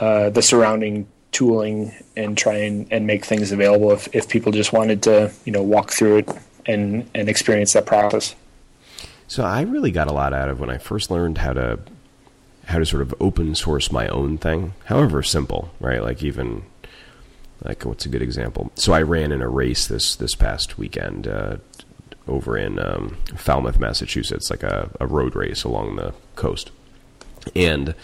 uh, 0.00 0.30
the 0.30 0.42
surrounding 0.42 1.06
tooling 1.32 1.92
and 2.16 2.36
try 2.36 2.54
and, 2.54 2.86
and 2.90 3.06
make 3.06 3.24
things 3.24 3.52
available 3.52 3.90
if, 3.90 4.14
if 4.14 4.28
people 4.28 4.52
just 4.52 4.72
wanted 4.72 5.02
to, 5.02 5.32
you 5.44 5.52
know, 5.52 5.62
walk 5.62 5.90
through 5.90 6.18
it 6.18 6.28
and, 6.66 7.08
and 7.14 7.28
experience 7.28 7.72
that 7.72 7.86
process. 7.86 8.34
So 9.28 9.42
I 9.42 9.62
really 9.62 9.90
got 9.90 10.08
a 10.08 10.12
lot 10.12 10.34
out 10.34 10.50
of 10.50 10.60
when 10.60 10.70
I 10.70 10.78
first 10.78 11.10
learned 11.10 11.38
how 11.38 11.54
to 11.54 11.78
how 12.66 12.78
to 12.78 12.86
sort 12.86 13.02
of 13.02 13.12
open 13.18 13.54
source 13.56 13.90
my 13.90 14.06
own 14.08 14.38
thing, 14.38 14.72
however 14.84 15.22
simple, 15.22 15.70
right? 15.80 16.02
Like 16.02 16.22
even 16.22 16.62
like 17.64 17.84
what's 17.84 18.06
a 18.06 18.08
good 18.08 18.22
example? 18.22 18.70
So 18.76 18.92
I 18.92 19.02
ran 19.02 19.32
in 19.32 19.42
a 19.42 19.48
race 19.48 19.86
this 19.86 20.16
this 20.16 20.34
past 20.34 20.78
weekend 20.78 21.26
uh, 21.26 21.56
over 22.28 22.56
in 22.56 22.78
um, 22.78 23.16
Falmouth, 23.36 23.78
Massachusetts, 23.78 24.50
like 24.50 24.62
a, 24.62 24.90
a, 25.00 25.06
road 25.06 25.34
race 25.34 25.64
along 25.64 25.96
the 25.96 26.14
coast, 26.36 26.70
and 27.54 27.94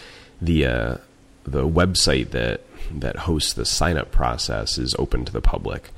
the 0.40 0.66
uh, 0.66 0.96
the 1.44 1.66
website 1.66 2.30
that 2.30 2.62
that 2.90 3.16
hosts 3.16 3.52
the 3.52 3.64
sign 3.64 3.96
up 3.96 4.10
process 4.10 4.78
is 4.78 4.94
open 4.96 5.24
to 5.24 5.32
the 5.32 5.40
public. 5.40 5.90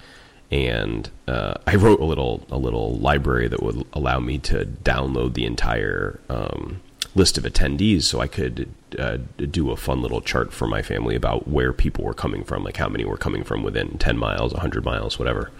And 0.50 1.08
uh, 1.28 1.54
I 1.66 1.76
wrote 1.76 2.00
a 2.00 2.04
little 2.04 2.46
a 2.50 2.58
little 2.58 2.98
library 2.98 3.48
that 3.48 3.62
would 3.62 3.86
allow 3.92 4.18
me 4.18 4.38
to 4.38 4.64
download 4.64 5.34
the 5.34 5.46
entire 5.46 6.20
um, 6.28 6.80
list 7.14 7.38
of 7.38 7.44
attendees 7.44 8.04
so 8.04 8.20
I 8.20 8.26
could 8.26 8.72
uh, 8.98 9.18
do 9.36 9.70
a 9.70 9.76
fun 9.76 10.02
little 10.02 10.20
chart 10.20 10.52
for 10.52 10.66
my 10.66 10.82
family 10.82 11.14
about 11.14 11.48
where 11.48 11.72
people 11.72 12.04
were 12.04 12.14
coming 12.14 12.44
from, 12.44 12.64
like 12.64 12.76
how 12.76 12.88
many 12.88 13.04
were 13.04 13.16
coming 13.16 13.44
from 13.44 13.62
within 13.62 13.98
10 13.98 14.16
miles, 14.16 14.52
100 14.52 14.84
miles, 14.84 15.18
whatever. 15.18 15.50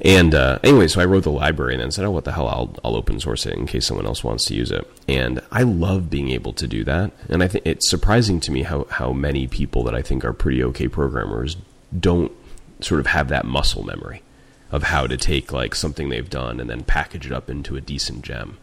And 0.00 0.34
uh, 0.34 0.58
anyway, 0.62 0.88
so 0.88 1.00
I 1.00 1.06
wrote 1.06 1.24
the 1.24 1.30
library 1.30 1.74
and 1.74 1.82
then 1.82 1.90
said, 1.90 2.04
"Oh, 2.04 2.10
what 2.10 2.24
the 2.24 2.32
hell? 2.32 2.48
I'll 2.48 2.74
I'll 2.84 2.96
open 2.96 3.18
source 3.18 3.46
it 3.46 3.54
in 3.54 3.66
case 3.66 3.86
someone 3.86 4.06
else 4.06 4.22
wants 4.22 4.44
to 4.46 4.54
use 4.54 4.70
it." 4.70 4.86
And 5.08 5.40
I 5.50 5.62
love 5.62 6.10
being 6.10 6.30
able 6.30 6.52
to 6.54 6.66
do 6.66 6.84
that. 6.84 7.12
And 7.28 7.42
I 7.42 7.48
think 7.48 7.66
it's 7.66 7.88
surprising 7.88 8.40
to 8.40 8.50
me 8.50 8.62
how 8.62 8.86
how 8.90 9.12
many 9.12 9.46
people 9.46 9.82
that 9.84 9.94
I 9.94 10.02
think 10.02 10.24
are 10.24 10.32
pretty 10.32 10.62
okay 10.64 10.88
programmers 10.88 11.56
don't 11.98 12.32
sort 12.80 13.00
of 13.00 13.06
have 13.06 13.28
that 13.28 13.46
muscle 13.46 13.84
memory 13.84 14.22
of 14.70 14.82
how 14.84 15.06
to 15.06 15.16
take 15.16 15.52
like 15.52 15.74
something 15.74 16.08
they've 16.08 16.28
done 16.28 16.60
and 16.60 16.68
then 16.68 16.82
package 16.82 17.26
it 17.26 17.32
up 17.32 17.48
into 17.48 17.76
a 17.76 17.80
decent 17.80 18.22
gem 18.22 18.58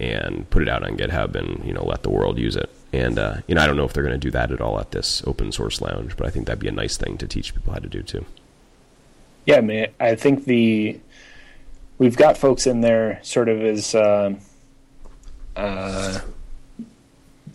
and 0.00 0.48
put 0.48 0.62
it 0.62 0.68
out 0.68 0.82
on 0.82 0.96
GitHub 0.96 1.34
and 1.34 1.62
you 1.66 1.74
know 1.74 1.84
let 1.84 2.02
the 2.02 2.10
world 2.10 2.38
use 2.38 2.56
it. 2.56 2.70
And 2.94 3.18
uh, 3.18 3.36
you 3.46 3.54
know 3.54 3.60
I 3.60 3.66
don't 3.66 3.76
know 3.76 3.84
if 3.84 3.92
they're 3.92 4.02
going 4.02 4.18
to 4.18 4.26
do 4.26 4.30
that 4.30 4.50
at 4.50 4.62
all 4.62 4.80
at 4.80 4.92
this 4.92 5.22
open 5.26 5.52
source 5.52 5.82
lounge, 5.82 6.16
but 6.16 6.26
I 6.26 6.30
think 6.30 6.46
that'd 6.46 6.60
be 6.60 6.68
a 6.68 6.72
nice 6.72 6.96
thing 6.96 7.18
to 7.18 7.28
teach 7.28 7.54
people 7.54 7.74
how 7.74 7.78
to 7.78 7.88
do 7.88 8.02
too. 8.02 8.24
Yeah, 9.46 9.56
I 9.56 9.60
mean, 9.60 9.86
I 9.98 10.14
think 10.14 10.44
the 10.44 10.98
we've 11.98 12.16
got 12.16 12.36
folks 12.36 12.66
in 12.66 12.80
there 12.80 13.20
sort 13.22 13.48
of 13.48 13.60
as 13.62 13.94
uh, 13.94 14.34
uh, 15.56 16.20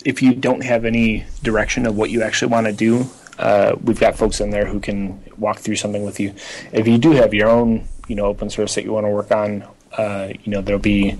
if 0.05 0.21
you 0.21 0.33
don't 0.33 0.63
have 0.63 0.85
any 0.85 1.25
direction 1.43 1.85
of 1.85 1.97
what 1.97 2.09
you 2.09 2.23
actually 2.23 2.51
want 2.51 2.67
to 2.67 2.73
do, 2.73 3.05
uh, 3.39 3.75
we've 3.83 3.99
got 3.99 4.15
folks 4.15 4.39
in 4.39 4.49
there 4.49 4.65
who 4.65 4.79
can 4.79 5.21
walk 5.37 5.59
through 5.59 5.75
something 5.75 6.03
with 6.03 6.19
you. 6.19 6.33
If 6.71 6.87
you 6.87 6.97
do 6.97 7.11
have 7.11 7.33
your 7.33 7.49
own, 7.49 7.87
you 8.07 8.15
know, 8.15 8.25
open 8.25 8.49
source 8.49 8.75
that 8.75 8.83
you 8.83 8.91
want 8.91 9.05
to 9.05 9.09
work 9.09 9.31
on, 9.31 9.63
uh, 9.97 10.29
you 10.43 10.51
know 10.51 10.61
there'll 10.61 10.79
be 10.79 11.17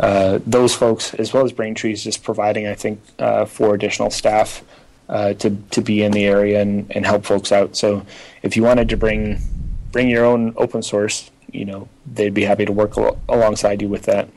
uh, 0.00 0.40
those 0.46 0.74
folks 0.74 1.14
as 1.14 1.32
well 1.32 1.44
as 1.44 1.52
Braintree's 1.52 2.02
just 2.02 2.22
providing, 2.24 2.66
I 2.66 2.74
think, 2.74 3.00
uh, 3.18 3.44
four 3.44 3.74
additional 3.74 4.10
staff 4.10 4.64
to 5.08 5.56
to 5.70 5.80
be 5.80 6.02
in 6.02 6.12
the 6.12 6.26
area 6.26 6.60
and, 6.60 6.90
and 6.90 7.06
help 7.06 7.24
folks 7.24 7.52
out. 7.52 7.76
So 7.76 8.04
if 8.42 8.56
you 8.56 8.64
wanted 8.64 8.88
to 8.90 8.96
bring 8.96 9.40
bring 9.92 10.08
your 10.08 10.24
own 10.24 10.54
open 10.56 10.82
source, 10.82 11.30
you 11.50 11.64
know 11.64 11.88
they'd 12.06 12.34
be 12.34 12.44
happy 12.44 12.64
to 12.64 12.72
work 12.72 12.96
al- 12.98 13.20
alongside 13.28 13.82
you 13.82 13.88
with 13.88 14.02
that. 14.04 14.28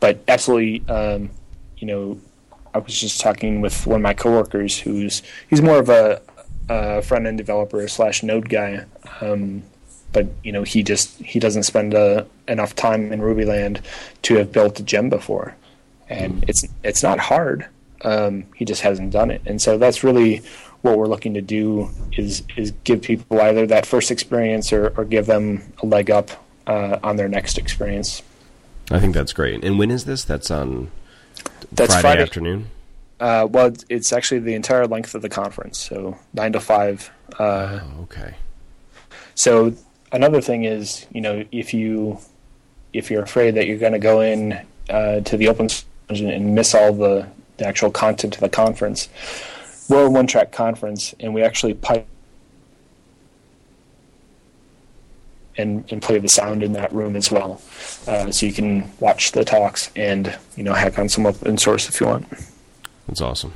But 0.00 0.20
absolutely, 0.28 0.88
um, 0.88 1.30
you 1.78 1.86
know, 1.86 2.20
I 2.74 2.78
was 2.78 2.98
just 2.98 3.20
talking 3.20 3.60
with 3.60 3.86
one 3.86 3.96
of 3.96 4.02
my 4.02 4.14
coworkers 4.14 4.78
who's 4.78 5.22
he's 5.50 5.62
more 5.62 5.78
of 5.78 5.88
a, 5.88 6.20
a 6.68 7.02
front 7.02 7.26
end 7.26 7.38
developer 7.38 7.86
slash 7.88 8.22
Node 8.22 8.48
guy. 8.48 8.84
Um, 9.20 9.62
but 10.12 10.26
you 10.42 10.52
know 10.52 10.62
he 10.62 10.82
just 10.82 11.18
he 11.18 11.38
doesn't 11.38 11.64
spend 11.64 11.94
uh, 11.94 12.24
enough 12.46 12.74
time 12.74 13.12
in 13.12 13.20
Rubyland 13.20 13.80
to 14.22 14.36
have 14.36 14.52
built 14.52 14.80
a 14.80 14.82
gem 14.82 15.08
before, 15.08 15.54
and 16.08 16.44
it's 16.48 16.66
it's 16.82 17.02
not 17.02 17.18
hard. 17.18 17.66
Um, 18.02 18.44
he 18.54 18.64
just 18.64 18.82
hasn't 18.82 19.10
done 19.10 19.30
it, 19.30 19.42
and 19.44 19.60
so 19.60 19.76
that's 19.76 20.04
really 20.04 20.42
what 20.82 20.96
we're 20.98 21.06
looking 21.06 21.34
to 21.34 21.40
do 21.40 21.90
is 22.16 22.42
is 22.56 22.72
give 22.84 23.02
people 23.02 23.40
either 23.40 23.66
that 23.66 23.84
first 23.86 24.10
experience 24.10 24.72
or, 24.72 24.88
or 24.96 25.04
give 25.04 25.26
them 25.26 25.62
a 25.82 25.86
leg 25.86 26.10
up 26.10 26.30
uh, 26.66 26.98
on 27.02 27.16
their 27.16 27.28
next 27.28 27.58
experience. 27.58 28.22
I 28.90 29.00
think 29.00 29.14
that's 29.14 29.32
great. 29.32 29.64
And 29.64 29.78
when 29.78 29.90
is 29.90 30.04
this? 30.04 30.24
That's 30.24 30.50
on 30.50 30.90
That's 31.72 31.92
Friday, 31.92 32.00
Friday. 32.02 32.22
afternoon. 32.22 32.70
Uh, 33.20 33.46
well, 33.50 33.66
it's- 33.88 34.12
actually 34.12 34.38
the 34.40 34.54
entire 34.54 34.86
length 34.86 35.14
of 35.14 35.22
the 35.22 35.28
conference, 35.28 35.78
so 35.78 36.16
nine 36.32 36.52
to 36.52 36.60
five. 36.60 37.10
Uh, 37.38 37.80
Oh, 37.82 38.02
okay. 38.04 38.34
So 39.34 39.72
another 40.12 40.40
thing 40.40 40.64
is, 40.64 41.06
you 41.12 41.20
know, 41.20 41.44
if 41.52 41.74
you 41.74 42.18
if 42.92 43.10
you're 43.10 43.22
afraid 43.22 43.54
that 43.56 43.66
you're 43.66 43.78
going 43.78 43.92
to 43.92 43.98
go 43.98 44.20
in 44.20 44.58
uh, 44.88 45.20
to 45.20 45.36
the 45.36 45.48
open 45.48 45.68
source 45.68 45.84
and 46.08 46.54
miss 46.54 46.74
all 46.74 46.92
the, 46.94 47.28
the 47.58 47.66
actual 47.66 47.90
content 47.90 48.34
of 48.36 48.40
the 48.40 48.48
conference, 48.48 49.08
we're 49.88 50.06
a 50.06 50.10
one 50.10 50.26
track 50.26 50.52
conference, 50.52 51.14
and 51.20 51.34
we 51.34 51.42
actually 51.42 51.74
pipe 51.74 52.06
and 55.56 55.90
and 55.90 56.00
play 56.00 56.18
the 56.18 56.28
sound 56.28 56.62
in 56.62 56.72
that 56.74 56.92
room 56.92 57.16
as 57.16 57.30
well, 57.30 57.60
uh, 58.06 58.30
so 58.30 58.46
you 58.46 58.52
can 58.52 58.90
watch 59.00 59.32
the 59.32 59.44
talks 59.44 59.90
and 59.96 60.36
you 60.56 60.62
know 60.62 60.72
hack 60.72 60.98
on 60.98 61.08
some 61.08 61.26
open 61.26 61.58
source 61.58 61.88
if 61.88 62.00
you 62.00 62.06
want. 62.06 62.26
That's 63.06 63.20
awesome. 63.20 63.52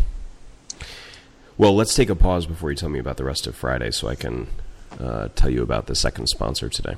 Well, 1.58 1.76
let's 1.76 1.94
take 1.94 2.10
a 2.10 2.16
pause 2.16 2.46
before 2.46 2.70
you 2.70 2.76
tell 2.76 2.88
me 2.88 2.98
about 2.98 3.18
the 3.18 3.24
rest 3.24 3.46
of 3.46 3.54
Friday 3.54 3.90
so 3.90 4.08
I 4.08 4.14
can 4.14 4.48
uh, 4.98 5.28
tell 5.34 5.50
you 5.50 5.62
about 5.62 5.86
the 5.86 5.94
second 5.94 6.26
sponsor 6.28 6.68
today. 6.68 6.96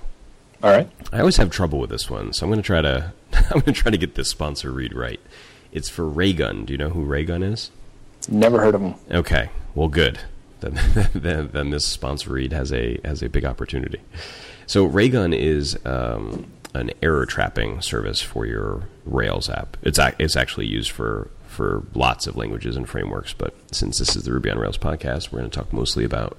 All 0.62 0.70
right. 0.70 0.88
I 1.12 1.18
always 1.18 1.36
have 1.36 1.50
trouble 1.50 1.78
with 1.78 1.90
this 1.90 2.08
one, 2.08 2.32
so 2.32 2.46
I'm 2.46 2.50
going 2.50 2.62
to 2.62 2.66
try 2.66 2.80
to 2.80 3.12
I'm 3.32 3.60
going 3.60 3.62
to 3.64 3.72
try 3.72 3.90
to 3.90 3.98
get 3.98 4.14
this 4.14 4.30
sponsor 4.30 4.70
read 4.70 4.94
right. 4.94 5.20
It's 5.72 5.88
for 5.88 6.08
Raygun. 6.08 6.64
Do 6.64 6.72
you 6.72 6.78
know 6.78 6.90
who 6.90 7.02
Raygun 7.02 7.42
is? 7.42 7.70
Never 8.28 8.60
heard 8.60 8.74
of 8.74 8.80
them. 8.80 8.94
Okay, 9.10 9.50
well, 9.74 9.88
good. 9.88 10.18
Then, 10.64 10.80
then, 11.14 11.50
then 11.52 11.70
this 11.70 11.84
sponsor 11.84 12.32
read 12.32 12.54
has 12.54 12.72
a 12.72 12.98
has 13.04 13.20
a 13.22 13.28
big 13.28 13.44
opportunity. 13.44 14.00
So 14.66 14.86
Raygun 14.86 15.34
is 15.34 15.76
um, 15.84 16.46
an 16.72 16.90
error 17.02 17.26
trapping 17.26 17.82
service 17.82 18.22
for 18.22 18.46
your 18.46 18.88
Rails 19.04 19.50
app. 19.50 19.76
It's 19.82 19.98
ac- 19.98 20.16
it's 20.18 20.36
actually 20.36 20.66
used 20.66 20.90
for 20.90 21.30
for 21.48 21.84
lots 21.92 22.26
of 22.26 22.36
languages 22.36 22.76
and 22.76 22.88
frameworks, 22.88 23.34
but 23.34 23.54
since 23.72 23.98
this 23.98 24.16
is 24.16 24.22
the 24.24 24.32
Ruby 24.32 24.50
on 24.50 24.58
Rails 24.58 24.78
podcast, 24.78 25.30
we're 25.30 25.40
going 25.40 25.50
to 25.50 25.58
talk 25.58 25.70
mostly 25.70 26.02
about 26.04 26.38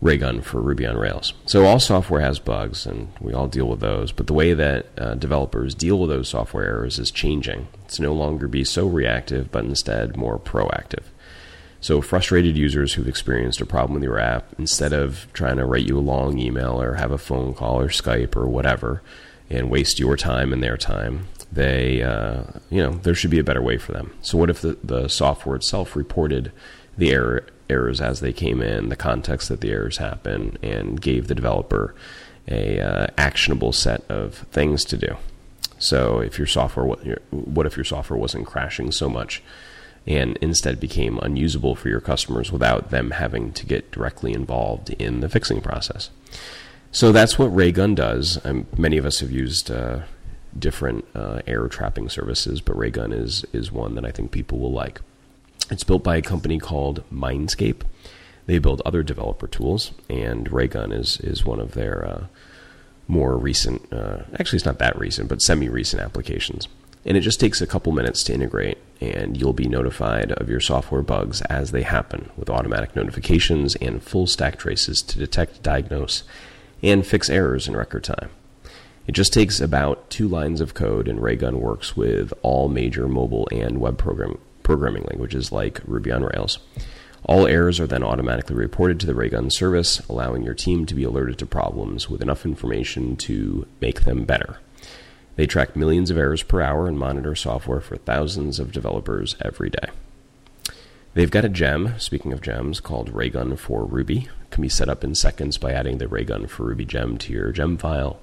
Raygun 0.00 0.42
for 0.42 0.60
Ruby 0.60 0.86
on 0.86 0.96
Rails. 0.96 1.32
So 1.46 1.64
all 1.64 1.80
software 1.80 2.20
has 2.20 2.38
bugs, 2.38 2.86
and 2.86 3.08
we 3.20 3.32
all 3.32 3.48
deal 3.48 3.66
with 3.66 3.80
those. 3.80 4.12
But 4.12 4.26
the 4.26 4.34
way 4.34 4.52
that 4.52 4.86
uh, 4.98 5.14
developers 5.14 5.74
deal 5.74 5.98
with 5.98 6.10
those 6.10 6.28
software 6.28 6.64
errors 6.64 6.98
is 6.98 7.10
changing. 7.10 7.68
It's 7.86 7.98
no 7.98 8.12
longer 8.12 8.46
be 8.46 8.64
so 8.64 8.86
reactive, 8.86 9.50
but 9.50 9.64
instead 9.64 10.16
more 10.16 10.38
proactive. 10.38 11.04
So 11.80 12.00
frustrated 12.00 12.56
users 12.56 12.94
who've 12.94 13.08
experienced 13.08 13.60
a 13.60 13.66
problem 13.66 13.94
with 13.94 14.02
your 14.02 14.18
app, 14.18 14.54
instead 14.58 14.92
of 14.92 15.26
trying 15.32 15.56
to 15.56 15.66
write 15.66 15.86
you 15.86 15.98
a 15.98 16.00
long 16.00 16.38
email 16.38 16.80
or 16.80 16.94
have 16.94 17.10
a 17.10 17.18
phone 17.18 17.54
call 17.54 17.80
or 17.80 17.88
Skype 17.88 18.36
or 18.36 18.46
whatever, 18.46 19.02
and 19.48 19.70
waste 19.70 19.98
your 19.98 20.16
time 20.16 20.52
and 20.52 20.62
their 20.62 20.76
time, 20.76 21.28
they, 21.52 22.02
uh, 22.02 22.42
you 22.70 22.82
know, 22.82 22.90
there 22.90 23.14
should 23.14 23.30
be 23.30 23.38
a 23.38 23.44
better 23.44 23.62
way 23.62 23.78
for 23.78 23.92
them. 23.92 24.12
So 24.20 24.36
what 24.36 24.50
if 24.50 24.60
the, 24.60 24.76
the 24.82 25.08
software 25.08 25.56
itself 25.56 25.94
reported 25.94 26.50
the 26.98 27.12
error 27.12 27.46
errors 27.68 28.00
as 28.00 28.20
they 28.20 28.32
came 28.32 28.62
in, 28.62 28.88
the 28.88 28.96
context 28.96 29.48
that 29.48 29.60
the 29.60 29.70
errors 29.70 29.98
happen, 29.98 30.58
and 30.62 31.00
gave 31.00 31.26
the 31.26 31.34
developer 31.34 31.94
a 32.48 32.80
uh, 32.80 33.06
actionable 33.18 33.72
set 33.72 34.08
of 34.08 34.34
things 34.52 34.84
to 34.84 34.96
do. 34.96 35.16
So 35.78 36.20
if 36.20 36.38
your 36.38 36.46
software, 36.46 36.86
what 37.30 37.66
if 37.66 37.76
your 37.76 37.84
software 37.84 38.18
wasn't 38.18 38.46
crashing 38.46 38.92
so 38.92 39.08
much, 39.08 39.42
and 40.06 40.36
instead 40.40 40.78
became 40.78 41.18
unusable 41.18 41.74
for 41.74 41.88
your 41.88 42.00
customers 42.00 42.52
without 42.52 42.90
them 42.90 43.10
having 43.10 43.52
to 43.52 43.66
get 43.66 43.90
directly 43.90 44.32
involved 44.32 44.90
in 44.90 45.20
the 45.20 45.28
fixing 45.28 45.60
process? 45.60 46.10
So 46.92 47.12
that's 47.12 47.38
what 47.38 47.54
Raygun 47.54 47.94
does. 47.94 48.38
Um, 48.44 48.66
many 48.78 48.96
of 48.96 49.04
us 49.04 49.20
have 49.20 49.30
used 49.30 49.70
uh, 49.70 50.02
different 50.58 51.04
uh, 51.14 51.42
error 51.46 51.68
trapping 51.68 52.08
services, 52.08 52.60
but 52.60 52.76
Raygun 52.76 53.12
is 53.12 53.44
is 53.52 53.70
one 53.70 53.96
that 53.96 54.06
I 54.06 54.10
think 54.10 54.30
people 54.30 54.58
will 54.58 54.72
like. 54.72 55.00
It's 55.70 55.84
built 55.84 56.04
by 56.04 56.16
a 56.16 56.22
company 56.22 56.58
called 56.58 57.02
Mindscape. 57.12 57.82
They 58.46 58.58
build 58.58 58.82
other 58.84 59.02
developer 59.02 59.48
tools, 59.48 59.92
and 60.08 60.50
Raygun 60.52 60.92
is 60.92 61.18
is 61.20 61.44
one 61.44 61.58
of 61.58 61.72
their 61.72 62.06
uh, 62.06 62.26
more 63.08 63.36
recent. 63.36 63.92
Uh, 63.92 64.22
actually, 64.38 64.58
it's 64.58 64.66
not 64.66 64.78
that 64.78 64.98
recent, 64.98 65.28
but 65.28 65.42
semi-recent 65.42 66.00
applications. 66.00 66.68
And 67.04 67.16
it 67.16 67.20
just 67.20 67.40
takes 67.40 67.60
a 67.60 67.66
couple 67.66 67.92
minutes 67.92 68.24
to 68.24 68.34
integrate, 68.34 68.78
and 69.00 69.36
you'll 69.36 69.52
be 69.52 69.68
notified 69.68 70.32
of 70.32 70.48
your 70.48 70.60
software 70.60 71.02
bugs 71.02 71.40
as 71.42 71.70
they 71.70 71.82
happen, 71.82 72.30
with 72.36 72.50
automatic 72.50 72.96
notifications 72.96 73.76
and 73.76 74.02
full 74.02 74.26
stack 74.26 74.58
traces 74.58 75.02
to 75.02 75.18
detect, 75.18 75.62
diagnose, 75.62 76.24
and 76.82 77.06
fix 77.06 77.30
errors 77.30 77.68
in 77.68 77.76
record 77.76 78.04
time. 78.04 78.30
It 79.06 79.12
just 79.12 79.32
takes 79.32 79.60
about 79.60 80.10
two 80.10 80.26
lines 80.26 80.60
of 80.60 80.74
code, 80.74 81.06
and 81.06 81.22
Raygun 81.22 81.60
works 81.60 81.96
with 81.96 82.32
all 82.42 82.68
major 82.68 83.06
mobile 83.06 83.48
and 83.52 83.78
web 83.78 83.98
program, 83.98 84.38
programming 84.66 85.04
languages 85.04 85.52
like 85.52 85.80
Ruby 85.86 86.10
on 86.10 86.24
Rails. 86.24 86.58
All 87.22 87.46
errors 87.46 87.78
are 87.78 87.86
then 87.86 88.02
automatically 88.02 88.56
reported 88.56 88.98
to 88.98 89.06
the 89.06 89.14
Raygun 89.14 89.48
service, 89.48 90.00
allowing 90.08 90.42
your 90.42 90.54
team 90.54 90.86
to 90.86 90.94
be 90.94 91.04
alerted 91.04 91.38
to 91.38 91.46
problems 91.46 92.10
with 92.10 92.20
enough 92.20 92.44
information 92.44 93.14
to 93.18 93.64
make 93.80 94.02
them 94.02 94.24
better. 94.24 94.58
They 95.36 95.46
track 95.46 95.76
millions 95.76 96.10
of 96.10 96.18
errors 96.18 96.42
per 96.42 96.60
hour 96.60 96.88
and 96.88 96.98
monitor 96.98 97.36
software 97.36 97.80
for 97.80 97.96
thousands 97.96 98.58
of 98.58 98.72
developers 98.72 99.36
every 99.40 99.70
day. 99.70 99.88
They've 101.14 101.30
got 101.30 101.44
a 101.44 101.48
gem, 101.48 101.94
speaking 101.98 102.32
of 102.32 102.42
gems, 102.42 102.80
called 102.80 103.10
Raygun 103.10 103.56
for 103.56 103.84
Ruby. 103.84 104.28
It 104.42 104.50
can 104.50 104.62
be 104.62 104.68
set 104.68 104.88
up 104.88 105.04
in 105.04 105.14
seconds 105.14 105.58
by 105.58 105.72
adding 105.72 105.98
the 105.98 106.08
Raygun 106.08 106.48
for 106.48 106.64
Ruby 106.64 106.84
gem 106.84 107.18
to 107.18 107.32
your 107.32 107.52
gem 107.52 107.78
file. 107.78 108.18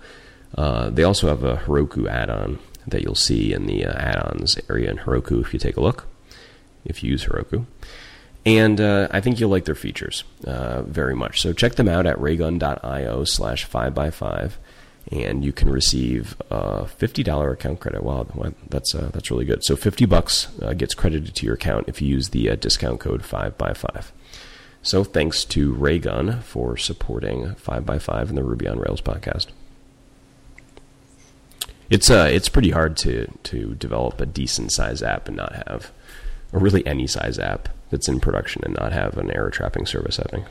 Uh, 0.57 0.89
they 0.89 1.03
also 1.03 1.29
have 1.29 1.45
a 1.45 1.55
Heroku 1.55 2.09
add 2.09 2.29
on 2.29 2.59
that 2.85 3.01
you'll 3.01 3.15
see 3.15 3.53
in 3.53 3.65
the 3.65 3.85
uh, 3.85 3.93
add 3.93 4.17
ons 4.17 4.59
area 4.69 4.91
in 4.91 4.97
Heroku 4.97 5.41
if 5.41 5.53
you 5.53 5.59
take 5.59 5.77
a 5.77 5.81
look, 5.81 6.05
if 6.85 7.03
you 7.03 7.11
use 7.11 7.25
Heroku. 7.25 7.65
And 8.45 8.81
uh, 8.81 9.07
I 9.11 9.21
think 9.21 9.39
you'll 9.39 9.49
like 9.49 9.65
their 9.65 9.75
features 9.75 10.23
uh, 10.45 10.83
very 10.83 11.15
much. 11.15 11.41
So 11.41 11.53
check 11.53 11.75
them 11.75 11.87
out 11.87 12.05
at 12.05 12.19
raygun.io 12.19 13.23
slash 13.23 13.67
5by5 13.67 14.53
and 15.11 15.43
you 15.43 15.51
can 15.51 15.69
receive 15.69 16.35
a 16.49 16.85
$50 16.85 17.51
account 17.51 17.79
credit. 17.79 18.03
Wow, 18.03 18.25
that's 18.69 18.95
uh, 18.95 19.09
that's 19.13 19.29
really 19.29 19.45
good. 19.45 19.63
So 19.63 19.75
50 19.75 20.05
bucks 20.05 20.47
uh, 20.61 20.73
gets 20.73 20.93
credited 20.93 21.35
to 21.35 21.45
your 21.45 21.55
account 21.55 21.85
if 21.87 22.01
you 22.01 22.07
use 22.07 22.29
the 22.29 22.49
uh, 22.49 22.55
discount 22.55 22.99
code 22.99 23.21
5by5. 23.21 24.11
So 24.81 25.03
thanks 25.03 25.45
to 25.45 25.73
Raygun 25.73 26.41
for 26.41 26.75
supporting 26.77 27.55
5by5 27.55 28.29
and 28.29 28.37
the 28.37 28.43
Ruby 28.43 28.67
on 28.67 28.79
Rails 28.79 29.01
podcast. 29.01 29.47
It's 31.89 32.09
uh 32.09 32.27
it's 32.31 32.49
pretty 32.49 32.71
hard 32.71 32.97
to 32.97 33.27
to 33.43 33.75
develop 33.75 34.19
a 34.19 34.25
decent 34.25 34.71
size 34.71 35.03
app 35.03 35.27
and 35.27 35.37
not 35.37 35.67
have 35.67 35.91
or 36.53 36.59
really 36.59 36.85
any 36.87 37.07
size 37.07 37.37
app 37.39 37.67
that's 37.89 38.07
in 38.07 38.19
production 38.19 38.61
and 38.63 38.75
not 38.79 38.93
have 38.93 39.17
an 39.17 39.31
error 39.31 39.49
trapping 39.49 39.85
service, 39.85 40.19
I 40.19 40.23
think. 40.23 40.45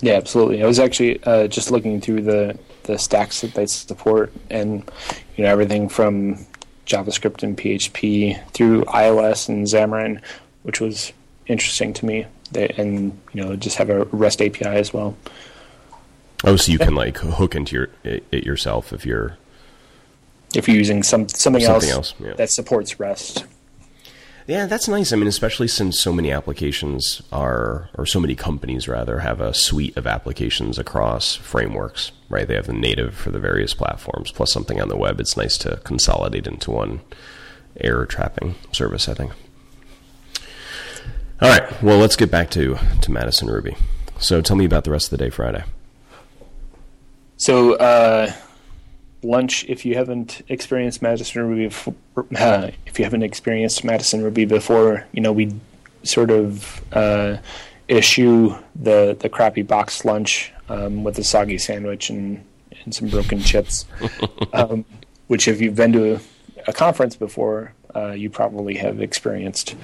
Yeah, 0.00 0.14
absolutely. 0.14 0.62
I 0.62 0.66
was 0.66 0.78
actually 0.78 1.22
uh, 1.24 1.48
just 1.48 1.70
looking 1.70 2.00
through 2.00 2.22
the, 2.22 2.58
the 2.84 2.98
stacks 2.98 3.40
that 3.40 3.54
they 3.54 3.66
support, 3.66 4.32
and 4.50 4.88
you 5.36 5.44
know 5.44 5.50
everything 5.50 5.88
from 5.88 6.46
JavaScript 6.86 7.42
and 7.42 7.56
PHP 7.56 8.40
through 8.52 8.84
iOS 8.84 9.48
and 9.48 9.66
Xamarin, 9.66 10.20
which 10.62 10.80
was 10.80 11.12
interesting 11.46 11.92
to 11.94 12.06
me. 12.06 12.26
They, 12.52 12.68
and 12.78 13.18
you 13.32 13.44
know 13.44 13.56
just 13.56 13.76
have 13.78 13.90
a 13.90 14.04
REST 14.04 14.42
API 14.42 14.66
as 14.66 14.92
well. 14.92 15.16
Oh, 16.44 16.54
so 16.54 16.70
you 16.70 16.78
can 16.78 16.94
like 16.94 17.16
hook 17.18 17.56
into 17.56 17.74
your 17.74 17.88
it 18.04 18.44
yourself 18.44 18.92
if 18.92 19.04
you're 19.04 19.36
If 20.54 20.68
you're 20.68 20.76
using 20.76 21.02
some 21.02 21.28
something, 21.28 21.62
Something 21.62 21.90
else, 21.90 22.12
else, 22.12 22.14
yeah. 22.20 22.34
that 22.34 22.50
supports 22.50 23.00
REST. 23.00 23.44
Yeah, 24.48 24.64
that's 24.64 24.88
nice. 24.88 25.12
I 25.12 25.16
mean, 25.16 25.26
especially 25.26 25.68
since 25.68 26.00
so 26.00 26.10
many 26.10 26.32
applications 26.32 27.20
are, 27.30 27.90
or 27.98 28.06
so 28.06 28.18
many 28.18 28.34
companies 28.34 28.88
rather, 28.88 29.18
have 29.18 29.42
a 29.42 29.52
suite 29.52 29.94
of 29.98 30.06
applications 30.06 30.78
across 30.78 31.34
frameworks, 31.34 32.12
right? 32.30 32.48
They 32.48 32.54
have 32.54 32.66
the 32.66 32.72
native 32.72 33.14
for 33.14 33.30
the 33.30 33.38
various 33.38 33.74
platforms, 33.74 34.32
plus 34.32 34.50
something 34.50 34.80
on 34.80 34.88
the 34.88 34.96
web. 34.96 35.20
It's 35.20 35.36
nice 35.36 35.58
to 35.58 35.76
consolidate 35.84 36.46
into 36.46 36.70
one 36.70 37.02
error 37.78 38.06
trapping 38.06 38.54
service, 38.72 39.06
I 39.06 39.12
think. 39.12 39.32
All 41.42 41.50
right, 41.50 41.82
well, 41.82 41.98
let's 41.98 42.16
get 42.16 42.30
back 42.30 42.48
to, 42.52 42.78
to 43.02 43.10
Madison 43.10 43.48
Ruby. 43.48 43.76
So 44.18 44.40
tell 44.40 44.56
me 44.56 44.64
about 44.64 44.84
the 44.84 44.90
rest 44.90 45.12
of 45.12 45.18
the 45.18 45.24
day 45.26 45.28
Friday. 45.28 45.62
So, 47.36 47.74
uh, 47.74 48.32
lunch 49.22 49.64
if 49.68 49.84
you 49.84 49.94
haven't 49.94 50.42
experienced 50.48 51.02
Madison 51.02 51.46
Ruby 51.46 51.66
before, 51.66 51.94
uh, 52.36 52.70
if 52.86 52.98
you 52.98 53.04
haven't 53.04 53.22
experienced 53.22 53.84
Madison 53.84 54.22
Ruby 54.22 54.44
before, 54.44 55.06
you 55.12 55.20
know 55.20 55.32
we 55.32 55.52
sort 56.02 56.30
of 56.30 56.82
uh, 56.92 57.36
issue 57.88 58.54
the 58.76 59.16
the 59.18 59.28
crappy 59.28 59.62
box 59.62 60.04
lunch 60.04 60.52
um, 60.68 61.04
with 61.04 61.18
a 61.18 61.24
soggy 61.24 61.58
sandwich 61.58 62.10
and 62.10 62.44
and 62.84 62.94
some 62.94 63.08
broken 63.08 63.40
chips, 63.40 63.86
um, 64.52 64.84
which 65.26 65.48
if 65.48 65.60
you've 65.60 65.74
been 65.74 65.92
to 65.92 66.14
a, 66.14 66.20
a 66.68 66.72
conference 66.72 67.16
before, 67.16 67.72
uh, 67.94 68.12
you 68.12 68.30
probably 68.30 68.76
have 68.76 69.00
experienced. 69.00 69.74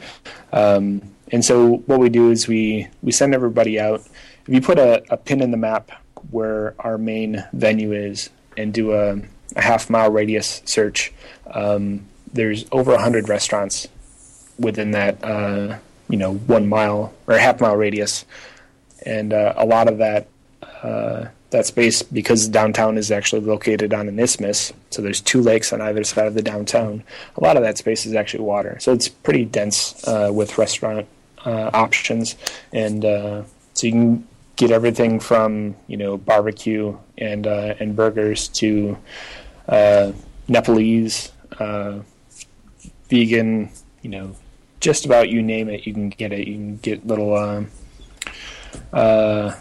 Um, 0.52 1.02
and 1.32 1.44
so 1.44 1.78
what 1.86 1.98
we 1.98 2.08
do 2.08 2.30
is 2.30 2.46
we 2.46 2.88
we 3.02 3.12
send 3.12 3.34
everybody 3.34 3.80
out. 3.80 4.00
If 4.46 4.54
you 4.54 4.60
put 4.60 4.78
a, 4.78 5.02
a 5.12 5.16
pin 5.16 5.40
in 5.40 5.50
the 5.50 5.56
map 5.56 5.90
where 6.30 6.74
our 6.78 6.98
main 6.98 7.44
venue 7.52 7.92
is 7.92 8.30
and 8.56 8.72
do 8.72 8.92
a, 8.92 9.20
a 9.56 9.62
half 9.62 9.90
mile 9.90 10.10
radius 10.10 10.62
search, 10.64 11.12
um, 11.52 12.06
there's 12.32 12.64
over 12.72 12.92
100 12.92 13.28
restaurants 13.28 13.88
within 14.58 14.92
that, 14.92 15.22
uh, 15.24 15.78
you 16.08 16.16
know, 16.16 16.34
one 16.34 16.68
mile 16.68 17.12
or 17.26 17.38
half 17.38 17.60
mile 17.60 17.76
radius. 17.76 18.24
And 19.04 19.32
uh, 19.32 19.54
a 19.56 19.66
lot 19.66 19.88
of 19.88 19.98
that, 19.98 20.28
uh, 20.82 21.26
that 21.50 21.66
space, 21.66 22.02
because 22.02 22.48
downtown 22.48 22.98
is 22.98 23.10
actually 23.10 23.42
located 23.42 23.94
on 23.94 24.08
an 24.08 24.18
isthmus, 24.18 24.72
so 24.90 25.02
there's 25.02 25.20
two 25.20 25.40
lakes 25.40 25.72
on 25.72 25.80
either 25.80 26.02
side 26.04 26.26
of 26.26 26.34
the 26.34 26.42
downtown, 26.42 27.04
a 27.36 27.42
lot 27.42 27.56
of 27.56 27.62
that 27.62 27.78
space 27.78 28.06
is 28.06 28.14
actually 28.14 28.44
water. 28.44 28.76
So 28.80 28.92
it's 28.92 29.08
pretty 29.08 29.44
dense 29.44 30.06
uh, 30.06 30.30
with 30.32 30.58
restaurant 30.58 31.06
uh, 31.44 31.70
options. 31.72 32.36
And 32.72 33.04
uh, 33.04 33.42
so 33.74 33.86
you 33.86 33.92
can 33.92 34.28
get 34.56 34.70
everything 34.70 35.20
from 35.20 35.74
you 35.86 35.96
know 35.96 36.16
barbecue 36.16 36.96
and 37.18 37.46
uh, 37.46 37.74
and 37.80 37.96
burgers 37.96 38.48
to 38.48 38.96
uh, 39.68 40.12
Nepalese, 40.48 41.32
uh, 41.58 42.00
vegan, 43.08 43.70
you 44.02 44.10
know, 44.10 44.36
just 44.80 45.06
about 45.06 45.28
you 45.28 45.42
name 45.42 45.68
it, 45.68 45.86
you 45.86 45.92
can 45.92 46.10
get 46.10 46.32
it. 46.32 46.46
You 46.46 46.54
can 46.54 46.76
get 46.78 47.06
little 47.06 47.36
um, 47.36 47.70
uh, 48.92 49.54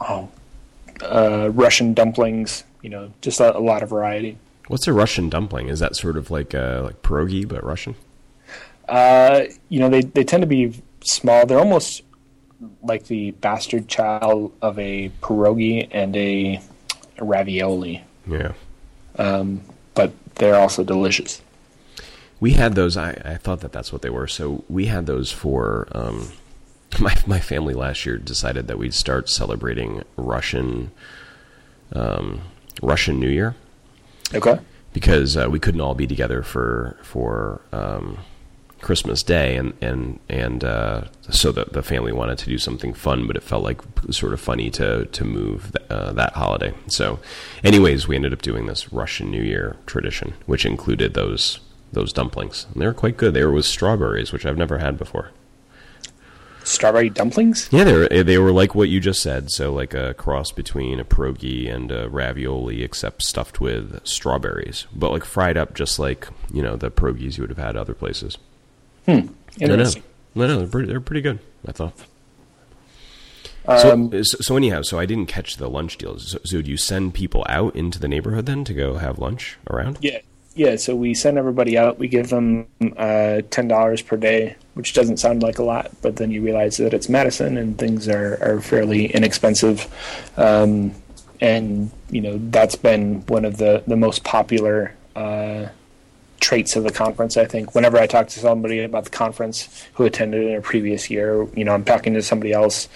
oh 0.00 0.28
uh, 1.02 1.50
Russian 1.52 1.94
dumplings, 1.94 2.64
you 2.82 2.90
know, 2.90 3.10
just 3.20 3.40
a, 3.40 3.56
a, 3.56 3.58
lot 3.58 3.82
of 3.82 3.90
variety. 3.90 4.38
What's 4.68 4.86
a 4.86 4.92
Russian 4.92 5.28
dumpling? 5.28 5.68
Is 5.68 5.80
that 5.80 5.96
sort 5.96 6.16
of 6.16 6.30
like 6.30 6.54
uh, 6.54 6.82
like 6.84 7.02
pierogi 7.02 7.46
but 7.46 7.64
Russian? 7.64 7.94
you 9.68 9.80
know, 9.80 9.88
they 9.88 10.02
they 10.02 10.24
tend 10.24 10.42
to 10.42 10.46
be 10.46 10.80
small. 11.00 11.46
They're 11.46 11.58
almost 11.58 12.02
like 12.82 13.06
the 13.06 13.32
bastard 13.32 13.88
child 13.88 14.52
of 14.62 14.78
a 14.78 15.10
pierogi 15.20 15.88
and 15.90 16.16
a, 16.16 16.60
a 17.18 17.24
ravioli. 17.24 18.04
Yeah. 18.26 18.52
Um, 19.16 19.62
but 19.94 20.12
they're 20.36 20.56
also 20.56 20.84
delicious. 20.84 21.40
We 22.40 22.52
had 22.52 22.74
those. 22.74 22.96
I, 22.96 23.10
I 23.24 23.36
thought 23.36 23.60
that 23.60 23.72
that's 23.72 23.92
what 23.92 24.02
they 24.02 24.10
were. 24.10 24.26
So 24.26 24.64
we 24.68 24.86
had 24.86 25.06
those 25.06 25.30
for 25.32 25.88
um, 25.92 26.32
my 27.00 27.16
my 27.26 27.40
family 27.40 27.74
last 27.74 28.04
year. 28.04 28.18
Decided 28.18 28.66
that 28.66 28.78
we'd 28.78 28.94
start 28.94 29.28
celebrating 29.28 30.02
Russian 30.16 30.90
um, 31.92 32.42
Russian 32.82 33.20
New 33.20 33.28
Year. 33.30 33.54
Okay. 34.34 34.58
Because 34.92 35.36
uh, 35.36 35.48
we 35.50 35.58
couldn't 35.58 35.80
all 35.80 35.94
be 35.94 36.06
together 36.06 36.42
for 36.42 36.98
for 37.02 37.60
um, 37.72 38.18
Christmas 38.84 39.22
Day, 39.22 39.56
and 39.56 39.72
and 39.80 40.20
and 40.28 40.62
uh, 40.62 41.04
so 41.30 41.50
the 41.50 41.64
the 41.64 41.82
family 41.82 42.12
wanted 42.12 42.38
to 42.38 42.46
do 42.46 42.58
something 42.58 42.92
fun, 42.92 43.26
but 43.26 43.34
it 43.36 43.42
felt 43.42 43.64
like 43.64 43.80
sort 44.10 44.32
of 44.32 44.40
funny 44.40 44.70
to 44.70 45.06
to 45.06 45.24
move 45.24 45.72
th- 45.72 45.90
uh, 45.90 46.12
that 46.12 46.34
holiday. 46.34 46.74
So, 46.86 47.18
anyways, 47.64 48.06
we 48.06 48.14
ended 48.14 48.32
up 48.32 48.42
doing 48.42 48.66
this 48.66 48.92
Russian 48.92 49.30
New 49.30 49.42
Year 49.42 49.76
tradition, 49.86 50.34
which 50.46 50.66
included 50.66 51.14
those 51.14 51.60
those 51.92 52.12
dumplings, 52.12 52.66
and 52.72 52.80
they 52.82 52.86
were 52.86 52.94
quite 52.94 53.16
good. 53.16 53.34
They 53.34 53.44
were 53.44 53.52
with 53.52 53.64
strawberries, 53.64 54.32
which 54.32 54.46
I've 54.46 54.58
never 54.58 54.78
had 54.78 54.98
before. 54.98 55.30
Strawberry 56.64 57.10
dumplings? 57.10 57.68
Yeah, 57.70 57.84
they 57.84 57.92
were 57.92 58.08
they 58.08 58.38
were 58.38 58.52
like 58.52 58.74
what 58.74 58.88
you 58.88 59.00
just 59.00 59.22
said. 59.22 59.50
So 59.50 59.72
like 59.72 59.94
a 59.94 60.14
cross 60.14 60.50
between 60.50 61.00
a 61.00 61.04
pierogi 61.04 61.72
and 61.74 61.90
a 61.90 62.08
ravioli, 62.08 62.82
except 62.82 63.22
stuffed 63.22 63.60
with 63.60 64.00
strawberries, 64.04 64.86
but 64.94 65.10
like 65.10 65.24
fried 65.24 65.56
up, 65.56 65.74
just 65.74 65.98
like 65.98 66.28
you 66.52 66.62
know 66.62 66.76
the 66.76 66.90
pierogis 66.90 67.36
you 67.36 67.42
would 67.42 67.50
have 67.50 67.58
had 67.58 67.76
other 67.76 67.94
places. 67.94 68.38
Hmm. 69.06 69.28
Interesting. 69.60 70.02
No, 70.34 70.46
no, 70.46 70.54
no, 70.54 70.58
they're 70.60 70.68
pretty, 70.68 70.88
they're 70.88 71.00
pretty 71.00 71.20
good. 71.20 71.38
I 71.66 71.72
thought. 71.72 71.92
Um, 73.66 74.12
so, 74.24 74.38
so 74.40 74.56
anyhow, 74.56 74.82
so 74.82 74.98
I 74.98 75.06
didn't 75.06 75.26
catch 75.26 75.56
the 75.56 75.70
lunch 75.70 75.96
deals. 75.96 76.32
So, 76.32 76.38
so 76.44 76.62
do 76.62 76.70
you 76.70 76.76
send 76.76 77.14
people 77.14 77.46
out 77.48 77.74
into 77.74 77.98
the 77.98 78.08
neighborhood 78.08 78.46
then 78.46 78.64
to 78.64 78.74
go 78.74 78.96
have 78.96 79.18
lunch 79.18 79.56
around? 79.70 79.98
Yeah, 80.02 80.18
yeah. 80.54 80.76
So 80.76 80.94
we 80.94 81.14
send 81.14 81.38
everybody 81.38 81.78
out. 81.78 81.98
We 81.98 82.08
give 82.08 82.28
them 82.28 82.66
uh, 82.96 83.40
ten 83.50 83.68
dollars 83.68 84.02
per 84.02 84.16
day, 84.16 84.56
which 84.74 84.92
doesn't 84.92 85.16
sound 85.16 85.42
like 85.42 85.58
a 85.58 85.62
lot, 85.62 85.90
but 86.02 86.16
then 86.16 86.30
you 86.30 86.42
realize 86.42 86.76
that 86.76 86.92
it's 86.92 87.08
Madison 87.08 87.56
and 87.56 87.78
things 87.78 88.08
are 88.08 88.38
are 88.42 88.60
fairly 88.60 89.06
inexpensive. 89.06 89.86
Um, 90.36 90.94
and 91.40 91.90
you 92.10 92.20
know 92.20 92.38
that's 92.50 92.76
been 92.76 93.24
one 93.26 93.44
of 93.44 93.56
the 93.56 93.82
the 93.86 93.96
most 93.96 94.24
popular 94.24 94.94
uh, 95.16 95.66
traits 96.40 96.76
of 96.76 96.84
the 96.84 96.90
conference. 96.90 97.36
I 97.36 97.44
think 97.46 97.74
whenever 97.74 97.96
I 97.96 98.06
talk 98.06 98.28
to 98.28 98.40
somebody 98.40 98.80
about 98.80 99.04
the 99.04 99.10
conference 99.10 99.86
who 99.94 100.04
attended 100.04 100.46
in 100.46 100.54
a 100.56 100.60
previous 100.60 101.10
year, 101.10 101.46
you 101.54 101.64
know, 101.64 101.72
I'm 101.72 101.84
talking 101.84 102.14
to 102.14 102.22
somebody 102.22 102.52
else 102.52 102.88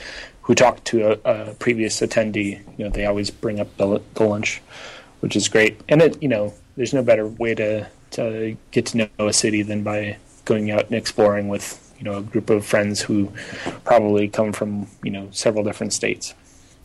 who 0.42 0.54
talked 0.54 0.84
to 0.86 1.12
a, 1.12 1.50
a 1.50 1.54
previous 1.54 2.00
attendee. 2.00 2.60
You 2.78 2.84
know, 2.84 2.90
they 2.90 3.06
always 3.06 3.30
bring 3.30 3.60
up 3.60 3.76
the, 3.76 4.00
the 4.14 4.24
lunch, 4.24 4.62
which 5.20 5.36
is 5.36 5.48
great. 5.48 5.80
And 5.88 6.02
it, 6.02 6.22
you 6.22 6.28
know, 6.28 6.54
there's 6.76 6.94
no 6.94 7.02
better 7.02 7.26
way 7.26 7.54
to 7.54 7.86
to 8.10 8.56
get 8.70 8.86
to 8.86 8.96
know 8.96 9.08
a 9.18 9.32
city 9.32 9.62
than 9.62 9.82
by 9.82 10.16
going 10.44 10.70
out 10.70 10.86
and 10.86 10.94
exploring 10.94 11.48
with 11.48 11.94
you 11.98 12.04
know 12.04 12.18
a 12.18 12.22
group 12.22 12.48
of 12.48 12.64
friends 12.64 13.02
who 13.02 13.30
probably 13.84 14.28
come 14.28 14.52
from 14.52 14.86
you 15.02 15.10
know 15.10 15.28
several 15.32 15.64
different 15.64 15.92
states. 15.92 16.34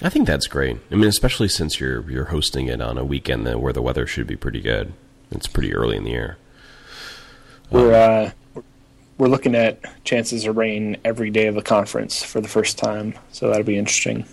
I 0.01 0.09
think 0.09 0.27
that's 0.27 0.47
great. 0.47 0.77
I 0.91 0.95
mean, 0.95 1.07
especially 1.07 1.47
since 1.47 1.79
you're 1.79 2.09
you're 2.09 2.25
hosting 2.25 2.67
it 2.67 2.81
on 2.81 2.97
a 2.97 3.05
weekend 3.05 3.45
where 3.61 3.71
the 3.71 3.81
weather 3.81 4.05
should 4.05 4.27
be 4.27 4.35
pretty 4.35 4.59
good. 4.59 4.93
It's 5.31 5.47
pretty 5.47 5.73
early 5.73 5.95
in 5.97 6.03
the 6.03 6.11
year. 6.11 6.37
We're 7.69 7.93
uh, 7.93 8.61
we're 9.17 9.27
looking 9.27 9.55
at 9.55 9.79
chances 10.03 10.45
of 10.45 10.57
rain 10.57 10.97
every 11.05 11.29
day 11.29 11.47
of 11.47 11.55
the 11.55 11.61
conference 11.61 12.23
for 12.23 12.41
the 12.41 12.47
first 12.47 12.77
time, 12.77 13.13
so 13.31 13.47
that'll 13.47 13.63
be 13.63 13.77
interesting. 13.77 14.25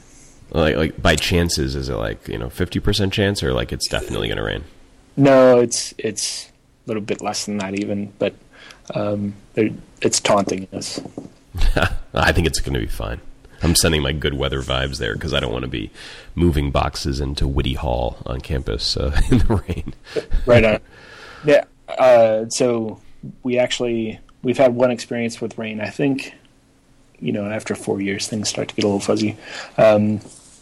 Like, 0.50 0.76
like 0.76 1.00
by 1.00 1.16
chances, 1.16 1.76
is 1.76 1.88
it 1.88 1.94
like 1.94 2.26
you 2.28 2.38
know 2.38 2.50
fifty 2.50 2.80
percent 2.80 3.12
chance, 3.12 3.42
or 3.42 3.52
like 3.52 3.72
it's 3.72 3.88
definitely 3.88 4.28
going 4.28 4.38
to 4.38 4.44
rain? 4.44 4.64
No, 5.16 5.60
it's 5.60 5.94
it's 5.98 6.46
a 6.46 6.50
little 6.88 7.02
bit 7.02 7.22
less 7.22 7.46
than 7.46 7.58
that 7.58 7.78
even, 7.78 8.12
but 8.18 8.34
um, 8.94 9.34
it's 9.54 10.20
taunting 10.20 10.66
us. 10.72 11.00
I 12.14 12.32
think 12.32 12.46
it's 12.46 12.60
going 12.60 12.74
to 12.74 12.80
be 12.80 12.86
fine. 12.86 13.20
I'm 13.62 13.74
sending 13.74 14.02
my 14.02 14.12
good 14.12 14.34
weather 14.34 14.62
vibes 14.62 14.98
there 14.98 15.14
because 15.14 15.34
I 15.34 15.40
don't 15.40 15.52
want 15.52 15.64
to 15.64 15.70
be 15.70 15.90
moving 16.34 16.70
boxes 16.70 17.20
into 17.20 17.46
Witte 17.46 17.76
Hall 17.76 18.16
on 18.24 18.40
campus 18.40 18.96
uh, 18.96 19.18
in 19.30 19.38
the 19.38 19.62
rain. 19.68 19.94
right 20.46 20.64
on. 20.64 20.80
Yeah. 21.42 21.64
Uh, 21.88 22.50
so 22.50 23.00
we 23.42 23.58
actually 23.58 24.20
we've 24.42 24.58
had 24.58 24.74
one 24.74 24.90
experience 24.90 25.40
with 25.40 25.58
rain. 25.58 25.80
I 25.80 25.90
think 25.90 26.34
you 27.18 27.32
know 27.32 27.46
after 27.46 27.74
four 27.74 28.00
years 28.00 28.28
things 28.28 28.48
start 28.48 28.68
to 28.68 28.74
get 28.74 28.84
a 28.84 28.88
little 28.88 29.00
fuzzy. 29.00 29.36
Um, 29.76 30.20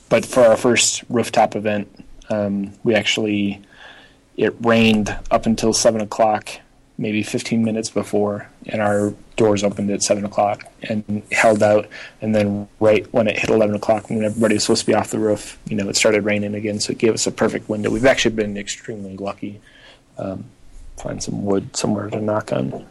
but 0.08 0.24
for 0.24 0.42
our 0.42 0.56
first 0.56 1.04
rooftop 1.08 1.54
event, 1.54 2.04
um, 2.30 2.72
we 2.82 2.94
actually 2.94 3.62
it 4.36 4.54
rained 4.60 5.16
up 5.30 5.46
until 5.46 5.72
seven 5.72 6.00
o'clock, 6.00 6.48
maybe 6.96 7.22
fifteen 7.22 7.64
minutes 7.64 7.90
before, 7.90 8.48
and 8.66 8.80
our 8.80 9.14
doors 9.36 9.62
opened 9.62 9.90
at 9.90 10.02
seven 10.02 10.24
o'clock 10.24 10.64
and 10.82 11.22
held 11.30 11.62
out. 11.62 11.88
And 12.20 12.34
then 12.34 12.68
right 12.80 13.06
when 13.12 13.28
it 13.28 13.38
hit 13.38 13.50
eleven 13.50 13.76
o'clock, 13.76 14.10
when 14.10 14.24
everybody 14.24 14.54
was 14.54 14.64
supposed 14.64 14.80
to 14.82 14.86
be 14.86 14.94
off 14.94 15.10
the 15.10 15.18
roof, 15.18 15.58
you 15.66 15.76
know, 15.76 15.88
it 15.88 15.96
started 15.96 16.24
raining 16.24 16.54
again. 16.54 16.80
So 16.80 16.92
it 16.92 16.98
gave 16.98 17.14
us 17.14 17.26
a 17.26 17.32
perfect 17.32 17.68
window. 17.68 17.90
We've 17.90 18.06
actually 18.06 18.34
been 18.34 18.56
extremely 18.56 19.16
lucky. 19.16 19.60
Um, 20.16 20.46
find 20.98 21.22
some 21.22 21.44
wood 21.44 21.76
somewhere 21.76 22.08
to 22.10 22.20
knock 22.20 22.52
on. 22.52 22.86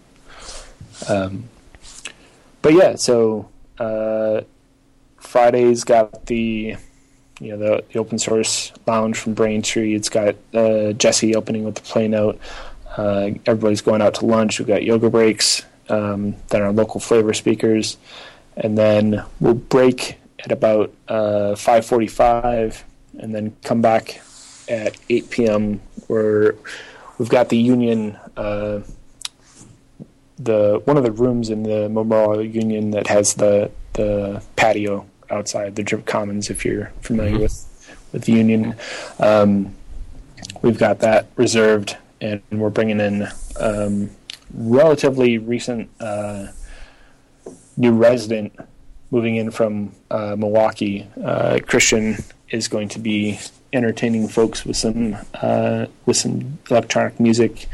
Um, 1.07 1.45
but 2.61 2.73
yeah, 2.73 2.95
so 2.95 3.49
uh, 3.79 4.41
Friday's 5.17 5.83
got 5.83 6.25
the 6.25 6.75
you 7.39 7.55
know 7.55 7.57
the, 7.57 7.83
the, 7.91 7.99
open 7.99 8.17
source 8.17 8.71
lounge 8.87 9.17
from 9.17 9.33
Braintree. 9.33 9.93
It's 9.93 10.09
got 10.09 10.35
uh, 10.53 10.93
Jessie 10.93 11.35
opening 11.35 11.63
with 11.63 11.75
the 11.75 11.81
play 11.81 12.07
note. 12.07 12.39
Uh, 12.95 13.31
everybody's 13.45 13.81
going 13.81 14.01
out 14.01 14.15
to 14.15 14.25
lunch. 14.25 14.57
We've 14.57 14.67
got 14.67 14.83
yoga 14.83 15.09
breaks. 15.09 15.63
um, 15.89 16.35
then 16.49 16.61
our 16.63 16.71
local 16.71 16.99
flavor 16.99 17.33
speakers, 17.33 17.97
and 18.55 18.77
then 18.77 19.23
we'll 19.39 19.53
break 19.53 20.19
at 20.39 20.51
about 20.51 20.91
uh, 21.07 21.53
5:45, 21.55 22.83
and 23.19 23.35
then 23.35 23.55
come 23.63 23.81
back 23.81 24.21
at 24.67 24.97
8 25.09 25.29
p.m. 25.29 25.79
where 26.07 26.55
we've 27.17 27.29
got 27.29 27.49
the 27.49 27.57
union. 27.57 28.17
Uh, 28.35 28.81
the 30.39 30.81
one 30.85 30.97
of 30.97 31.03
the 31.03 31.11
rooms 31.11 31.49
in 31.49 31.63
the 31.63 31.89
Memorial 31.89 32.45
Union 32.45 32.91
that 32.91 33.07
has 33.07 33.33
the 33.33 33.71
the 33.93 34.43
patio 34.55 35.05
outside 35.29 35.75
the 35.75 35.83
Tripp 35.83 36.05
Commons. 36.05 36.49
If 36.49 36.63
you're 36.63 36.91
familiar 37.01 37.33
mm-hmm. 37.33 37.41
with 37.43 37.99
with 38.13 38.25
the 38.25 38.33
Union, 38.33 38.75
um, 39.19 39.75
we've 40.61 40.77
got 40.77 40.99
that 40.99 41.27
reserved, 41.35 41.97
and 42.21 42.41
we're 42.51 42.69
bringing 42.69 42.99
in 42.99 43.27
um, 43.59 44.11
relatively 44.53 45.37
recent 45.39 45.89
uh, 45.99 46.47
new 47.75 47.93
resident 47.93 48.53
moving 49.09 49.37
in 49.37 49.51
from 49.51 49.91
uh, 50.11 50.35
Milwaukee. 50.37 51.07
Uh, 51.23 51.59
Christian 51.65 52.17
is 52.49 52.67
going 52.67 52.89
to 52.89 52.99
be 52.99 53.39
entertaining 53.73 54.27
folks 54.27 54.65
with 54.65 54.77
some 54.77 55.17
uh, 55.35 55.85
with 56.05 56.17
some 56.17 56.59
electronic 56.69 57.19
music 57.19 57.67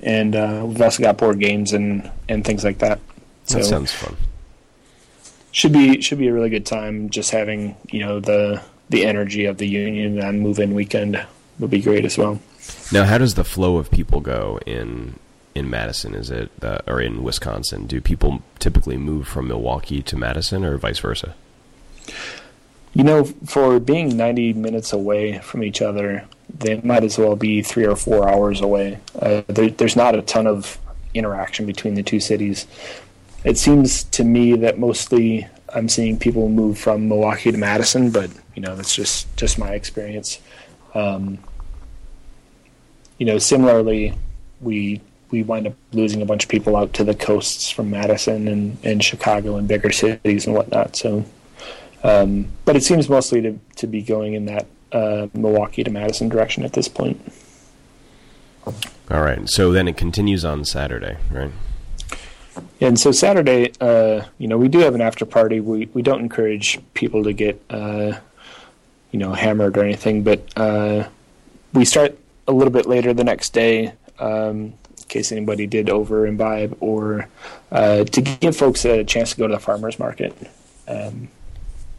and 0.00 0.36
uh, 0.36 0.62
we've 0.64 0.80
also 0.80 1.02
got 1.02 1.18
board 1.18 1.38
games 1.38 1.72
and 1.72 2.10
and 2.28 2.44
things 2.44 2.64
like 2.64 2.78
that. 2.78 3.00
So 3.44 3.58
that 3.58 3.64
sounds 3.64 3.92
fun. 3.92 4.16
Should 5.50 5.72
be 5.72 6.00
should 6.00 6.18
be 6.18 6.28
a 6.28 6.32
really 6.32 6.50
good 6.50 6.66
time. 6.66 7.10
Just 7.10 7.30
having 7.30 7.76
you 7.90 8.00
know 8.00 8.20
the 8.20 8.62
the 8.88 9.04
energy 9.04 9.44
of 9.44 9.58
the 9.58 9.66
union 9.66 10.22
on 10.22 10.40
move 10.40 10.58
in 10.58 10.74
weekend 10.74 11.20
would 11.58 11.70
be 11.70 11.80
great 11.80 12.04
as 12.04 12.16
well. 12.16 12.40
Now, 12.92 13.04
how 13.04 13.18
does 13.18 13.34
the 13.34 13.44
flow 13.44 13.76
of 13.78 13.90
people 13.90 14.20
go 14.20 14.60
in 14.66 15.18
in 15.54 15.68
Madison? 15.68 16.14
Is 16.14 16.30
it 16.30 16.50
uh, 16.62 16.78
or 16.86 17.00
in 17.00 17.22
Wisconsin? 17.22 17.86
Do 17.86 18.00
people 18.00 18.42
typically 18.58 18.96
move 18.96 19.26
from 19.26 19.48
Milwaukee 19.48 20.02
to 20.02 20.16
Madison, 20.16 20.64
or 20.64 20.76
vice 20.76 20.98
versa? 21.00 21.34
You 22.98 23.04
know, 23.04 23.22
for 23.22 23.78
being 23.78 24.16
90 24.16 24.54
minutes 24.54 24.92
away 24.92 25.38
from 25.38 25.62
each 25.62 25.80
other, 25.80 26.24
they 26.58 26.80
might 26.80 27.04
as 27.04 27.16
well 27.16 27.36
be 27.36 27.62
three 27.62 27.86
or 27.86 27.94
four 27.94 28.28
hours 28.28 28.60
away. 28.60 28.98
Uh, 29.14 29.42
there, 29.46 29.70
there's 29.70 29.94
not 29.94 30.16
a 30.16 30.22
ton 30.22 30.48
of 30.48 30.80
interaction 31.14 31.64
between 31.64 31.94
the 31.94 32.02
two 32.02 32.18
cities. 32.18 32.66
It 33.44 33.56
seems 33.56 34.02
to 34.02 34.24
me 34.24 34.56
that 34.56 34.80
mostly 34.80 35.46
I'm 35.72 35.88
seeing 35.88 36.18
people 36.18 36.48
move 36.48 36.76
from 36.76 37.08
Milwaukee 37.08 37.52
to 37.52 37.56
Madison, 37.56 38.10
but 38.10 38.30
you 38.56 38.62
know 38.62 38.74
that's 38.74 38.96
just 38.96 39.28
just 39.36 39.60
my 39.60 39.74
experience. 39.74 40.40
Um, 40.92 41.38
you 43.18 43.26
know, 43.26 43.38
similarly, 43.38 44.12
we 44.60 45.00
we 45.30 45.44
wind 45.44 45.68
up 45.68 45.74
losing 45.92 46.20
a 46.20 46.26
bunch 46.26 46.42
of 46.42 46.50
people 46.50 46.74
out 46.74 46.94
to 46.94 47.04
the 47.04 47.14
coasts 47.14 47.70
from 47.70 47.90
Madison 47.92 48.48
and, 48.48 48.76
and 48.82 49.04
Chicago 49.04 49.56
and 49.56 49.68
bigger 49.68 49.92
cities 49.92 50.46
and 50.46 50.56
whatnot. 50.56 50.96
So, 50.96 51.24
um, 52.02 52.46
but 52.64 52.76
it 52.76 52.82
seems 52.82 53.08
mostly 53.08 53.40
to 53.42 53.58
to 53.76 53.86
be 53.86 54.02
going 54.02 54.34
in 54.34 54.46
that 54.46 54.66
uh, 54.92 55.28
Milwaukee 55.34 55.84
to 55.84 55.90
Madison 55.90 56.28
direction 56.28 56.64
at 56.64 56.72
this 56.72 56.88
point. 56.88 57.20
All 59.10 59.22
right. 59.22 59.48
So 59.48 59.72
then 59.72 59.88
it 59.88 59.96
continues 59.96 60.44
on 60.44 60.64
Saturday, 60.64 61.16
right? 61.30 61.50
And 62.80 62.98
so 62.98 63.12
Saturday, 63.12 63.72
uh, 63.80 64.24
you 64.38 64.48
know, 64.48 64.58
we 64.58 64.68
do 64.68 64.80
have 64.80 64.94
an 64.94 65.00
after 65.00 65.24
party. 65.24 65.60
We 65.60 65.88
we 65.94 66.02
don't 66.02 66.20
encourage 66.20 66.78
people 66.94 67.24
to 67.24 67.32
get, 67.32 67.60
uh, 67.70 68.18
you 69.12 69.18
know, 69.18 69.32
hammered 69.32 69.76
or 69.76 69.84
anything, 69.84 70.22
but 70.22 70.42
uh, 70.56 71.08
we 71.72 71.84
start 71.84 72.18
a 72.46 72.52
little 72.52 72.72
bit 72.72 72.86
later 72.86 73.12
the 73.12 73.24
next 73.24 73.52
day, 73.52 73.92
um, 74.18 74.56
in 74.56 75.04
case 75.08 75.32
anybody 75.32 75.66
did 75.66 75.88
over 75.88 76.26
imbibe, 76.26 76.76
or 76.80 77.28
uh, 77.70 78.04
to 78.04 78.20
give 78.20 78.56
folks 78.56 78.84
a 78.84 79.04
chance 79.04 79.30
to 79.30 79.36
go 79.36 79.46
to 79.46 79.54
the 79.54 79.60
farmers 79.60 79.98
market. 79.98 80.36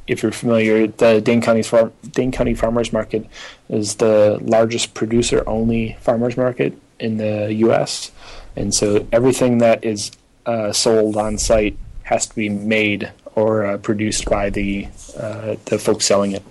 If 0.09 0.23
you're 0.23 0.31
familiar, 0.31 0.87
the 0.87 1.21
Dane 1.21 1.39
County, 1.39 1.63
Dane 2.11 2.31
County 2.31 2.55
Farmers 2.55 2.91
Market 2.91 3.27
is 3.69 3.95
the 3.95 4.39
largest 4.41 4.95
producer 4.95 5.43
only 5.47 5.97
farmers 6.01 6.35
market 6.35 6.73
in 6.99 7.17
the 7.17 7.53
U.S. 7.53 8.11
And 8.55 8.73
so 8.73 9.07
everything 9.11 9.59
that 9.59 9.85
is 9.85 10.11
uh, 10.47 10.73
sold 10.73 11.15
on 11.15 11.37
site 11.37 11.77
has 12.03 12.25
to 12.25 12.35
be 12.35 12.49
made 12.49 13.11
or 13.35 13.65
uh, 13.65 13.77
produced 13.77 14.25
by 14.25 14.49
the 14.49 14.87
uh, 15.15 15.57
the 15.65 15.77
folks 15.77 16.05
selling 16.05 16.31
it. 16.31 16.43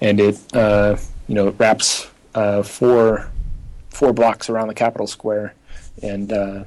And 0.00 0.20
it 0.20 0.38
uh, 0.54 0.96
you 1.26 1.34
know 1.34 1.48
it 1.48 1.56
wraps 1.58 2.06
uh, 2.36 2.62
four 2.62 3.28
four 3.90 4.12
blocks 4.12 4.48
around 4.48 4.68
the 4.68 4.74
Capitol 4.74 5.08
Square, 5.08 5.54
and 6.02 6.32
uh, 6.32 6.64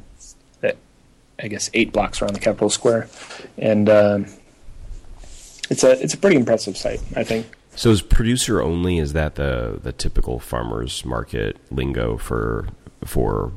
I 1.41 1.47
guess 1.47 1.69
eight 1.73 1.93
blocks 1.93 2.21
around 2.21 2.33
the 2.33 2.41
Capitol 2.41 2.69
Square, 2.69 3.07
and 3.57 3.89
um, 3.89 4.25
it's 5.69 5.83
a 5.83 6.01
it's 6.01 6.13
a 6.13 6.17
pretty 6.17 6.35
impressive 6.35 6.77
site, 6.77 7.01
I 7.15 7.23
think. 7.23 7.47
So 7.75 7.91
is 7.91 8.01
producer 8.01 8.61
only? 8.61 8.97
Is 8.97 9.13
that 9.13 9.35
the 9.35 9.79
the 9.81 9.91
typical 9.91 10.39
farmers 10.39 11.05
market 11.05 11.57
lingo 11.71 12.17
for 12.17 12.67
for 13.05 13.51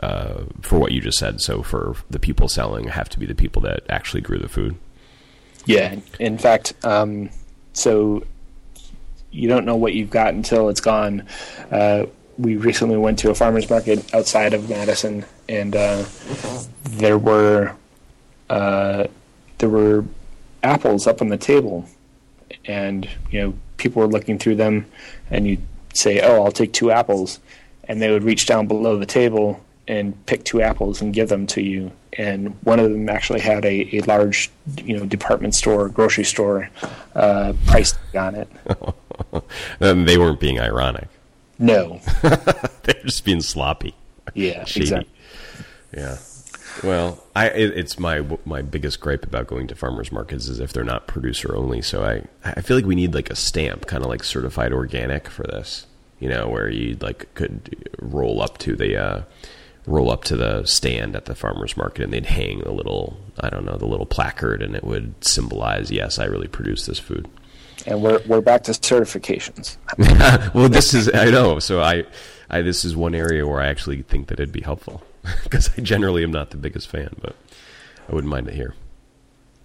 uh, 0.00 0.44
for 0.62 0.78
what 0.78 0.92
you 0.92 1.00
just 1.00 1.18
said? 1.18 1.40
So 1.40 1.62
for 1.62 1.96
the 2.08 2.18
people 2.18 2.48
selling, 2.48 2.88
have 2.88 3.08
to 3.10 3.18
be 3.18 3.26
the 3.26 3.34
people 3.34 3.62
that 3.62 3.82
actually 3.88 4.20
grew 4.20 4.38
the 4.38 4.48
food. 4.48 4.76
Yeah, 5.66 5.96
in 6.20 6.38
fact, 6.38 6.74
um, 6.84 7.30
so 7.72 8.24
you 9.32 9.48
don't 9.48 9.66
know 9.66 9.76
what 9.76 9.94
you've 9.94 10.10
got 10.10 10.32
until 10.32 10.68
it's 10.68 10.80
gone. 10.80 11.26
Uh, 11.70 12.06
we 12.38 12.56
recently 12.56 12.96
went 12.96 13.18
to 13.20 13.30
a 13.30 13.34
farmers 13.34 13.68
market 13.68 14.14
outside 14.14 14.54
of 14.54 14.68
Madison, 14.68 15.24
and 15.48 15.74
uh, 15.74 16.04
there 16.84 17.18
were 17.18 17.74
uh, 18.48 19.06
there 19.58 19.68
were 19.68 20.04
apples 20.66 21.06
up 21.06 21.22
on 21.22 21.28
the 21.28 21.36
table, 21.38 21.86
and 22.64 23.08
you 23.30 23.40
know 23.40 23.54
people 23.76 24.02
were 24.02 24.08
looking 24.08 24.38
through 24.38 24.56
them, 24.56 24.86
and 25.30 25.46
you 25.46 25.58
say, 25.94 26.20
"Oh, 26.20 26.44
I'll 26.44 26.52
take 26.52 26.72
two 26.72 26.90
apples," 26.90 27.40
and 27.84 28.02
they 28.02 28.10
would 28.10 28.24
reach 28.24 28.46
down 28.46 28.66
below 28.66 28.98
the 28.98 29.06
table 29.06 29.60
and 29.88 30.26
pick 30.26 30.44
two 30.44 30.60
apples 30.60 31.00
and 31.00 31.14
give 31.14 31.28
them 31.28 31.46
to 31.46 31.62
you. 31.62 31.92
And 32.14 32.56
one 32.64 32.80
of 32.80 32.90
them 32.90 33.08
actually 33.08 33.40
had 33.40 33.64
a, 33.64 33.96
a 33.96 34.00
large, 34.02 34.50
you 34.82 34.96
know, 34.98 35.06
department 35.06 35.54
store, 35.54 35.88
grocery 35.88 36.24
store 36.24 36.70
uh, 37.14 37.52
price 37.66 37.94
on 38.14 38.34
it. 38.34 38.48
and 39.80 40.08
they 40.08 40.18
weren't 40.18 40.40
being 40.40 40.58
ironic. 40.58 41.08
No, 41.58 42.00
they're 42.22 43.02
just 43.04 43.24
being 43.24 43.40
sloppy. 43.40 43.94
Yeah, 44.34 44.64
Shady. 44.64 44.84
exactly. 44.84 45.10
Yeah. 45.96 46.16
Well, 46.82 47.22
I 47.34 47.48
it, 47.48 47.76
it's 47.76 47.98
my 47.98 48.24
my 48.44 48.62
biggest 48.62 49.00
gripe 49.00 49.24
about 49.24 49.46
going 49.46 49.66
to 49.68 49.74
farmers 49.74 50.12
markets 50.12 50.48
is 50.48 50.60
if 50.60 50.72
they're 50.72 50.84
not 50.84 51.06
producer 51.06 51.56
only. 51.56 51.82
So 51.82 52.04
I 52.04 52.24
I 52.44 52.60
feel 52.62 52.76
like 52.76 52.86
we 52.86 52.94
need 52.94 53.14
like 53.14 53.30
a 53.30 53.36
stamp, 53.36 53.86
kind 53.86 54.02
of 54.02 54.10
like 54.10 54.24
certified 54.24 54.72
organic 54.72 55.28
for 55.28 55.44
this. 55.44 55.86
You 56.18 56.28
know, 56.28 56.48
where 56.48 56.68
you 56.68 56.96
like 57.00 57.32
could 57.34 57.90
roll 58.00 58.40
up 58.40 58.58
to 58.58 58.74
the 58.74 58.96
uh, 58.96 59.22
roll 59.86 60.10
up 60.10 60.24
to 60.24 60.36
the 60.36 60.64
stand 60.64 61.14
at 61.14 61.26
the 61.26 61.34
farmers 61.34 61.76
market 61.76 62.04
and 62.04 62.12
they'd 62.12 62.26
hang 62.26 62.62
a 62.62 62.72
little 62.72 63.16
I 63.38 63.50
don't 63.50 63.64
know 63.64 63.76
the 63.76 63.86
little 63.86 64.06
placard 64.06 64.62
and 64.62 64.74
it 64.74 64.84
would 64.84 65.24
symbolize 65.24 65.90
yes 65.90 66.18
I 66.18 66.24
really 66.24 66.48
produce 66.48 66.86
this 66.86 66.98
food. 66.98 67.28
And 67.86 68.02
we're 68.02 68.20
we're 68.26 68.40
back 68.40 68.64
to 68.64 68.72
certifications. 68.72 69.76
well, 70.54 70.68
this 70.68 70.94
is 70.94 71.12
I 71.12 71.30
know. 71.30 71.58
So 71.58 71.80
I, 71.80 72.04
I 72.50 72.62
this 72.62 72.84
is 72.84 72.96
one 72.96 73.14
area 73.14 73.46
where 73.46 73.60
I 73.60 73.68
actually 73.68 74.02
think 74.02 74.28
that 74.28 74.40
it'd 74.40 74.52
be 74.52 74.62
helpful 74.62 75.02
because 75.44 75.70
I 75.76 75.80
generally 75.80 76.22
am 76.22 76.32
not 76.32 76.50
the 76.50 76.56
biggest 76.56 76.88
fan, 76.88 77.14
but 77.20 77.36
I 78.08 78.14
wouldn't 78.14 78.30
mind 78.30 78.48
it 78.48 78.54
here. 78.54 78.74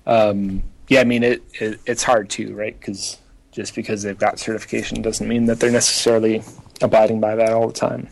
Um, 0.05 0.63
yeah, 0.87 1.01
I 1.01 1.03
mean 1.03 1.23
it, 1.23 1.43
it 1.53 1.79
it's 1.85 2.03
hard 2.03 2.29
too, 2.29 2.53
right? 2.55 2.77
Because 2.77 3.17
just 3.51 3.75
because 3.75 4.03
they've 4.03 4.17
got 4.17 4.39
certification 4.39 5.01
doesn't 5.01 5.27
mean 5.27 5.45
that 5.45 5.59
they're 5.59 5.71
necessarily 5.71 6.41
abiding 6.81 7.19
by 7.19 7.35
that 7.35 7.51
all 7.53 7.67
the 7.67 7.73
time. 7.73 8.07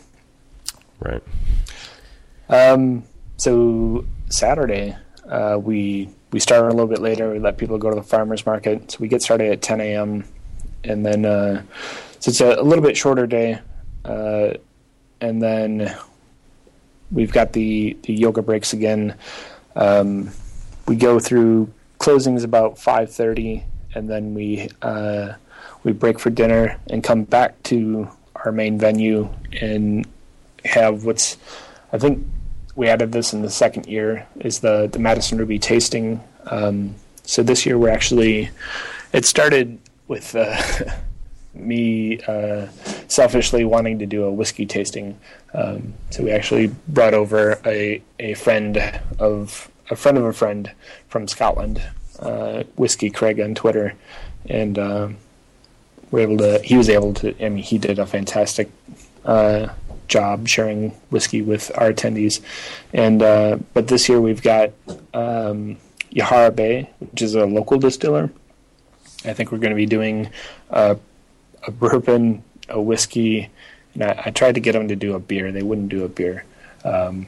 Right. 1.00 1.24
Um, 2.50 3.04
so 3.38 4.06
Saturday, 4.30 4.96
uh, 5.30 5.60
we 5.62 6.10
we 6.32 6.40
start 6.40 6.66
a 6.66 6.70
little 6.70 6.88
bit 6.88 7.00
later. 7.00 7.32
We 7.32 7.40
let 7.40 7.58
people 7.58 7.78
go 7.78 7.90
to 7.90 7.96
the 7.96 8.04
farmers 8.04 8.46
market. 8.46 8.92
So 8.92 8.98
we 9.00 9.08
get 9.08 9.22
started 9.22 9.52
at 9.52 9.62
10 9.62 9.82
a.m. 9.82 10.26
and 10.84 11.06
then 11.06 11.26
uh, 11.26 11.64
so 12.20 12.30
it's 12.30 12.42
a, 12.42 12.56
a, 12.56 12.64
little 12.64 12.84
bit 12.84 12.98
shorter 12.98 13.26
day. 13.26 13.60
Uh, 14.06 14.54
and 15.22 15.42
then 15.42 15.96
we've 17.12 17.32
got 17.32 17.54
the, 17.54 17.98
the 18.04 18.14
yoga 18.14 18.42
breaks 18.42 18.74
again. 18.74 19.16
Um, 19.76 20.32
we 20.88 20.96
go 20.96 21.20
through 21.20 21.72
closings 22.00 22.44
about 22.44 22.76
5:30, 22.76 23.64
and 23.94 24.10
then 24.10 24.34
we 24.34 24.70
uh, 24.82 25.34
we 25.84 25.92
break 25.92 26.20
for 26.20 26.30
dinner 26.30 26.80
and 26.90 27.04
come 27.04 27.24
back 27.24 27.62
to 27.64 28.10
our 28.36 28.52
main 28.52 28.80
venue 28.80 29.30
and 29.62 30.08
have 30.66 31.06
what's 31.06 31.38
I 31.92 31.98
think 31.98 32.26
we 32.76 32.88
added 32.88 33.12
this 33.12 33.34
in 33.34 33.42
the 33.42 33.50
second 33.50 33.88
year 33.88 34.28
is 34.40 34.60
the 34.60 34.90
the 34.92 35.00
Madison 35.00 35.38
Ruby 35.38 35.60
tasting. 35.60 36.22
Um, 36.46 36.96
so 37.24 37.44
this 37.44 37.66
year 37.66 37.78
we're 37.78 37.90
actually 37.90 38.50
it 39.14 39.26
started 39.26 39.80
with 40.08 40.36
uh, 40.36 40.56
me 41.54 42.22
uh, 42.22 42.68
selfishly 43.08 43.66
wanting 43.66 44.00
to 44.00 44.06
do 44.06 44.24
a 44.24 44.32
whiskey 44.32 44.66
tasting. 44.66 45.20
Um, 45.54 45.94
so 46.10 46.24
we 46.24 46.32
actually 46.32 46.68
brought 46.88 47.14
over 47.14 47.60
a, 47.66 48.02
a 48.20 48.34
friend 48.36 48.78
of 49.18 49.70
a 49.90 49.96
friend 49.96 50.18
of 50.18 50.24
a 50.26 50.34
friend 50.34 50.72
from 51.08 51.28
Scotland, 51.28 51.82
uh, 52.20 52.64
Whiskey 52.76 53.10
Craig 53.10 53.40
on 53.40 53.56
Twitter, 53.56 53.96
and 54.48 54.78
uh, 54.78 55.10
we're 56.12 56.22
able 56.22 56.38
to. 56.38 56.60
He 56.64 56.78
was 56.78 56.90
able 56.90 57.14
to. 57.16 57.44
I 57.44 57.50
mean, 57.50 57.64
he 57.64 57.78
did 57.78 57.98
a 57.98 58.06
fantastic 58.06 58.70
uh, 59.26 59.70
job 60.10 60.48
sharing 60.48 60.90
whiskey 61.10 61.42
with 61.42 61.72
our 61.76 61.94
attendees. 61.94 62.42
And 62.94 63.22
uh, 63.22 63.60
but 63.74 63.88
this 63.88 64.10
year 64.10 64.20
we've 64.20 64.42
got 64.42 64.72
um, 65.14 65.78
Yahara 66.12 66.54
Bay, 66.54 66.90
which 67.00 67.22
is 67.22 67.36
a 67.36 67.46
local 67.46 67.78
distiller. 67.78 68.30
I 69.26 69.34
think 69.34 69.52
we're 69.52 69.60
going 69.60 69.72
to 69.72 69.76
be 69.76 69.86
doing 69.86 70.30
uh, 70.70 70.96
a 71.70 71.72
bourbon, 71.72 72.44
a 72.68 72.82
whiskey, 72.82 73.50
and 73.94 74.04
I, 74.04 74.24
I, 74.26 74.30
tried 74.32 74.56
to 74.56 74.60
get 74.60 74.74
them 74.74 74.88
to 74.88 74.96
do 74.96 75.14
a 75.14 75.20
beer. 75.20 75.52
They 75.52 75.64
wouldn't 75.64 75.90
do 75.90 76.04
a 76.04 76.10
beer. 76.10 76.44
Um, 76.84 77.28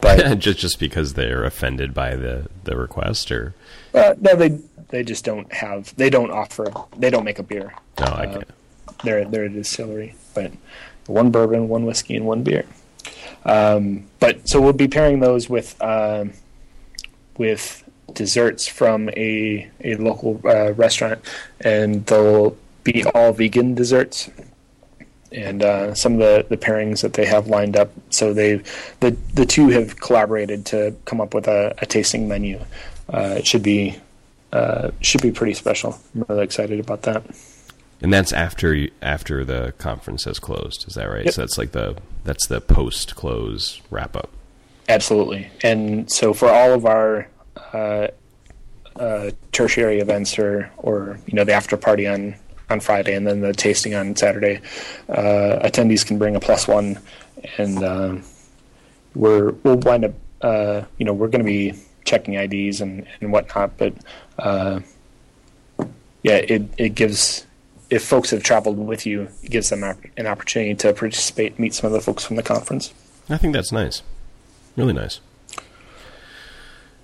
but 0.00 0.38
just 0.38 0.58
just 0.58 0.78
because 0.78 1.14
they're 1.14 1.44
offended 1.44 1.94
by 1.94 2.16
the, 2.16 2.48
the 2.64 2.76
request, 2.76 3.30
or 3.32 3.54
uh, 3.94 4.14
no, 4.20 4.36
they 4.36 4.58
they 4.88 5.02
just 5.02 5.24
don't 5.24 5.52
have 5.52 5.94
they 5.96 6.10
don't 6.10 6.30
offer 6.30 6.72
they 6.96 7.10
don't 7.10 7.24
make 7.24 7.38
a 7.38 7.42
beer. 7.42 7.74
No, 8.00 8.06
I 8.06 8.26
get 8.26 8.42
it. 8.42 8.50
They're 9.04 9.24
they're 9.24 9.44
a 9.44 9.48
distillery, 9.48 10.14
but 10.34 10.52
one 11.06 11.30
bourbon, 11.30 11.68
one 11.68 11.84
whiskey, 11.84 12.16
and 12.16 12.26
one 12.26 12.42
beer. 12.42 12.64
Um, 13.44 14.04
but 14.20 14.48
so 14.48 14.60
we'll 14.60 14.72
be 14.72 14.88
pairing 14.88 15.20
those 15.20 15.48
with 15.48 15.80
uh, 15.80 16.26
with 17.36 17.84
desserts 18.12 18.66
from 18.66 19.08
a 19.10 19.68
a 19.82 19.96
local 19.96 20.40
uh, 20.44 20.72
restaurant, 20.72 21.20
and 21.60 22.04
they'll 22.06 22.56
be 22.92 23.04
all 23.14 23.32
vegan 23.32 23.74
desserts. 23.74 24.30
And 25.30 25.62
uh, 25.62 25.94
some 25.94 26.14
of 26.14 26.18
the, 26.20 26.46
the 26.48 26.56
pairings 26.56 27.02
that 27.02 27.12
they 27.12 27.26
have 27.26 27.48
lined 27.48 27.76
up, 27.76 27.90
so 28.08 28.32
they 28.32 28.62
the 29.00 29.10
the 29.34 29.44
two 29.44 29.68
have 29.68 30.00
collaborated 30.00 30.64
to 30.66 30.96
come 31.04 31.20
up 31.20 31.34
with 31.34 31.46
a, 31.46 31.74
a 31.78 31.86
tasting 31.86 32.28
menu. 32.28 32.58
Uh, 33.12 33.34
it 33.36 33.46
should 33.46 33.62
be 33.62 33.98
uh, 34.52 34.90
should 35.02 35.20
be 35.20 35.30
pretty 35.30 35.52
special. 35.52 36.00
I'm 36.14 36.24
really 36.28 36.44
excited 36.44 36.80
about 36.80 37.02
that. 37.02 37.24
And 38.00 38.12
that's 38.12 38.32
after 38.32 38.88
after 39.02 39.44
the 39.44 39.74
conference 39.78 40.24
has 40.24 40.38
closed. 40.38 40.86
Is 40.88 40.94
that 40.94 41.06
right? 41.06 41.24
Yep. 41.26 41.34
So 41.34 41.42
that's 41.42 41.58
like 41.58 41.72
the 41.72 41.96
that's 42.24 42.46
the 42.46 42.60
post 42.60 43.16
close 43.16 43.82
wrap 43.90 44.16
up. 44.16 44.30
Absolutely. 44.88 45.50
And 45.62 46.10
so 46.10 46.32
for 46.32 46.48
all 46.48 46.72
of 46.72 46.86
our 46.86 47.28
uh, 47.74 48.08
uh, 48.96 49.30
tertiary 49.52 50.00
events, 50.00 50.38
or 50.38 50.70
or 50.78 51.18
you 51.26 51.34
know 51.34 51.44
the 51.44 51.52
after 51.52 51.76
party 51.76 52.06
on 52.06 52.36
on 52.70 52.80
Friday, 52.80 53.14
and 53.14 53.26
then 53.26 53.40
the 53.40 53.52
tasting 53.52 53.94
on 53.94 54.14
Saturday, 54.16 54.60
uh, 55.08 55.60
attendees 55.62 56.04
can 56.04 56.18
bring 56.18 56.36
a 56.36 56.40
plus 56.40 56.68
one, 56.68 56.98
and 57.56 57.82
um, 57.84 58.24
we're 59.14 59.52
we'll 59.62 59.76
wind 59.76 60.04
up. 60.04 60.14
Uh, 60.40 60.82
you 60.98 61.04
know, 61.04 61.12
we're 61.12 61.28
going 61.28 61.44
to 61.44 61.50
be 61.50 61.74
checking 62.04 62.34
IDs 62.34 62.80
and 62.80 63.06
and 63.20 63.32
whatnot, 63.32 63.76
but 63.76 63.94
uh, 64.38 64.80
yeah, 66.22 66.36
it 66.36 66.62
it 66.78 66.94
gives 66.94 67.46
if 67.90 68.04
folks 68.04 68.30
have 68.30 68.42
traveled 68.42 68.78
with 68.78 69.06
you, 69.06 69.28
it 69.42 69.50
gives 69.50 69.70
them 69.70 69.82
an 69.82 70.26
opportunity 70.26 70.74
to 70.74 70.92
participate, 70.92 71.58
meet 71.58 71.74
some 71.74 71.86
of 71.86 71.92
the 71.92 72.00
folks 72.00 72.24
from 72.24 72.36
the 72.36 72.42
conference. 72.42 72.92
I 73.30 73.38
think 73.38 73.54
that's 73.54 73.72
nice, 73.72 74.02
really 74.76 74.92
nice. 74.92 75.20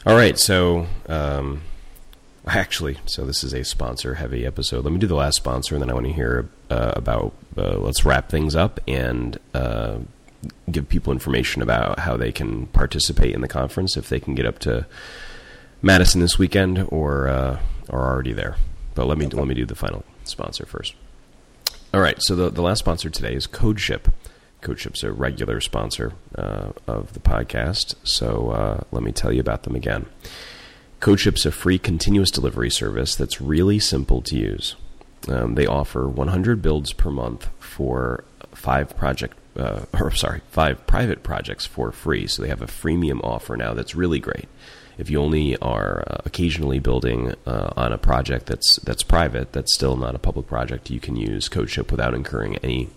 All 0.07 0.15
right, 0.15 0.39
so 0.39 0.87
um, 1.09 1.63
actually, 2.47 2.99
so 3.07 3.25
this 3.25 3.45
is 3.45 3.53
a 3.53 3.65
sponsor-heavy 3.65 4.45
episode. 4.45 4.85
Let 4.85 4.93
me 4.93 4.99
do 4.99 5.07
the 5.07 5.15
last 5.15 5.37
sponsor, 5.37 5.75
and 5.75 5.83
then 5.83 5.91
I 5.91 5.95
want 5.95 6.07
to 6.07 6.13
hear 6.13 6.49
uh, 6.71 6.93
about. 6.97 7.33
Uh, 7.57 7.79
let's 7.79 8.05
wrap 8.05 8.29
things 8.29 8.57
up 8.57 8.81
and 8.89 9.39
uh, 9.55 9.99
give 10.71 10.89
people 10.89 11.13
information 11.13 11.63
about 11.63 12.01
how 12.01 12.17
they 12.17 12.33
can 12.33 12.67
participate 12.67 13.35
in 13.35 13.41
the 13.41 13.49
conference 13.49 13.97
if 13.97 14.09
they 14.09 14.19
can 14.19 14.35
get 14.35 14.45
up 14.47 14.59
to 14.61 14.87
Madison 15.83 16.21
this 16.21 16.39
weekend 16.39 16.87
or 16.91 17.29
uh, 17.29 17.61
are 17.91 18.13
already 18.13 18.33
there. 18.33 18.57
But 18.95 19.07
let 19.07 19.19
me 19.19 19.27
let 19.27 19.47
me 19.47 19.55
do 19.55 19.67
the 19.67 19.75
final 19.75 20.05
sponsor 20.25 20.67
first. 20.67 20.95
All 21.93 22.01
right, 22.01 22.21
so 22.21 22.35
the, 22.35 22.51
the 22.51 22.63
last 22.63 22.81
sponsor 22.81 23.09
today 23.09 23.35
is 23.35 23.47
CodeShip. 23.47 24.13
CodeShip's 24.63 25.05
a 25.05 25.13
regular 25.13 25.61
sponsor 25.61 26.15
uh, 26.37 26.73
of 26.89 27.13
the 27.13 27.21
podcast, 27.21 27.95
so 28.03 28.51
uh, 28.51 28.81
let 28.91 29.03
me 29.03 29.13
tell 29.13 29.33
you 29.33 29.41
about 29.41 29.63
them 29.63 29.77
again. 29.77 30.07
CodeShip's 31.05 31.45
a 31.45 31.53
free 31.53 31.79
continuous 31.79 32.31
delivery 32.31 32.71
service 32.71 33.15
that's 33.15 33.39
really 33.39 33.79
simple 33.79 34.23
to 34.23 34.39
use. 34.39 34.75
Um, 35.29 35.55
they 35.55 35.67
offer 35.67 36.09
100 36.09 36.63
builds 36.63 36.95
per 36.95 37.11
month 37.11 37.51
for 37.59 38.25
five 38.55 38.97
project, 38.97 39.37
uh, 39.55 39.81
or 40.01 40.11
sorry, 40.13 40.41
five 40.51 40.87
private 40.87 41.23
projects 41.23 41.67
for 41.67 41.93
free. 41.93 42.27
So 42.27 42.41
they 42.41 42.49
have 42.49 42.63
a 42.63 42.67
freemium 42.67 43.23
offer 43.23 43.55
now 43.55 43.75
that's 43.75 43.95
really 43.95 44.19
great 44.19 44.47
if 44.97 45.11
you 45.11 45.21
only 45.21 45.57
are 45.59 46.05
uh, 46.07 46.23
occasionally 46.25 46.79
building 46.79 47.35
uh, 47.47 47.73
on 47.77 47.93
a 47.93 47.99
project 47.99 48.47
that's 48.47 48.77
that's 48.77 49.03
private, 49.03 49.53
that's 49.53 49.75
still 49.75 49.97
not 49.97 50.15
a 50.15 50.19
public 50.19 50.47
project, 50.47 50.89
you 50.89 51.01
can 51.01 51.17
use 51.17 51.51
CodeShip 51.51 51.91
without 51.91 52.15
incurring 52.15 52.57
any 52.59 52.89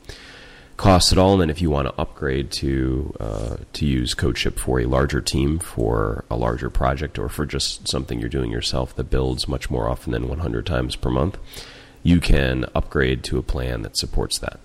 costs 0.77 1.11
at 1.11 1.17
all. 1.17 1.33
And 1.33 1.41
then 1.41 1.49
if 1.49 1.61
you 1.61 1.69
want 1.69 1.87
to 1.87 1.99
upgrade 1.99 2.51
to 2.53 3.15
uh, 3.19 3.57
to 3.73 3.85
use 3.85 4.15
CodeShip 4.15 4.57
for 4.57 4.79
a 4.79 4.85
larger 4.85 5.21
team, 5.21 5.59
for 5.59 6.23
a 6.29 6.37
larger 6.37 6.69
project, 6.69 7.19
or 7.19 7.27
for 7.27 7.45
just 7.45 7.89
something 7.89 8.19
you're 8.19 8.29
doing 8.29 8.51
yourself 8.51 8.95
that 8.95 9.09
builds 9.09 9.47
much 9.47 9.69
more 9.69 9.89
often 9.89 10.11
than 10.11 10.29
100 10.29 10.65
times 10.65 10.95
per 10.95 11.09
month, 11.09 11.37
you 12.03 12.19
can 12.19 12.65
upgrade 12.73 13.23
to 13.25 13.37
a 13.37 13.43
plan 13.43 13.81
that 13.81 13.97
supports 13.97 14.37
that. 14.39 14.59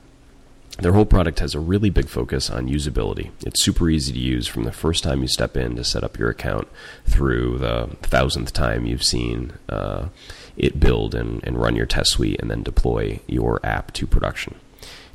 Their 0.79 0.93
whole 0.95 1.05
product 1.05 1.41
has 1.41 1.55
a 1.55 1.61
really 1.61 1.91
big 1.91 2.09
focus 2.09 2.49
on 2.49 2.67
usability. 2.67 3.31
It's 3.45 3.63
super 3.63 3.91
easy 3.91 4.13
to 4.15 4.19
use 4.19 4.47
from 4.47 4.65
the 4.65 4.73
first 4.73 5.05
time 5.05 5.21
you 5.21 5.29
step 5.29 5.55
in 5.55 5.77
to 5.77 5.85
set 5.85 6.03
up 6.03 6.19
your 6.19 6.31
account 6.31 6.67
through 7.05 7.59
the 7.59 7.91
thousandth 8.01 8.55
time 8.55 8.87
you've 8.87 9.03
seen 9.03 9.53
uh, 9.69 10.09
it 10.57 10.81
build 10.81 11.15
and, 11.15 11.45
and 11.45 11.61
run 11.61 11.77
your 11.77 11.85
test 11.85 12.13
suite 12.13 12.41
and 12.41 12.51
then 12.51 12.63
deploy 12.63 13.21
your 13.27 13.61
app 13.63 13.93
to 13.93 14.07
production. 14.07 14.55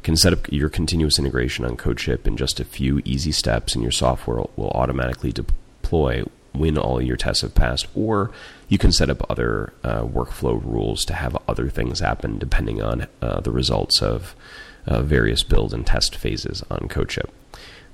Can 0.07 0.15
set 0.15 0.31
up 0.31 0.49
your 0.53 0.69
continuous 0.69 1.19
integration 1.19 1.65
on 1.65 1.75
CodeShip 1.75 2.27
in 2.27 2.37
just 2.37 2.61
a 2.61 2.63
few 2.63 3.01
easy 3.03 3.33
steps, 3.33 3.75
and 3.75 3.83
your 3.83 3.91
software 3.91 4.45
will 4.55 4.69
automatically 4.69 5.33
deploy 5.33 6.23
when 6.53 6.77
all 6.77 7.01
your 7.01 7.17
tests 7.17 7.41
have 7.41 7.53
passed, 7.53 7.87
or 7.93 8.31
you 8.69 8.77
can 8.77 8.93
set 8.93 9.09
up 9.09 9.29
other 9.29 9.73
uh, 9.83 10.03
workflow 10.03 10.63
rules 10.63 11.03
to 11.03 11.13
have 11.13 11.37
other 11.45 11.67
things 11.67 11.99
happen 11.99 12.37
depending 12.37 12.81
on 12.81 13.07
uh, 13.21 13.41
the 13.41 13.51
results 13.51 14.01
of 14.01 14.33
uh, 14.85 15.01
various 15.01 15.43
build 15.43 15.73
and 15.73 15.85
test 15.85 16.15
phases 16.15 16.63
on 16.71 16.87
CodeShip. 16.87 17.29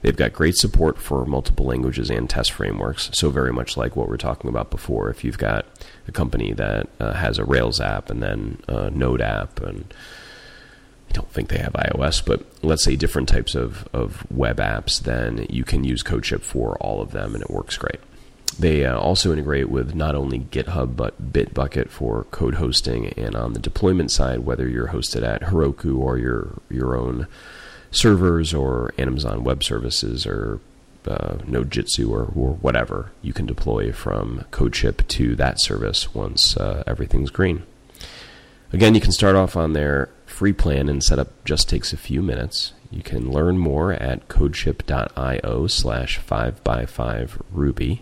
They've 0.04 0.16
got 0.16 0.34
great 0.34 0.56
support 0.58 1.00
for 1.00 1.26
multiple 1.26 1.66
languages 1.66 2.12
and 2.12 2.30
test 2.30 2.52
frameworks, 2.52 3.10
so 3.14 3.32
very 3.32 3.52
much 3.52 3.76
like 3.76 3.96
what 3.96 4.08
we 4.08 4.14
are 4.14 4.18
talking 4.18 4.52
about 4.52 4.70
before. 4.70 5.10
If 5.10 5.24
you've 5.24 5.40
got 5.40 5.66
a 6.08 6.12
company 6.12 6.54
that 6.54 6.90
uh, 7.00 7.14
has 7.14 7.40
a 7.40 7.44
Rails 7.44 7.82
app 7.82 8.12
and 8.12 8.22
then 8.22 8.62
a 8.68 8.92
Node 8.92 9.22
app, 9.22 9.60
and 9.62 9.92
don't 11.14 11.32
think 11.32 11.50
they 11.50 11.60
have 11.60 11.74
iOS, 11.74 12.26
but 12.26 12.46
let's 12.62 12.84
say 12.84 12.96
different 12.96 13.30
types 13.30 13.56
of, 13.56 13.88
of 13.94 14.30
web 14.32 14.58
apps, 14.58 15.00
then 15.02 15.46
you 15.50 15.64
can 15.64 15.84
use 15.84 16.04
CodeShip 16.04 16.42
for 16.42 16.76
all 16.78 17.02
of 17.02 17.12
them, 17.12 17.34
and 17.34 17.44
it 17.44 17.50
works 17.50 17.78
great. 17.78 18.00
They 18.60 18.86
uh, 18.86 18.98
also 18.98 19.32
integrate 19.32 19.70
with 19.70 19.96
not 19.96 20.16
only 20.16 20.40
GitHub 20.40 20.96
but 20.96 21.34
Bitbucket 21.34 21.90
for 21.90 22.26
code 22.26 22.56
hosting, 22.56 23.08
and 23.14 23.36
on 23.36 23.54
the 23.54 23.60
deployment 23.60 24.12
side, 24.12 24.40
whether 24.40 24.68
you're 24.68 24.90
hosted 24.90 25.24
at 25.24 25.42
Heroku 25.44 25.98
or 25.98 26.18
your 26.18 26.60
your 26.70 26.96
own 26.96 27.28
servers 27.90 28.54
or 28.54 28.94
Amazon 28.98 29.44
Web 29.44 29.64
Services 29.64 30.26
or 30.26 30.60
uh, 31.08 31.36
Nodejitsu 31.46 32.10
or, 32.10 32.32
or 32.36 32.54
whatever, 32.56 33.12
you 33.22 33.34
can 33.34 33.46
deploy 33.46 33.92
from 33.92 34.46
CodeShip 34.52 35.08
to 35.08 35.36
that 35.36 35.60
service 35.60 36.14
once 36.14 36.56
uh, 36.58 36.84
everything's 36.86 37.30
green. 37.32 37.64
Again, 38.72 38.96
you 38.96 39.02
can 39.02 39.12
start 39.12 39.36
off 39.36 39.56
on 39.56 39.74
their 39.74 40.10
free 40.34 40.52
plan 40.52 40.90
and 40.90 41.04
setup 41.04 41.46
just 41.46 41.70
takes 41.70 41.94
a 41.94 41.98
few 41.98 42.22
minutes. 42.22 42.74
You 42.90 43.04
can 43.04 43.32
learn 43.32 43.58
more 43.58 43.94
at 43.94 44.28
codeship.io 44.28 45.68
slash 45.68 46.20
5by5 46.20 47.42
Ruby. 47.52 48.02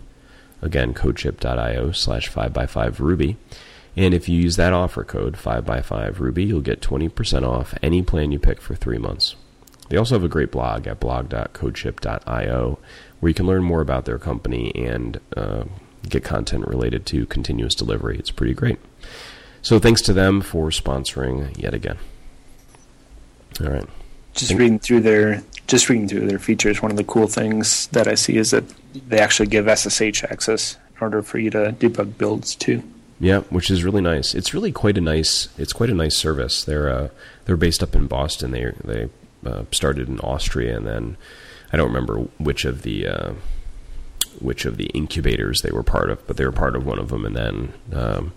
Again, 0.62 0.94
codeship.io 0.94 1.92
slash 1.92 2.30
5by5ruby. 2.30 3.36
And 3.96 4.14
if 4.14 4.28
you 4.28 4.40
use 4.40 4.56
that 4.56 4.72
offer 4.72 5.04
code 5.04 5.34
5by5ruby, 5.34 6.46
you'll 6.46 6.62
get 6.62 6.80
20% 6.80 7.46
off 7.46 7.74
any 7.82 8.02
plan 8.02 8.32
you 8.32 8.38
pick 8.38 8.60
for 8.60 8.74
three 8.74 8.98
months. 8.98 9.36
They 9.90 9.98
also 9.98 10.14
have 10.14 10.24
a 10.24 10.28
great 10.28 10.50
blog 10.50 10.86
at 10.86 11.00
blog.codeship.io 11.00 12.78
where 13.20 13.28
you 13.28 13.34
can 13.34 13.46
learn 13.46 13.62
more 13.62 13.82
about 13.82 14.06
their 14.06 14.18
company 14.18 14.72
and 14.74 15.20
uh, 15.36 15.64
get 16.08 16.24
content 16.24 16.66
related 16.66 17.04
to 17.06 17.26
continuous 17.26 17.74
delivery. 17.74 18.18
It's 18.18 18.30
pretty 18.30 18.54
great. 18.54 18.78
So 19.60 19.78
thanks 19.78 20.00
to 20.02 20.14
them 20.14 20.40
for 20.40 20.70
sponsoring 20.70 21.56
yet 21.60 21.74
again. 21.74 21.98
All 23.60 23.68
right. 23.68 23.86
Just 24.34 24.52
reading 24.52 24.78
through 24.78 25.00
their 25.00 25.42
just 25.66 25.88
reading 25.88 26.08
through 26.08 26.26
their 26.26 26.38
features, 26.38 26.82
one 26.82 26.90
of 26.90 26.96
the 26.96 27.04
cool 27.04 27.26
things 27.26 27.86
that 27.88 28.08
I 28.08 28.14
see 28.14 28.36
is 28.36 28.50
that 28.50 28.64
they 29.08 29.18
actually 29.18 29.46
give 29.46 29.66
SSH 29.66 30.24
access 30.24 30.76
in 30.96 31.02
order 31.02 31.22
for 31.22 31.38
you 31.38 31.50
to 31.50 31.74
debug 31.78 32.16
builds 32.18 32.54
too. 32.54 32.82
Yeah, 33.20 33.40
which 33.50 33.70
is 33.70 33.84
really 33.84 34.00
nice. 34.00 34.34
It's 34.34 34.52
really 34.52 34.72
quite 34.72 34.98
a 34.98 35.00
nice. 35.00 35.48
It's 35.56 35.72
quite 35.72 35.90
a 35.90 35.94
nice 35.94 36.16
service. 36.16 36.64
They're 36.64 36.88
uh, 36.88 37.08
they're 37.44 37.56
based 37.56 37.82
up 37.82 37.94
in 37.94 38.06
Boston. 38.06 38.50
They 38.50 38.72
they 38.82 39.08
uh, 39.46 39.64
started 39.70 40.08
in 40.08 40.18
Austria, 40.20 40.76
and 40.76 40.86
then 40.86 41.16
I 41.72 41.76
don't 41.76 41.88
remember 41.88 42.20
which 42.38 42.64
of 42.64 42.82
the 42.82 43.06
uh, 43.06 43.32
which 44.40 44.64
of 44.64 44.76
the 44.76 44.86
incubators 44.86 45.60
they 45.60 45.70
were 45.70 45.82
part 45.82 46.10
of, 46.10 46.26
but 46.26 46.36
they 46.36 46.44
were 46.44 46.52
part 46.52 46.74
of 46.74 46.84
one 46.84 46.98
of 46.98 47.08
them, 47.08 47.24
and 47.24 47.36
then 47.36 47.72
um, 47.92 48.32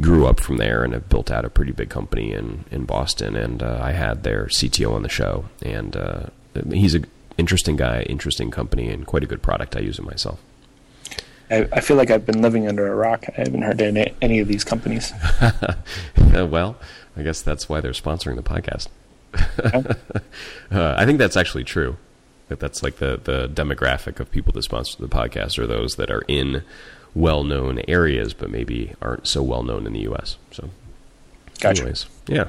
grew 0.00 0.26
up 0.26 0.40
from 0.40 0.58
there 0.58 0.84
and 0.84 0.92
have 0.92 1.08
built 1.08 1.30
out 1.30 1.44
a 1.44 1.50
pretty 1.50 1.72
big 1.72 1.90
company 1.90 2.32
in 2.32 2.64
in 2.70 2.84
Boston. 2.84 3.36
And 3.36 3.62
uh, 3.62 3.80
I 3.82 3.92
had 3.92 4.22
their 4.22 4.46
CTO 4.46 4.92
on 4.92 5.02
the 5.02 5.08
show, 5.08 5.46
and 5.62 5.96
uh, 5.96 6.26
he's 6.70 6.94
an 6.94 7.06
interesting 7.38 7.76
guy, 7.76 8.02
interesting 8.02 8.50
company, 8.50 8.88
and 8.88 9.06
quite 9.06 9.22
a 9.22 9.26
good 9.26 9.42
product. 9.42 9.76
I 9.76 9.80
use 9.80 9.98
it 9.98 10.04
myself. 10.04 10.40
I, 11.50 11.68
I 11.72 11.80
feel 11.80 11.96
like 11.96 12.10
I've 12.10 12.24
been 12.24 12.42
living 12.42 12.68
under 12.68 12.90
a 12.90 12.94
rock. 12.94 13.24
I 13.28 13.40
haven't 13.40 13.62
heard 13.62 13.82
any, 13.82 14.14
any 14.22 14.38
of 14.38 14.46
these 14.46 14.62
companies. 14.62 15.12
well, 16.32 16.76
I 17.16 17.22
guess 17.22 17.42
that's 17.42 17.68
why 17.68 17.80
they're 17.80 17.92
sponsoring 17.92 18.36
the 18.36 18.42
podcast. 18.42 18.88
uh, 20.70 20.94
I 20.96 21.06
think 21.06 21.18
that's 21.18 21.36
actually 21.36 21.64
true. 21.64 21.96
That 22.48 22.58
that's 22.58 22.82
like 22.82 22.96
the 22.96 23.20
the 23.22 23.48
demographic 23.48 24.18
of 24.18 24.30
people 24.30 24.52
that 24.54 24.62
sponsor 24.62 25.00
the 25.00 25.08
podcast 25.08 25.58
are 25.58 25.68
those 25.68 25.96
that 25.96 26.10
are 26.10 26.22
in 26.26 26.64
well 27.14 27.44
known 27.44 27.80
areas, 27.88 28.34
but 28.34 28.50
maybe 28.50 28.94
aren't 29.02 29.26
so 29.26 29.42
well 29.42 29.62
known 29.62 29.86
in 29.86 29.92
the 29.92 30.00
U.S. 30.00 30.36
So, 30.50 30.70
gotcha. 31.60 31.82
anyways, 31.82 32.06
yeah. 32.26 32.48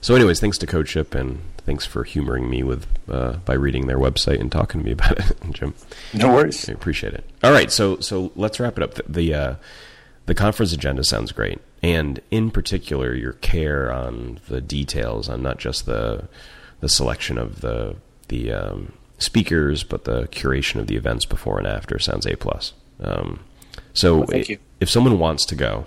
So, 0.00 0.14
anyways, 0.14 0.40
thanks 0.40 0.58
to 0.58 0.66
CodeShip 0.66 1.14
and 1.14 1.40
thanks 1.58 1.84
for 1.84 2.04
humoring 2.04 2.48
me 2.48 2.62
with 2.62 2.86
uh, 3.10 3.34
by 3.44 3.54
reading 3.54 3.86
their 3.86 3.98
website 3.98 4.40
and 4.40 4.50
talking 4.50 4.80
to 4.80 4.86
me 4.86 4.92
about 4.98 5.18
it, 5.18 5.36
Jim. 5.50 5.74
No 6.14 6.32
worries. 6.32 6.68
I 6.68 6.72
appreciate 6.72 7.14
it. 7.14 7.24
All 7.42 7.52
right, 7.52 7.70
so 7.70 7.98
so 8.00 8.32
let's 8.36 8.60
wrap 8.60 8.76
it 8.76 8.82
up. 8.82 8.94
The 8.94 9.04
the, 9.08 9.34
uh, 9.34 9.54
the 10.26 10.34
conference 10.34 10.72
agenda 10.72 11.04
sounds 11.04 11.32
great, 11.32 11.58
and 11.82 12.20
in 12.30 12.50
particular, 12.50 13.14
your 13.14 13.34
care 13.34 13.92
on 13.92 14.40
the 14.48 14.60
details, 14.60 15.28
on 15.28 15.42
not 15.42 15.58
just 15.58 15.86
the 15.86 16.28
the 16.80 16.88
selection 16.88 17.38
of 17.38 17.60
the 17.60 17.96
the 18.28 18.52
um, 18.52 18.92
speakers, 19.18 19.82
but 19.82 20.04
the 20.04 20.28
curation 20.28 20.80
of 20.80 20.86
the 20.86 20.96
events 20.96 21.24
before 21.24 21.58
and 21.58 21.66
after 21.66 21.98
sounds 21.98 22.26
a 22.26 22.36
plus. 22.36 22.72
Um, 23.00 23.40
so, 23.98 24.18
well, 24.18 24.42
if 24.78 24.88
someone 24.88 25.18
wants 25.18 25.44
to 25.46 25.56
go 25.56 25.86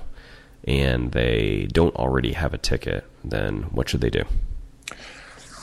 and 0.65 1.13
they 1.13 1.69
don't 1.71 1.95
already 1.95 2.33
have 2.33 2.53
a 2.53 2.57
ticket, 2.57 3.05
then 3.23 3.63
what 3.71 3.87
should 3.87 4.01
they 4.01 4.09
do? 4.09 4.23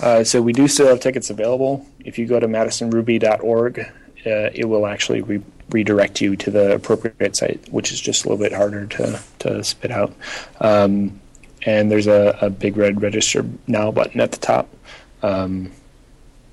Uh, 0.01 0.25
so 0.25 0.41
we 0.41 0.55
do 0.55 0.67
still 0.67 0.87
have 0.87 0.99
tickets 1.01 1.29
available. 1.29 1.87
If 2.07 2.19
you 2.19 2.27
go 2.27 2.41
to 2.41 2.49
madisonruby.org, 2.49 3.81
uh, 3.81 3.91
it 4.25 4.67
will 4.67 4.87
actually 4.87 5.21
re- 5.21 5.43
redirect 5.69 6.23
you 6.23 6.37
to 6.37 6.51
the 6.51 6.73
appropriate 6.73 7.37
site, 7.37 7.69
which 7.71 7.93
is 7.93 8.01
just 8.01 8.25
a 8.25 8.31
little 8.31 8.43
bit 8.43 8.55
harder 8.55 8.87
to, 8.87 9.21
to 9.41 9.63
spit 9.63 9.91
out. 9.91 10.15
Um, 10.59 11.21
and 11.67 11.91
there's 11.91 12.07
a, 12.07 12.39
a, 12.41 12.49
big 12.49 12.79
red 12.79 13.03
register 13.03 13.45
now 13.67 13.91
button 13.91 14.23
at 14.23 14.33
the 14.33 14.39
top. 14.39 14.75
Um, 15.23 15.71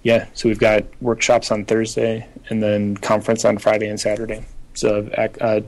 yeah, 0.03 0.27
so 0.33 0.49
we've 0.49 0.59
got 0.59 0.83
workshops 1.01 1.51
on 1.51 1.63
Thursday 1.63 2.27
and 2.49 2.61
then 2.61 2.97
conference 2.97 3.45
on 3.45 3.59
Friday 3.59 3.87
and 3.87 3.97
Saturday. 3.97 4.45
So 4.73 5.09
uh, 5.17 5.61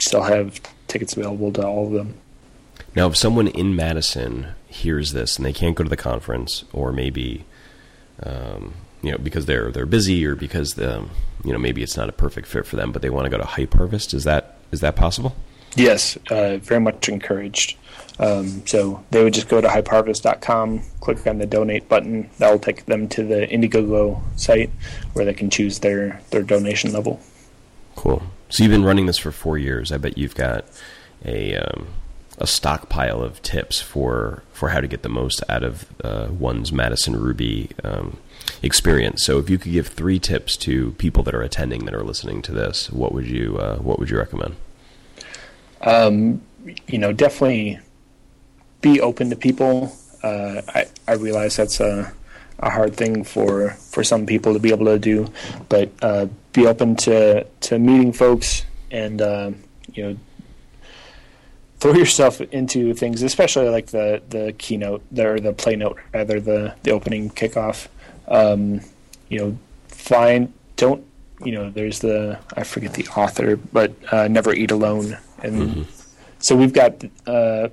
still 0.00 0.22
have 0.22 0.60
tickets 0.88 1.16
available 1.16 1.52
to 1.52 1.66
all 1.66 1.86
of 1.86 1.92
them. 1.92 2.14
Now, 2.94 3.06
if 3.06 3.16
someone 3.16 3.46
in 3.46 3.76
Madison 3.76 4.48
hears 4.66 5.12
this 5.12 5.36
and 5.36 5.46
they 5.46 5.52
can't 5.52 5.76
go 5.76 5.84
to 5.84 5.90
the 5.90 5.96
conference, 5.96 6.64
or 6.72 6.92
maybe 6.92 7.44
um, 8.22 8.74
you 9.02 9.12
know 9.12 9.18
because 9.18 9.46
they're 9.46 9.70
they're 9.70 9.86
busy, 9.86 10.26
or 10.26 10.34
because 10.34 10.74
the 10.74 11.06
you 11.44 11.52
know 11.52 11.58
maybe 11.58 11.82
it's 11.82 11.96
not 11.96 12.08
a 12.08 12.12
perfect 12.12 12.48
fit 12.48 12.66
for 12.66 12.76
them, 12.76 12.92
but 12.92 13.02
they 13.02 13.10
want 13.10 13.26
to 13.26 13.30
go 13.30 13.38
to 13.38 13.44
Hype 13.44 13.74
Harvest, 13.74 14.12
is 14.14 14.24
that 14.24 14.56
is 14.72 14.80
that 14.80 14.96
possible? 14.96 15.36
Yes, 15.76 16.18
uh, 16.30 16.56
very 16.56 16.80
much 16.80 17.08
encouraged. 17.08 17.76
Um, 18.18 18.66
so 18.66 19.02
they 19.10 19.24
would 19.24 19.32
just 19.32 19.48
go 19.48 19.60
to 19.60 19.68
hypeharvest.com, 19.68 20.82
click 21.00 21.26
on 21.26 21.38
the 21.38 21.46
donate 21.46 21.88
button. 21.88 22.28
That 22.38 22.50
will 22.50 22.58
take 22.58 22.84
them 22.86 23.08
to 23.08 23.24
the 23.24 23.46
Indiegogo 23.46 24.20
site 24.38 24.70
where 25.12 25.24
they 25.24 25.32
can 25.32 25.48
choose 25.48 25.78
their, 25.78 26.20
their 26.30 26.42
donation 26.42 26.92
level. 26.92 27.20
Cool. 27.96 28.22
So 28.50 28.64
you've 28.64 28.72
been 28.72 28.84
running 28.84 29.06
this 29.06 29.18
for 29.18 29.30
four 29.30 29.58
years. 29.58 29.92
I 29.92 29.98
bet 29.98 30.18
you've 30.18 30.34
got 30.34 30.64
a 31.24 31.56
um, 31.56 31.86
a 32.38 32.46
stockpile 32.46 33.22
of 33.22 33.40
tips 33.42 33.80
for 33.80 34.42
for 34.52 34.70
how 34.70 34.80
to 34.80 34.88
get 34.88 35.02
the 35.02 35.08
most 35.08 35.42
out 35.48 35.62
of 35.62 35.86
uh, 36.02 36.28
one's 36.30 36.72
Madison 36.72 37.14
Ruby 37.14 37.70
um, 37.84 38.18
experience. 38.60 39.24
So, 39.24 39.38
if 39.38 39.48
you 39.48 39.56
could 39.56 39.70
give 39.70 39.86
three 39.86 40.18
tips 40.18 40.56
to 40.58 40.92
people 40.92 41.22
that 41.24 41.34
are 41.34 41.42
attending 41.42 41.84
that 41.84 41.94
are 41.94 42.02
listening 42.02 42.42
to 42.42 42.52
this, 42.52 42.90
what 42.90 43.12
would 43.12 43.26
you 43.26 43.56
uh, 43.58 43.76
what 43.76 44.00
would 44.00 44.10
you 44.10 44.18
recommend? 44.18 44.56
Um, 45.82 46.42
you 46.88 46.98
know, 46.98 47.12
definitely 47.12 47.78
be 48.80 49.00
open 49.00 49.30
to 49.30 49.36
people. 49.36 49.96
Uh, 50.24 50.62
I 50.68 50.86
I 51.06 51.12
realize 51.12 51.56
that's 51.56 51.78
a 51.78 52.12
a 52.58 52.70
hard 52.70 52.96
thing 52.96 53.22
for 53.22 53.70
for 53.70 54.02
some 54.02 54.26
people 54.26 54.54
to 54.54 54.58
be 54.58 54.70
able 54.70 54.86
to 54.86 54.98
do, 54.98 55.28
but 55.68 55.90
uh, 56.02 56.26
be 56.52 56.66
open 56.66 56.96
to 56.96 57.44
to 57.44 57.78
meeting 57.78 58.12
folks 58.12 58.64
and 58.90 59.22
uh, 59.22 59.50
you 59.92 60.02
know 60.02 60.16
throw 61.80 61.94
yourself 61.94 62.40
into 62.40 62.92
things, 62.94 63.22
especially 63.22 63.68
like 63.68 63.86
the 63.86 64.22
the 64.28 64.54
keynote 64.58 65.02
or 65.18 65.40
the 65.40 65.52
play 65.52 65.76
note, 65.76 65.98
rather 66.12 66.40
the 66.40 66.74
the 66.82 66.90
opening 66.90 67.30
kickoff. 67.30 67.88
Um, 68.28 68.80
you 69.28 69.38
know, 69.38 69.58
find 69.88 70.52
don't 70.76 71.04
you 71.44 71.52
know? 71.52 71.70
There's 71.70 72.00
the 72.00 72.38
I 72.56 72.64
forget 72.64 72.94
the 72.94 73.06
author, 73.08 73.56
but 73.56 73.92
uh, 74.12 74.28
never 74.28 74.52
eat 74.52 74.70
alone, 74.70 75.16
and 75.42 75.54
mm-hmm. 75.54 75.82
so 76.38 76.54
we've 76.54 76.72
got 76.72 77.02
uh, 77.26 77.68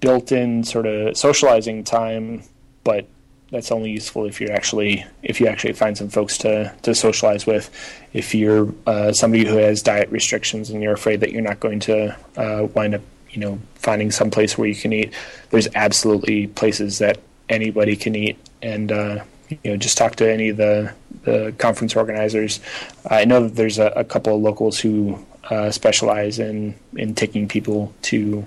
built-in 0.00 0.62
sort 0.64 0.86
of 0.86 1.16
socializing 1.16 1.82
time, 1.82 2.42
but 2.84 3.08
that's 3.50 3.70
only 3.70 3.90
useful 3.90 4.24
if 4.26 4.40
you're 4.40 4.52
actually 4.52 5.04
if 5.22 5.40
you 5.40 5.46
actually 5.46 5.72
find 5.72 5.96
some 5.96 6.08
folks 6.08 6.38
to 6.38 6.74
to 6.82 6.94
socialize 6.94 7.46
with. 7.46 7.70
If 8.12 8.34
you're 8.34 8.72
uh, 8.86 9.12
somebody 9.12 9.44
who 9.44 9.56
has 9.56 9.82
diet 9.82 10.10
restrictions 10.10 10.70
and 10.70 10.82
you're 10.82 10.94
afraid 10.94 11.20
that 11.20 11.32
you're 11.32 11.42
not 11.42 11.60
going 11.60 11.80
to 11.80 12.16
uh, 12.36 12.66
wind 12.74 12.94
up, 12.94 13.02
you 13.30 13.40
know, 13.40 13.58
finding 13.74 14.10
some 14.10 14.30
place 14.30 14.58
where 14.58 14.68
you 14.68 14.74
can 14.74 14.92
eat, 14.92 15.12
there's 15.50 15.68
absolutely 15.74 16.48
places 16.48 16.98
that 16.98 17.18
anybody 17.48 17.94
can 17.96 18.16
eat, 18.16 18.36
and 18.62 18.90
uh, 18.90 19.22
you 19.48 19.58
know, 19.70 19.76
just 19.76 19.96
talk 19.96 20.16
to 20.16 20.30
any 20.30 20.48
of 20.48 20.56
the 20.56 20.92
the 21.22 21.54
conference 21.58 21.94
organizers. 21.94 22.60
I 23.08 23.24
know 23.24 23.44
that 23.44 23.56
there's 23.56 23.78
a, 23.78 23.86
a 23.88 24.04
couple 24.04 24.34
of 24.34 24.42
locals 24.42 24.80
who 24.80 25.24
uh, 25.50 25.70
specialize 25.70 26.40
in 26.40 26.74
in 26.96 27.14
taking 27.14 27.46
people 27.46 27.94
to, 28.02 28.44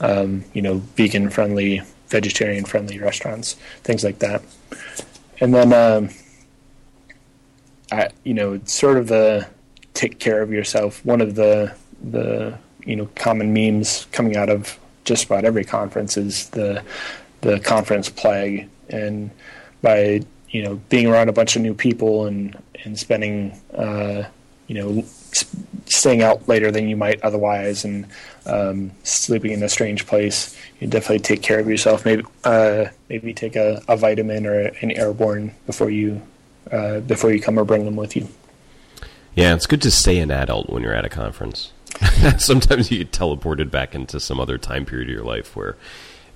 um, 0.00 0.44
you 0.54 0.62
know, 0.62 0.78
vegan 0.96 1.30
friendly 1.30 1.82
vegetarian 2.10 2.64
friendly 2.64 2.98
restaurants, 2.98 3.54
things 3.82 4.04
like 4.04 4.18
that. 4.18 4.42
And 5.40 5.54
then, 5.54 5.72
um, 5.72 6.10
I, 7.90 8.08
you 8.24 8.34
know, 8.34 8.60
sort 8.64 8.98
of 8.98 9.08
the 9.08 9.48
take 9.94 10.18
care 10.18 10.42
of 10.42 10.50
yourself. 10.50 11.04
One 11.04 11.20
of 11.20 11.34
the 11.34 11.74
the 12.02 12.58
you 12.84 12.96
know 12.96 13.08
common 13.14 13.52
memes 13.52 14.06
coming 14.12 14.36
out 14.36 14.48
of 14.48 14.78
just 15.04 15.24
about 15.24 15.44
every 15.44 15.64
conference 15.64 16.16
is 16.16 16.50
the 16.50 16.82
the 17.40 17.60
conference 17.60 18.08
plague, 18.08 18.68
and 18.88 19.30
by 19.82 20.20
you 20.50 20.62
know 20.62 20.76
being 20.88 21.06
around 21.06 21.28
a 21.28 21.32
bunch 21.32 21.56
of 21.56 21.62
new 21.62 21.74
people 21.74 22.26
and 22.26 22.56
and 22.84 22.98
spending 22.98 23.58
uh, 23.74 24.24
you 24.66 24.74
know 24.74 25.04
staying 25.86 26.22
out 26.22 26.48
later 26.48 26.70
than 26.70 26.88
you 26.88 26.96
might 26.96 27.20
otherwise 27.22 27.84
and 27.84 28.06
um, 28.46 28.90
sleeping 29.02 29.52
in 29.52 29.62
a 29.62 29.68
strange 29.68 30.06
place, 30.06 30.56
you 30.78 30.86
definitely 30.86 31.18
take 31.18 31.42
care 31.42 31.58
of 31.58 31.68
yourself. 31.68 32.04
Maybe 32.04 32.24
uh, 32.44 32.86
maybe 33.08 33.34
take 33.34 33.56
a, 33.56 33.82
a, 33.88 33.96
vitamin 33.96 34.46
or 34.46 34.58
an 34.58 34.90
airborne 34.92 35.54
before 35.66 35.90
you 35.90 36.22
uh, 36.70 37.00
before 37.00 37.32
you 37.32 37.40
come 37.40 37.58
or 37.58 37.64
bring 37.64 37.84
them 37.84 37.96
with 37.96 38.16
you. 38.16 38.28
Yeah, 39.34 39.54
it's 39.54 39.66
good 39.66 39.82
to 39.82 39.90
stay 39.90 40.18
an 40.18 40.30
adult 40.30 40.70
when 40.70 40.82
you're 40.82 40.94
at 40.94 41.04
a 41.04 41.08
conference. 41.08 41.72
Sometimes 42.38 42.90
you 42.90 42.98
get 42.98 43.12
teleported 43.12 43.70
back 43.70 43.94
into 43.94 44.20
some 44.20 44.40
other 44.40 44.58
time 44.58 44.84
period 44.84 45.08
of 45.08 45.14
your 45.14 45.24
life 45.24 45.54
where 45.54 45.76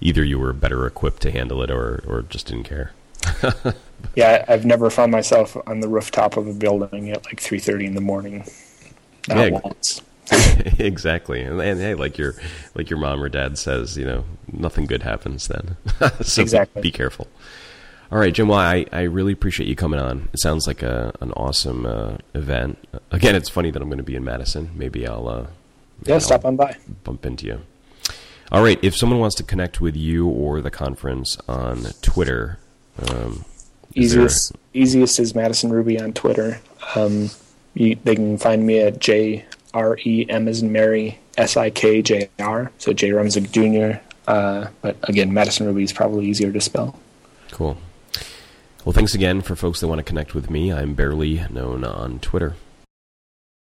either 0.00 0.22
you 0.24 0.38
were 0.38 0.52
better 0.52 0.86
equipped 0.86 1.22
to 1.22 1.30
handle 1.30 1.62
it 1.62 1.70
or, 1.70 2.04
or 2.06 2.22
just 2.22 2.46
didn't 2.46 2.64
care. 2.64 2.92
yeah, 4.14 4.44
I've 4.48 4.66
never 4.66 4.90
found 4.90 5.10
myself 5.10 5.56
on 5.66 5.80
the 5.80 5.88
rooftop 5.88 6.36
of 6.36 6.46
a 6.46 6.52
building 6.52 7.10
at 7.10 7.24
like 7.24 7.40
three 7.40 7.58
thirty 7.58 7.86
in 7.86 7.94
the 7.94 8.00
morning. 8.00 8.44
Yeah, 9.28 9.50
once. 9.50 10.02
exactly, 10.78 11.42
and, 11.42 11.60
and, 11.60 11.80
hey, 11.80 11.94
like 11.94 12.16
your 12.16 12.34
like 12.74 12.88
your 12.88 12.98
mom 12.98 13.22
or 13.22 13.28
dad 13.28 13.58
says, 13.58 13.96
you 13.96 14.06
know, 14.06 14.24
nothing 14.50 14.86
good 14.86 15.02
happens 15.02 15.48
then. 15.48 15.76
so 16.22 16.42
exactly. 16.42 16.80
be, 16.80 16.88
be, 16.88 16.92
careful. 16.92 17.28
All 18.10 18.18
right, 18.18 18.32
Jim. 18.32 18.48
Well, 18.48 18.58
I, 18.58 18.86
I 18.92 19.02
really 19.02 19.32
appreciate 19.32 19.68
you 19.68 19.76
coming 19.76 20.00
on. 20.00 20.28
It 20.32 20.40
sounds 20.40 20.66
like 20.66 20.82
a 20.82 21.12
an 21.20 21.32
awesome 21.32 21.84
uh, 21.84 22.16
event. 22.34 22.78
Again, 23.10 23.34
it's 23.34 23.48
funny 23.48 23.70
that 23.70 23.82
I'm 23.82 23.88
going 23.88 23.98
to 23.98 24.04
be 24.04 24.16
in 24.16 24.24
Madison. 24.24 24.70
Maybe 24.74 25.06
I'll 25.06 25.28
uh, 25.28 25.46
yeah, 26.04 26.14
I'll 26.14 26.20
stop 26.20 26.44
on 26.44 26.56
by, 26.56 26.76
bump 27.04 27.24
into 27.24 27.46
you. 27.46 27.60
All 28.52 28.62
right. 28.62 28.78
If 28.82 28.96
someone 28.96 29.18
wants 29.18 29.36
to 29.36 29.42
connect 29.42 29.80
with 29.80 29.96
you 29.96 30.28
or 30.28 30.60
the 30.60 30.70
conference 30.70 31.38
on 31.48 31.84
Twitter, 32.02 32.58
um, 33.08 33.44
easiest 33.94 34.52
there... 34.52 34.60
easiest 34.74 35.18
is 35.18 35.34
Madison 35.34 35.72
Ruby 35.72 36.00
on 36.00 36.12
Twitter. 36.12 36.60
Um, 36.94 37.30
you, 37.74 37.96
they 38.04 38.14
can 38.14 38.38
find 38.38 38.66
me 38.66 38.80
at 38.80 38.98
J 38.98 39.44
R 39.72 39.98
E 40.04 40.26
M 40.28 40.48
as 40.48 40.62
in 40.62 40.72
Mary 40.72 41.18
S 41.36 41.56
I 41.56 41.70
K 41.70 42.02
J 42.02 42.30
R. 42.38 42.70
So 42.78 42.92
J 42.92 43.10
Remsik 43.10 43.50
Jr. 43.50 44.00
Uh, 44.26 44.68
but 44.80 44.96
again, 45.02 45.32
Madison 45.34 45.66
Ruby 45.66 45.82
is 45.82 45.92
probably 45.92 46.26
easier 46.26 46.50
to 46.52 46.60
spell. 46.60 46.98
Cool. 47.50 47.76
Well, 48.84 48.92
thanks 48.92 49.14
again 49.14 49.40
for 49.40 49.56
folks 49.56 49.80
that 49.80 49.88
want 49.88 49.98
to 49.98 50.02
connect 50.02 50.34
with 50.34 50.50
me. 50.50 50.72
I'm 50.72 50.94
barely 50.94 51.44
known 51.50 51.84
on 51.84 52.18
Twitter. 52.20 52.54